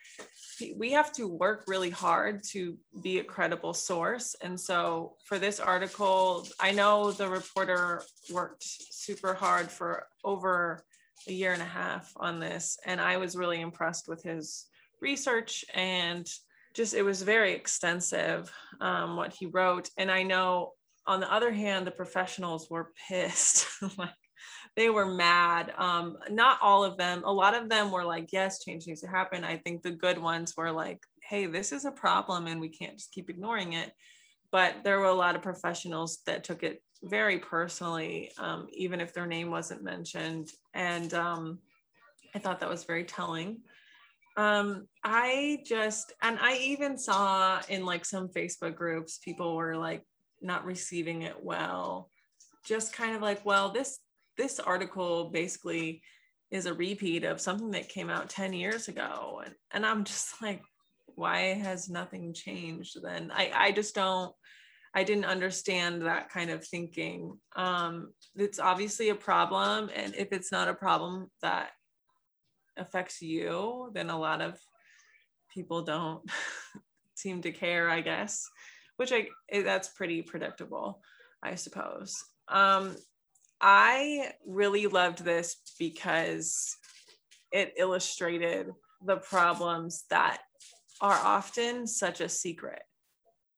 we 0.75 0.91
have 0.93 1.11
to 1.13 1.27
work 1.27 1.65
really 1.67 1.91
hard 1.91 2.43
to 2.49 2.75
be 3.03 3.19
a 3.19 3.23
credible 3.23 3.75
source. 3.75 4.35
And 4.41 4.59
so 4.59 5.17
for 5.25 5.37
this 5.37 5.59
article, 5.59 6.47
I 6.59 6.71
know 6.71 7.11
the 7.11 7.29
reporter 7.29 8.01
worked 8.31 8.63
super 8.63 9.35
hard 9.35 9.69
for 9.69 10.07
over 10.23 10.83
a 11.27 11.31
year 11.31 11.53
and 11.53 11.61
a 11.61 11.65
half 11.65 12.11
on 12.15 12.39
this. 12.39 12.79
And 12.83 12.99
I 12.99 13.17
was 13.17 13.35
really 13.35 13.61
impressed 13.61 14.07
with 14.07 14.23
his 14.23 14.65
research 14.99 15.63
and 15.75 16.27
just 16.73 16.95
it 16.95 17.03
was 17.03 17.21
very 17.21 17.53
extensive 17.53 18.51
um, 18.79 19.15
what 19.15 19.31
he 19.31 19.45
wrote. 19.45 19.91
And 19.95 20.09
I 20.09 20.23
know 20.23 20.71
on 21.05 21.19
the 21.19 21.31
other 21.31 21.51
hand, 21.51 21.85
the 21.85 21.91
professionals 21.91 22.67
were 22.67 22.91
pissed. 23.07 23.67
like 23.97 24.09
they 24.75 24.89
were 24.89 25.05
mad. 25.05 25.73
Um, 25.77 26.17
not 26.29 26.59
all 26.61 26.83
of 26.83 26.97
them. 26.97 27.23
A 27.25 27.31
lot 27.31 27.55
of 27.55 27.69
them 27.69 27.91
were 27.91 28.05
like, 28.05 28.31
yes, 28.31 28.63
change 28.63 28.87
needs 28.87 29.01
to 29.01 29.07
happen. 29.07 29.43
I 29.43 29.57
think 29.57 29.81
the 29.81 29.91
good 29.91 30.17
ones 30.17 30.55
were 30.55 30.71
like, 30.71 30.99
hey, 31.21 31.45
this 31.45 31.71
is 31.71 31.85
a 31.85 31.91
problem 31.91 32.47
and 32.47 32.61
we 32.61 32.69
can't 32.69 32.97
just 32.97 33.11
keep 33.11 33.29
ignoring 33.29 33.73
it. 33.73 33.91
But 34.51 34.83
there 34.83 34.99
were 34.99 35.05
a 35.05 35.13
lot 35.13 35.35
of 35.35 35.41
professionals 35.41 36.19
that 36.25 36.43
took 36.43 36.63
it 36.63 36.81
very 37.03 37.39
personally, 37.39 38.31
um, 38.37 38.67
even 38.73 39.01
if 39.01 39.13
their 39.13 39.25
name 39.25 39.49
wasn't 39.49 39.83
mentioned. 39.83 40.49
And 40.73 41.13
um, 41.13 41.59
I 42.35 42.39
thought 42.39 42.59
that 42.59 42.69
was 42.69 42.83
very 42.83 43.03
telling. 43.03 43.61
Um, 44.37 44.87
I 45.03 45.59
just, 45.65 46.13
and 46.21 46.37
I 46.39 46.57
even 46.57 46.97
saw 46.97 47.61
in 47.67 47.85
like 47.85 48.05
some 48.05 48.29
Facebook 48.29 48.75
groups, 48.75 49.19
people 49.19 49.55
were 49.55 49.75
like 49.75 50.03
not 50.41 50.65
receiving 50.65 51.23
it 51.23 51.35
well 51.41 52.09
just 52.65 52.93
kind 52.93 53.15
of 53.15 53.21
like 53.21 53.45
well 53.45 53.71
this 53.71 53.99
this 54.37 54.59
article 54.59 55.29
basically 55.29 56.01
is 56.51 56.65
a 56.65 56.73
repeat 56.73 57.23
of 57.23 57.41
something 57.41 57.71
that 57.71 57.89
came 57.89 58.09
out 58.09 58.29
10 58.29 58.53
years 58.53 58.87
ago. 58.87 59.41
And, 59.45 59.55
and 59.71 59.85
I'm 59.85 60.03
just 60.03 60.33
like, 60.41 60.61
why 61.15 61.53
has 61.53 61.89
nothing 61.89 62.33
changed 62.33 62.97
then? 63.01 63.31
I, 63.33 63.51
I 63.53 63.71
just 63.71 63.95
don't, 63.95 64.33
I 64.93 65.03
didn't 65.05 65.25
understand 65.25 66.01
that 66.01 66.29
kind 66.29 66.49
of 66.49 66.65
thinking. 66.65 67.37
Um, 67.55 68.13
it's 68.35 68.59
obviously 68.59 69.09
a 69.09 69.15
problem. 69.15 69.89
And 69.95 70.13
if 70.15 70.33
it's 70.33 70.51
not 70.51 70.67
a 70.67 70.73
problem 70.73 71.27
that 71.41 71.69
affects 72.77 73.21
you, 73.21 73.89
then 73.93 74.09
a 74.09 74.19
lot 74.19 74.41
of 74.41 74.59
people 75.53 75.83
don't 75.83 76.23
seem 77.15 77.41
to 77.43 77.51
care, 77.51 77.89
I 77.89 78.01
guess, 78.01 78.45
which 78.97 79.13
I, 79.13 79.27
that's 79.61 79.89
pretty 79.89 80.21
predictable, 80.21 81.01
I 81.41 81.55
suppose. 81.55 82.13
Um, 82.49 82.95
I 83.61 84.33
really 84.45 84.87
loved 84.87 85.23
this 85.23 85.55
because 85.77 86.75
it 87.51 87.73
illustrated 87.77 88.71
the 89.05 89.17
problems 89.17 90.05
that 90.09 90.39
are 90.99 91.19
often 91.23 91.85
such 91.85 92.21
a 92.21 92.29
secret. 92.29 92.81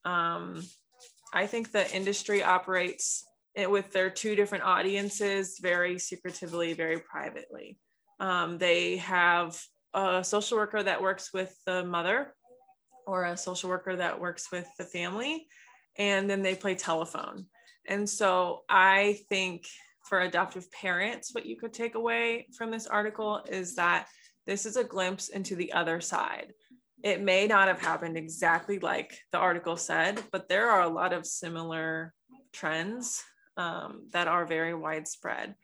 Um, 0.06 0.64
I 1.34 1.48
think 1.48 1.72
the 1.72 1.90
industry 1.96 2.44
operates 2.44 3.26
it 3.56 3.70
with 3.70 3.92
their 3.92 4.10
two 4.10 4.36
different 4.36 4.64
audiences 4.64 5.60
very 5.62 6.00
secretively, 6.00 6.74
very 6.74 7.00
privately. 7.00 7.78
Um, 8.20 8.58
they 8.58 8.98
have 8.98 9.60
a 9.94 10.24
social 10.24 10.58
worker 10.58 10.82
that 10.84 11.02
works 11.02 11.34
with 11.34 11.56
the 11.66 11.84
mother 11.86 12.34
or 13.06 13.26
a 13.26 13.38
social 13.38 13.70
worker 13.70 13.96
that 13.96 14.20
works 14.20 14.52
with 14.52 14.68
the 14.78 14.86
family, 14.86 15.48
and 15.98 16.30
then 16.30 16.42
they 16.42 16.56
play 16.56 16.76
telephone. 16.76 17.46
And 17.88 18.10
so 18.10 18.64
I 18.70 19.20
think 19.30 19.66
for 20.04 20.22
adoptive 20.22 20.72
parents, 20.72 21.34
what 21.34 21.46
you 21.46 21.58
could 21.58 21.74
take 21.74 21.96
away 21.96 22.48
from 22.58 22.72
this 22.72 22.88
article 22.88 23.42
is 23.50 23.76
that 23.76 24.08
this 24.46 24.66
is 24.66 24.76
a 24.76 24.84
glimpse 24.84 25.30
into 25.30 25.56
the 25.56 25.72
other 25.74 26.02
side. 26.02 26.54
It 27.04 27.22
may 27.22 27.48
not 27.48 27.68
have 27.68 27.82
happened 27.82 28.18
exactly 28.18 28.80
like 28.80 29.18
the 29.32 29.38
article 29.38 29.78
said, 29.78 30.22
but 30.32 30.50
there 30.50 30.70
are 30.70 30.82
a 30.82 30.90
lot 30.90 31.14
of 31.14 31.26
similar 31.26 32.14
trends 32.52 33.24
um, 33.58 34.08
that 34.12 34.28
are 34.28 34.46
very 34.46 34.74
widespread. 34.74 35.56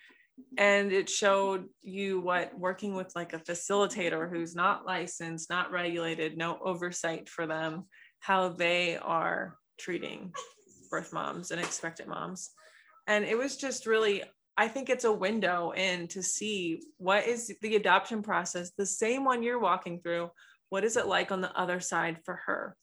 And 0.58 0.94
it 0.94 1.10
showed 1.10 1.66
you 1.82 2.22
what 2.22 2.58
working 2.58 2.94
with 2.94 3.12
like 3.16 3.34
a 3.34 3.40
facilitator 3.40 4.30
who's 4.30 4.56
not 4.56 4.86
licensed, 4.86 5.50
not 5.50 5.72
regulated, 5.72 6.38
no 6.38 6.58
oversight 6.64 7.28
for 7.28 7.46
them, 7.46 7.86
how 8.20 8.50
they 8.50 8.98
are 8.98 9.58
treating 9.78 10.32
birth 10.90 11.12
moms 11.12 11.52
and 11.52 11.60
expectant 11.60 12.08
moms 12.08 12.52
and 13.10 13.26
it 13.26 13.38
was 13.38 13.57
just 13.57 13.86
really 13.86 14.24
i 14.57 14.70
think 14.70 14.89
it's 14.89 15.03
a 15.03 15.12
window 15.12 15.72
in 15.72 16.07
to 16.07 16.24
see 16.24 16.82
what 16.97 17.28
is 17.28 17.53
the 17.62 17.76
adoption 17.76 18.22
process 18.22 18.72
the 18.78 18.86
same 18.86 19.26
one 19.26 19.43
you're 19.43 19.60
walking 19.60 19.99
through 19.99 20.30
what 20.70 20.84
is 20.84 20.97
it 20.97 21.07
like 21.07 21.32
on 21.32 21.41
the 21.41 21.55
other 21.60 21.80
side 21.80 22.20
for 22.24 22.36
her? 22.45 22.76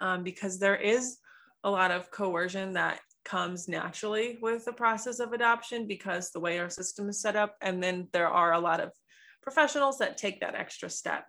Um, 0.00 0.22
because 0.22 0.58
there 0.58 0.76
is 0.76 1.18
a 1.64 1.70
lot 1.70 1.90
of 1.90 2.10
coercion 2.10 2.74
that 2.74 3.00
comes 3.24 3.68
naturally 3.68 4.38
with 4.40 4.64
the 4.64 4.72
process 4.72 5.18
of 5.18 5.32
adoption 5.32 5.86
because 5.86 6.30
the 6.30 6.40
way 6.40 6.58
our 6.58 6.70
system 6.70 7.08
is 7.08 7.20
set 7.20 7.36
up. 7.36 7.56
And 7.60 7.82
then 7.82 8.08
there 8.12 8.28
are 8.28 8.52
a 8.52 8.60
lot 8.60 8.80
of 8.80 8.92
professionals 9.42 9.98
that 9.98 10.16
take 10.16 10.40
that 10.40 10.54
extra 10.54 10.88
step 10.88 11.26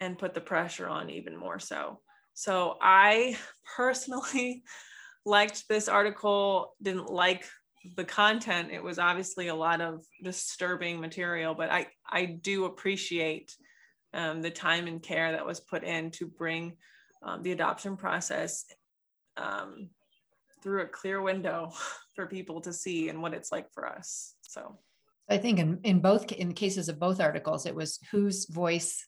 and 0.00 0.18
put 0.18 0.34
the 0.34 0.40
pressure 0.40 0.88
on 0.88 1.10
even 1.10 1.36
more 1.36 1.58
so. 1.58 2.00
So 2.34 2.76
i 2.80 3.36
personally 3.76 4.64
liked 5.24 5.68
this 5.68 5.88
article, 5.88 6.74
didn't 6.82 7.10
like 7.10 7.44
the 7.96 8.04
content. 8.04 8.70
It 8.72 8.82
was 8.82 8.98
obviously 8.98 9.48
a 9.48 9.54
lot 9.54 9.80
of 9.80 10.04
disturbing 10.22 11.00
material, 11.00 11.54
but 11.54 11.70
I, 11.70 11.88
I 12.08 12.24
do 12.24 12.64
appreciate 12.64 13.54
um, 14.12 14.42
the 14.42 14.50
time 14.50 14.86
and 14.86 15.02
care 15.02 15.32
that 15.32 15.46
was 15.46 15.60
put 15.60 15.84
in 15.84 16.10
to 16.12 16.26
bring 16.26 16.76
um, 17.22 17.42
the 17.42 17.52
adoption 17.52 17.96
process 17.96 18.64
um, 19.36 19.90
through 20.62 20.82
a 20.82 20.86
clear 20.86 21.20
window 21.20 21.72
for 22.14 22.26
people 22.26 22.60
to 22.62 22.72
see 22.72 23.08
and 23.08 23.20
what 23.20 23.34
it's 23.34 23.52
like 23.52 23.72
for 23.72 23.86
us. 23.86 24.34
So 24.42 24.78
I 25.28 25.38
think 25.38 25.58
in, 25.58 25.80
in 25.84 26.00
both 26.00 26.30
in 26.32 26.48
the 26.48 26.54
cases 26.54 26.88
of 26.88 27.00
both 27.00 27.20
articles, 27.20 27.66
it 27.66 27.74
was 27.74 27.98
whose 28.10 28.46
voice 28.46 29.04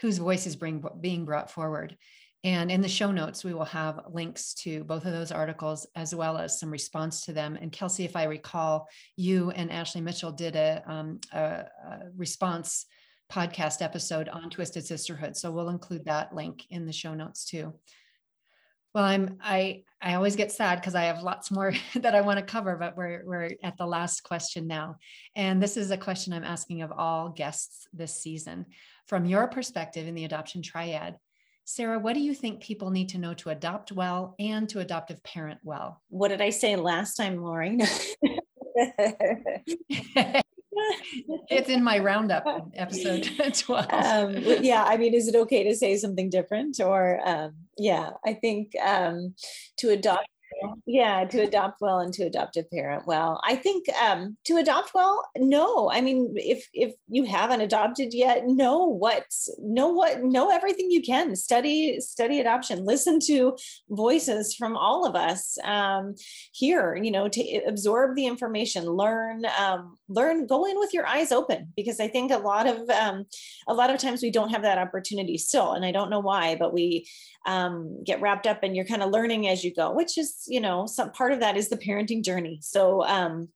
whose 0.00 0.18
voice 0.18 0.46
is 0.46 0.56
bring, 0.56 0.82
being 1.00 1.24
brought 1.24 1.50
forward. 1.50 1.96
And 2.42 2.70
in 2.70 2.80
the 2.80 2.88
show 2.88 3.12
notes, 3.12 3.44
we 3.44 3.52
will 3.52 3.66
have 3.66 4.00
links 4.10 4.54
to 4.54 4.82
both 4.84 5.04
of 5.04 5.12
those 5.12 5.30
articles 5.30 5.86
as 5.94 6.14
well 6.14 6.38
as 6.38 6.58
some 6.58 6.70
response 6.70 7.22
to 7.26 7.34
them. 7.34 7.58
And 7.60 7.70
Kelsey, 7.70 8.04
if 8.04 8.16
I 8.16 8.24
recall, 8.24 8.88
you 9.16 9.50
and 9.50 9.70
Ashley 9.70 10.00
Mitchell 10.00 10.32
did 10.32 10.56
a, 10.56 10.82
um, 10.86 11.20
a, 11.32 11.40
a 11.40 12.00
response 12.16 12.86
podcast 13.30 13.82
episode 13.82 14.28
on 14.28 14.48
Twisted 14.48 14.86
Sisterhood. 14.86 15.36
So 15.36 15.52
we'll 15.52 15.68
include 15.68 16.06
that 16.06 16.34
link 16.34 16.64
in 16.70 16.86
the 16.86 16.92
show 16.92 17.14
notes 17.14 17.44
too. 17.44 17.74
Well, 18.94 19.04
I'm 19.04 19.38
I 19.40 19.84
I 20.02 20.14
always 20.14 20.34
get 20.34 20.50
sad 20.50 20.80
because 20.80 20.96
I 20.96 21.04
have 21.04 21.22
lots 21.22 21.50
more 21.52 21.72
that 21.94 22.14
I 22.14 22.22
want 22.22 22.38
to 22.40 22.44
cover, 22.44 22.76
but 22.76 22.96
we're 22.96 23.22
we're 23.24 23.50
at 23.62 23.76
the 23.76 23.86
last 23.86 24.22
question 24.24 24.66
now. 24.66 24.96
And 25.36 25.62
this 25.62 25.76
is 25.76 25.92
a 25.92 25.96
question 25.96 26.32
I'm 26.32 26.42
asking 26.42 26.82
of 26.82 26.90
all 26.90 27.28
guests 27.28 27.86
this 27.92 28.16
season. 28.16 28.66
From 29.06 29.26
your 29.26 29.46
perspective 29.46 30.08
in 30.08 30.14
the 30.14 30.24
adoption 30.24 30.62
triad, 30.62 31.16
Sarah, 31.72 32.00
what 32.00 32.14
do 32.14 32.20
you 32.20 32.34
think 32.34 32.60
people 32.60 32.90
need 32.90 33.10
to 33.10 33.18
know 33.18 33.32
to 33.34 33.50
adopt 33.50 33.92
well 33.92 34.34
and 34.40 34.68
to 34.70 34.80
adoptive 34.80 35.22
parent 35.22 35.60
well? 35.62 36.02
What 36.08 36.26
did 36.28 36.40
I 36.40 36.50
say 36.50 36.74
last 36.74 37.14
time, 37.14 37.40
Lori? 37.40 37.78
it's 41.48 41.68
in 41.68 41.84
my 41.84 42.00
roundup 42.00 42.44
episode 42.74 43.30
12 43.54 43.86
um, 43.92 44.34
yeah 44.62 44.82
i 44.84 44.96
mean 44.96 45.14
is 45.14 45.28
it 45.28 45.36
okay 45.36 45.62
to 45.62 45.76
say 45.76 45.96
something 45.96 46.30
different 46.30 46.80
or 46.80 47.20
um, 47.28 47.52
yeah 47.76 48.10
i 48.24 48.32
think 48.32 48.72
um, 48.84 49.34
to 49.76 49.90
adopt 49.90 50.26
yeah 50.86 51.24
to 51.24 51.40
adopt 51.40 51.80
well 51.80 52.00
and 52.00 52.12
to 52.14 52.24
adopt 52.24 52.56
a 52.56 52.62
parent 52.62 53.06
well. 53.06 53.40
I 53.44 53.56
think 53.56 53.86
um 54.02 54.36
to 54.44 54.56
adopt 54.56 54.94
well 54.94 55.28
no. 55.36 55.90
I 55.90 56.00
mean 56.00 56.34
if 56.36 56.68
if 56.72 56.94
you 57.08 57.24
haven't 57.24 57.60
adopted 57.60 58.12
yet 58.12 58.46
know 58.46 58.84
what 58.86 59.24
know 59.58 59.88
what 59.88 60.22
know 60.22 60.50
everything 60.50 60.90
you 60.90 61.02
can. 61.02 61.36
Study 61.36 62.00
study 62.00 62.40
adoption. 62.40 62.84
Listen 62.84 63.18
to 63.26 63.56
voices 63.88 64.54
from 64.54 64.76
all 64.76 65.06
of 65.06 65.14
us 65.14 65.56
um 65.64 66.14
here 66.52 66.96
you 66.96 67.10
know 67.10 67.28
to 67.28 67.62
absorb 67.66 68.16
the 68.16 68.26
information. 68.26 68.84
Learn 68.84 69.44
um 69.58 69.98
learn 70.10 70.46
go 70.46 70.66
in 70.66 70.78
with 70.78 70.92
your 70.92 71.06
eyes 71.06 71.32
open 71.32 71.72
because 71.76 72.00
i 72.00 72.08
think 72.08 72.32
a 72.32 72.38
lot 72.38 72.66
of 72.66 72.88
um 72.90 73.24
a 73.68 73.74
lot 73.74 73.90
of 73.90 73.98
times 73.98 74.22
we 74.22 74.30
don't 74.30 74.50
have 74.50 74.62
that 74.62 74.78
opportunity 74.78 75.38
still 75.38 75.72
and 75.72 75.84
i 75.84 75.92
don't 75.92 76.10
know 76.10 76.20
why 76.20 76.56
but 76.56 76.74
we 76.74 77.06
um, 77.46 78.02
get 78.04 78.20
wrapped 78.20 78.46
up 78.46 78.62
and 78.62 78.76
you're 78.76 78.84
kind 78.84 79.02
of 79.02 79.10
learning 79.10 79.48
as 79.48 79.64
you 79.64 79.74
go, 79.74 79.92
which 79.92 80.18
is, 80.18 80.44
you 80.46 80.60
know, 80.60 80.86
some 80.86 81.10
part 81.12 81.32
of 81.32 81.40
that 81.40 81.56
is 81.56 81.68
the 81.68 81.76
parenting 81.76 82.24
journey. 82.24 82.58
So 82.62 83.04
um, 83.04 83.48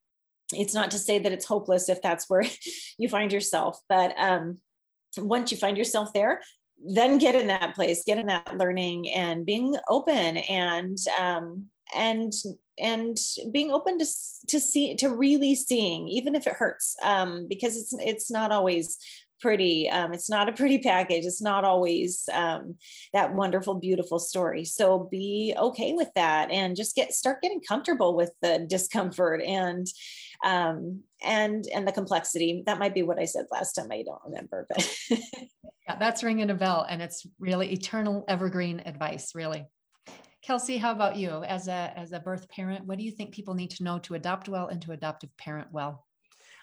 it's 0.53 0.75
not 0.75 0.91
to 0.93 0.99
say 0.99 1.19
that 1.19 1.33
it's 1.33 1.45
hopeless 1.45 1.89
if 1.89 2.01
that's 2.03 2.29
where 2.29 2.45
you 2.99 3.09
find 3.09 3.33
yourself, 3.33 3.79
but 3.89 4.15
um, 4.19 4.59
once 5.19 5.51
you 5.51 5.59
find 5.59 5.77
yourself 5.77 6.13
there, 6.13 6.41
then 6.87 7.19
get 7.19 7.35
in 7.35 7.47
that 7.49 7.75
place, 7.75 8.05
get 8.05 8.19
in 8.19 8.27
that 8.27 8.57
learning 8.57 9.11
and 9.11 9.47
being 9.47 9.77
open 9.89 10.39
and 10.39 10.99
um, 11.21 11.67
and 11.95 12.33
and 12.79 13.17
being 13.53 13.71
open 13.71 13.99
to 13.99 14.07
to 14.49 14.59
see 14.59 14.97
to 14.97 15.09
really 15.09 15.55
seeing 15.55 16.09
even 16.09 16.35
if 16.35 16.47
it 16.47 16.55
hurts 16.55 16.97
um, 17.03 17.47
because 17.49 17.77
it's 17.77 17.95
it's 18.01 18.31
not 18.31 18.51
always 18.51 18.99
pretty. 19.45 19.91
Um, 19.91 20.15
it's 20.15 20.31
not 20.31 20.49
a 20.49 20.53
pretty 20.53 20.79
package. 20.79 21.27
It's 21.27 21.43
not 21.43 21.65
always 21.65 22.27
um, 22.33 22.77
that 23.13 23.35
wonderful, 23.35 23.75
beautiful 23.75 24.19
story. 24.19 24.65
So 24.65 25.07
be 25.11 25.55
okay 25.55 25.93
with 25.93 26.09
that 26.15 26.51
and 26.51 26.75
just 26.75 26.97
get 26.97 27.13
start 27.13 27.43
getting 27.43 27.61
comfortable 27.61 28.17
with 28.17 28.31
the 28.41 28.65
discomfort 28.67 29.43
and 29.43 29.87
um, 30.47 31.03
and 31.23 31.67
and 31.75 31.87
the 31.87 31.93
complexity. 31.93 32.63
That 32.65 32.79
might 32.79 32.95
be 32.95 33.03
what 33.03 33.19
I 33.19 33.27
said 33.27 33.45
last 33.53 33.75
time. 33.75 33.93
I 33.93 34.03
don't 34.03 34.23
remember, 34.25 34.67
but 34.67 34.99
yeah, 35.11 35.97
that's 35.99 36.25
ringing 36.25 36.49
a 36.49 36.55
bell, 36.55 36.87
and 36.89 37.03
it's 37.03 37.27
really 37.39 37.71
eternal, 37.71 38.25
evergreen 38.27 38.81
advice. 38.87 39.35
Really. 39.35 39.67
Kelsey, 40.41 40.79
how 40.79 40.93
about 40.93 41.17
you 41.17 41.45
as 41.45 41.69
a 41.69 41.93
as 41.97 42.13
a 42.13 42.21
birth 42.21 42.49
parent? 42.49 42.87
What 42.87 42.97
do 42.97 43.05
you 43.05 43.11
think 43.11 43.35
people 43.35 43.53
need 43.53 43.73
to 43.73 43.85
know 43.85 43.99
to 44.01 44.15
adopt 44.15 44.49
well 44.49 44.69
and 44.69 44.81
to 44.83 44.93
adoptive 44.93 45.37
parent 45.37 45.69
well? 45.71 46.07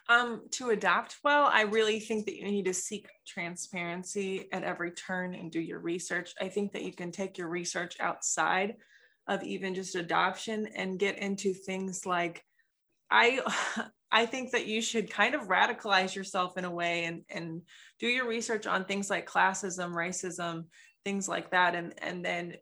Um, 0.10 0.42
to 0.52 0.72
adapt 0.72 1.18
well, 1.24 1.50
I 1.52 1.62
really 1.62 2.00
think 2.00 2.26
that 2.26 2.36
you 2.36 2.46
need 2.46 2.66
to 2.66 2.74
seek 2.74 3.08
transparency 3.26 4.50
at 4.52 4.64
every 4.64 4.92
turn 4.92 5.36
and 5.36 5.52
do 5.52 5.60
your 5.60 5.80
research. 5.80 6.34
I 6.42 6.50
think 6.50 6.74
that 6.74 6.84
you 6.84 6.94
can 6.94 7.12
take 7.12 7.38
your 7.38 7.48
research 7.48 7.96
outside 8.00 8.76
of 9.28 9.44
even 9.44 9.76
just 9.76 9.96
adoption 9.96 10.68
and 10.76 11.00
get 11.00 11.18
into 11.18 11.54
things 11.54 12.06
like 12.06 12.44
I 13.10 13.42
I 14.14 14.26
think 14.26 14.52
that 14.52 14.68
you 14.68 14.82
should 14.82 15.10
kind 15.10 15.36
of 15.36 15.48
radicalize 15.48 16.14
yourself 16.14 16.58
in 16.58 16.66
a 16.66 16.72
way 16.72 17.06
and 17.06 17.22
and 17.30 17.62
do 18.00 18.08
your 18.08 18.28
research 18.28 18.68
on 18.68 18.86
things 18.86 19.10
like 19.10 19.30
classism, 19.30 19.94
racism, 19.94 20.66
things 21.06 21.30
like 21.30 21.52
that 21.52 21.76
and 21.76 21.94
and 22.00 22.26
then 22.26 22.56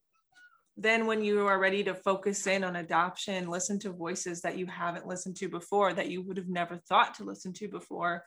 then 0.82 1.06
when 1.06 1.22
you 1.24 1.46
are 1.46 1.60
ready 1.60 1.84
to 1.84 1.94
focus 1.94 2.48
in 2.48 2.64
on 2.64 2.78
adoption 2.78 3.50
listen 3.50 3.78
to 3.80 3.92
voices 3.92 4.42
that 4.42 4.58
you 4.58 4.66
haven't 4.66 5.06
listened 5.06 5.36
to 5.36 5.50
before 5.50 5.94
that 5.94 6.10
you 6.10 6.22
would 6.22 6.38
have 6.38 6.48
never 6.48 6.78
thought 6.78 7.16
to 7.16 7.24
listen 7.24 7.54
to 7.54 7.68
before. 7.68 8.24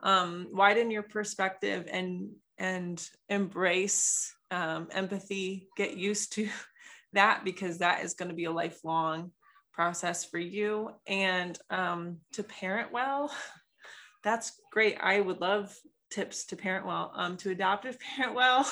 Um, 0.00 0.48
widen 0.52 0.90
your 0.90 1.02
perspective 1.02 1.88
and 1.90 2.30
and 2.58 3.02
embrace 3.28 4.34
um, 4.50 4.88
empathy. 4.92 5.68
Get 5.76 5.96
used 5.96 6.34
to 6.34 6.48
that 7.14 7.44
because 7.44 7.78
that 7.78 8.04
is 8.04 8.14
going 8.14 8.28
to 8.28 8.34
be 8.34 8.44
a 8.44 8.52
lifelong 8.52 9.30
process 9.72 10.24
for 10.24 10.38
you. 10.38 10.90
And 11.06 11.58
um, 11.70 12.18
to 12.32 12.42
parent 12.42 12.92
well 12.92 13.32
that's 14.22 14.60
great. 14.72 14.96
I 15.00 15.20
would 15.20 15.40
love 15.40 15.74
tips 16.10 16.46
to 16.46 16.56
parent 16.56 16.84
well. 16.84 17.12
Um, 17.14 17.36
to 17.38 17.50
adoptive 17.50 17.98
parent 18.16 18.34
well 18.34 18.70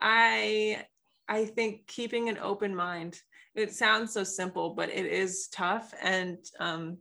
i 0.00 0.84
I 1.28 1.44
think 1.44 1.86
keeping 1.86 2.28
an 2.28 2.38
open 2.38 2.74
mind, 2.74 3.20
it 3.54 3.72
sounds 3.72 4.12
so 4.12 4.24
simple, 4.24 4.74
but 4.74 4.88
it 4.90 5.06
is 5.06 5.48
tough 5.48 5.94
and 6.02 6.38
um, 6.60 6.98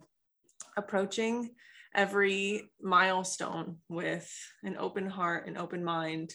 approaching 0.77 1.51
every 1.95 2.69
milestone 2.81 3.77
with 3.89 4.31
an 4.63 4.77
open 4.77 5.07
heart, 5.07 5.47
an 5.47 5.57
open 5.57 5.83
mind, 5.83 6.33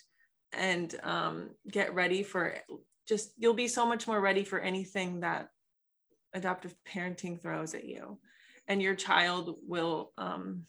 and 0.52 0.94
um, 1.02 1.50
get 1.70 1.94
ready 1.94 2.22
for 2.22 2.54
just, 3.08 3.32
you'll 3.38 3.54
be 3.54 3.68
so 3.68 3.86
much 3.86 4.06
more 4.06 4.20
ready 4.20 4.44
for 4.44 4.60
anything 4.60 5.20
that 5.20 5.48
adoptive 6.34 6.74
parenting 6.86 7.40
throws 7.40 7.74
at 7.74 7.84
you. 7.84 8.18
And 8.66 8.82
your 8.82 8.94
child 8.94 9.56
will 9.66 10.12
um, 10.18 10.64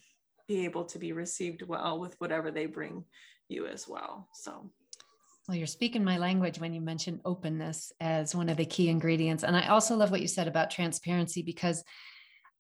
be 0.48 0.66
able 0.66 0.86
to 0.86 1.00
be 1.00 1.12
received 1.12 1.62
well 1.64 2.00
with 2.00 2.16
whatever 2.20 2.50
they 2.50 2.66
bring 2.66 3.04
you 3.50 3.68
as 3.68 3.88
well. 3.88 4.30
So 4.34 4.72
well, 5.50 5.58
you're 5.58 5.66
speaking 5.66 6.04
my 6.04 6.20
language 6.20 6.60
when 6.60 6.76
you 6.76 6.80
mention 6.80 7.20
openness 7.26 7.92
as 8.00 8.36
one 8.36 8.50
of 8.50 8.58
the 8.58 8.66
key 8.66 8.88
ingredients. 8.88 9.44
And 9.44 9.58
I 9.58 9.70
also 9.70 9.96
love 9.96 10.12
what 10.12 10.22
you 10.22 10.28
said 10.28 10.48
about 10.48 10.70
transparency 10.70 11.42
because, 11.42 11.84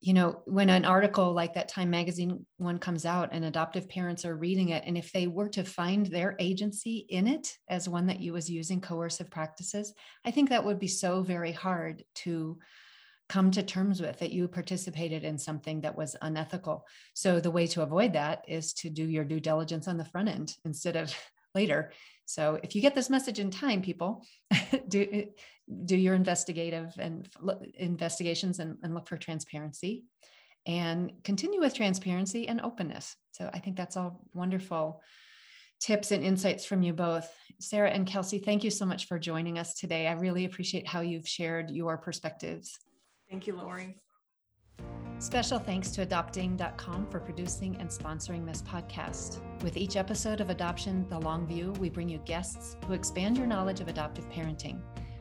you 0.01 0.15
know, 0.15 0.41
when 0.45 0.71
an 0.71 0.85
article 0.85 1.31
like 1.31 1.53
that 1.53 1.67
Time 1.67 1.91
Magazine 1.91 2.47
one 2.57 2.79
comes 2.79 3.05
out 3.05 3.29
and 3.31 3.45
adoptive 3.45 3.87
parents 3.89 4.25
are 4.25 4.35
reading 4.35 4.69
it, 4.69 4.85
and 4.87 4.97
if 4.97 5.11
they 5.11 5.27
were 5.27 5.49
to 5.49 5.63
find 5.63 6.07
their 6.07 6.35
agency 6.39 7.05
in 7.09 7.27
it 7.27 7.55
as 7.69 7.87
one 7.87 8.07
that 8.07 8.21
you 8.21 8.33
was 8.33 8.49
using 8.49 8.81
coercive 8.81 9.29
practices, 9.29 9.93
I 10.25 10.31
think 10.31 10.49
that 10.49 10.65
would 10.65 10.79
be 10.79 10.87
so 10.87 11.21
very 11.21 11.51
hard 11.51 12.03
to 12.23 12.57
come 13.27 13.51
to 13.51 13.61
terms 13.61 14.01
with 14.01 14.17
that 14.17 14.31
you 14.31 14.47
participated 14.47 15.23
in 15.23 15.37
something 15.37 15.81
that 15.81 15.95
was 15.95 16.15
unethical. 16.23 16.87
So 17.13 17.39
the 17.39 17.51
way 17.51 17.67
to 17.67 17.83
avoid 17.83 18.13
that 18.13 18.45
is 18.47 18.73
to 18.73 18.89
do 18.89 19.07
your 19.07 19.25
due 19.25 19.39
diligence 19.39 19.87
on 19.87 19.97
the 19.97 20.05
front 20.05 20.29
end 20.29 20.55
instead 20.65 20.95
of 20.95 21.13
later 21.53 21.91
so 22.29 22.59
if 22.61 22.75
you 22.75 22.81
get 22.83 22.93
this 22.93 23.09
message 23.09 23.39
in 23.39 23.49
time, 23.49 23.81
people, 23.81 24.23
do 24.87 25.25
do 25.83 25.97
your 25.97 26.13
investigative 26.13 26.93
and 26.99 27.27
investigations 27.73 28.59
and, 28.59 28.77
and 28.83 28.93
look 28.93 29.07
for 29.07 29.17
transparency 29.17 30.03
and 30.67 31.11
continue 31.23 31.59
with 31.59 31.73
transparency 31.73 32.47
and 32.47 32.61
openness. 32.61 33.15
So 33.31 33.49
I 33.51 33.57
think 33.57 33.77
that's 33.77 33.97
all 33.97 34.21
wonderful 34.31 35.01
tips 35.79 36.11
and 36.11 36.23
insights 36.23 36.65
from 36.65 36.83
you 36.83 36.93
both. 36.93 37.27
Sarah 37.59 37.89
and 37.89 38.05
Kelsey, 38.05 38.37
thank 38.37 38.63
you 38.63 38.69
so 38.69 38.85
much 38.85 39.07
for 39.07 39.17
joining 39.17 39.57
us 39.57 39.73
today. 39.73 40.05
I 40.05 40.11
really 40.11 40.45
appreciate 40.45 40.87
how 40.87 41.01
you've 41.01 41.27
shared 41.27 41.71
your 41.71 41.97
perspectives. 41.97 42.77
Thank 43.27 43.47
you, 43.47 43.55
Lori. 43.55 43.95
Special 45.19 45.59
thanks 45.59 45.91
to 45.91 46.01
adopting.com 46.01 47.07
for 47.07 47.19
producing 47.19 47.75
and 47.75 47.89
sponsoring 47.89 48.45
this 48.45 48.61
podcast. 48.61 49.39
With 49.61 49.75
each 49.75 49.97
episode 49.97 50.39
of 50.39 50.49
Adoption 50.49 51.05
The 51.09 51.19
Long 51.19 51.45
View, 51.45 51.73
we 51.73 51.89
bring 51.89 52.07
you 52.07 52.19
guests 52.19 52.77
who 52.87 52.93
expand 52.93 53.37
your 53.37 53.45
knowledge 53.45 53.81
of 53.81 53.89
adoptive 53.89 54.29
parenting. 54.29 54.79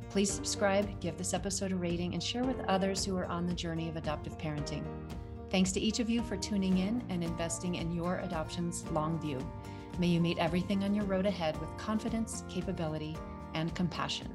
Please 0.09 0.31
subscribe, 0.33 1.01
give 1.01 1.19
this 1.19 1.35
episode 1.35 1.73
a 1.73 1.77
rating, 1.77 2.15
and 2.15 2.23
share 2.23 2.45
with 2.45 2.61
others 2.69 3.05
who 3.05 3.17
are 3.17 3.27
on 3.27 3.49
the 3.49 3.55
journey 3.55 3.89
of 3.89 3.97
adoptive 3.97 4.39
parenting. 4.39 4.85
Thanks 5.51 5.73
to 5.73 5.81
each 5.81 5.99
of 5.99 6.09
you 6.09 6.23
for 6.23 6.37
tuning 6.37 6.79
in 6.79 7.03
and 7.09 7.25
investing 7.25 7.75
in 7.75 7.91
your 7.91 8.19
adoption's 8.19 8.85
long 8.93 9.21
view. 9.21 9.45
May 9.99 10.07
you 10.07 10.21
meet 10.21 10.39
everything 10.39 10.85
on 10.85 10.95
your 10.95 11.07
road 11.07 11.27
ahead 11.27 11.61
with 11.61 11.77
confidence, 11.77 12.45
capability, 12.49 13.17
and 13.55 13.75
compassion. 13.75 14.29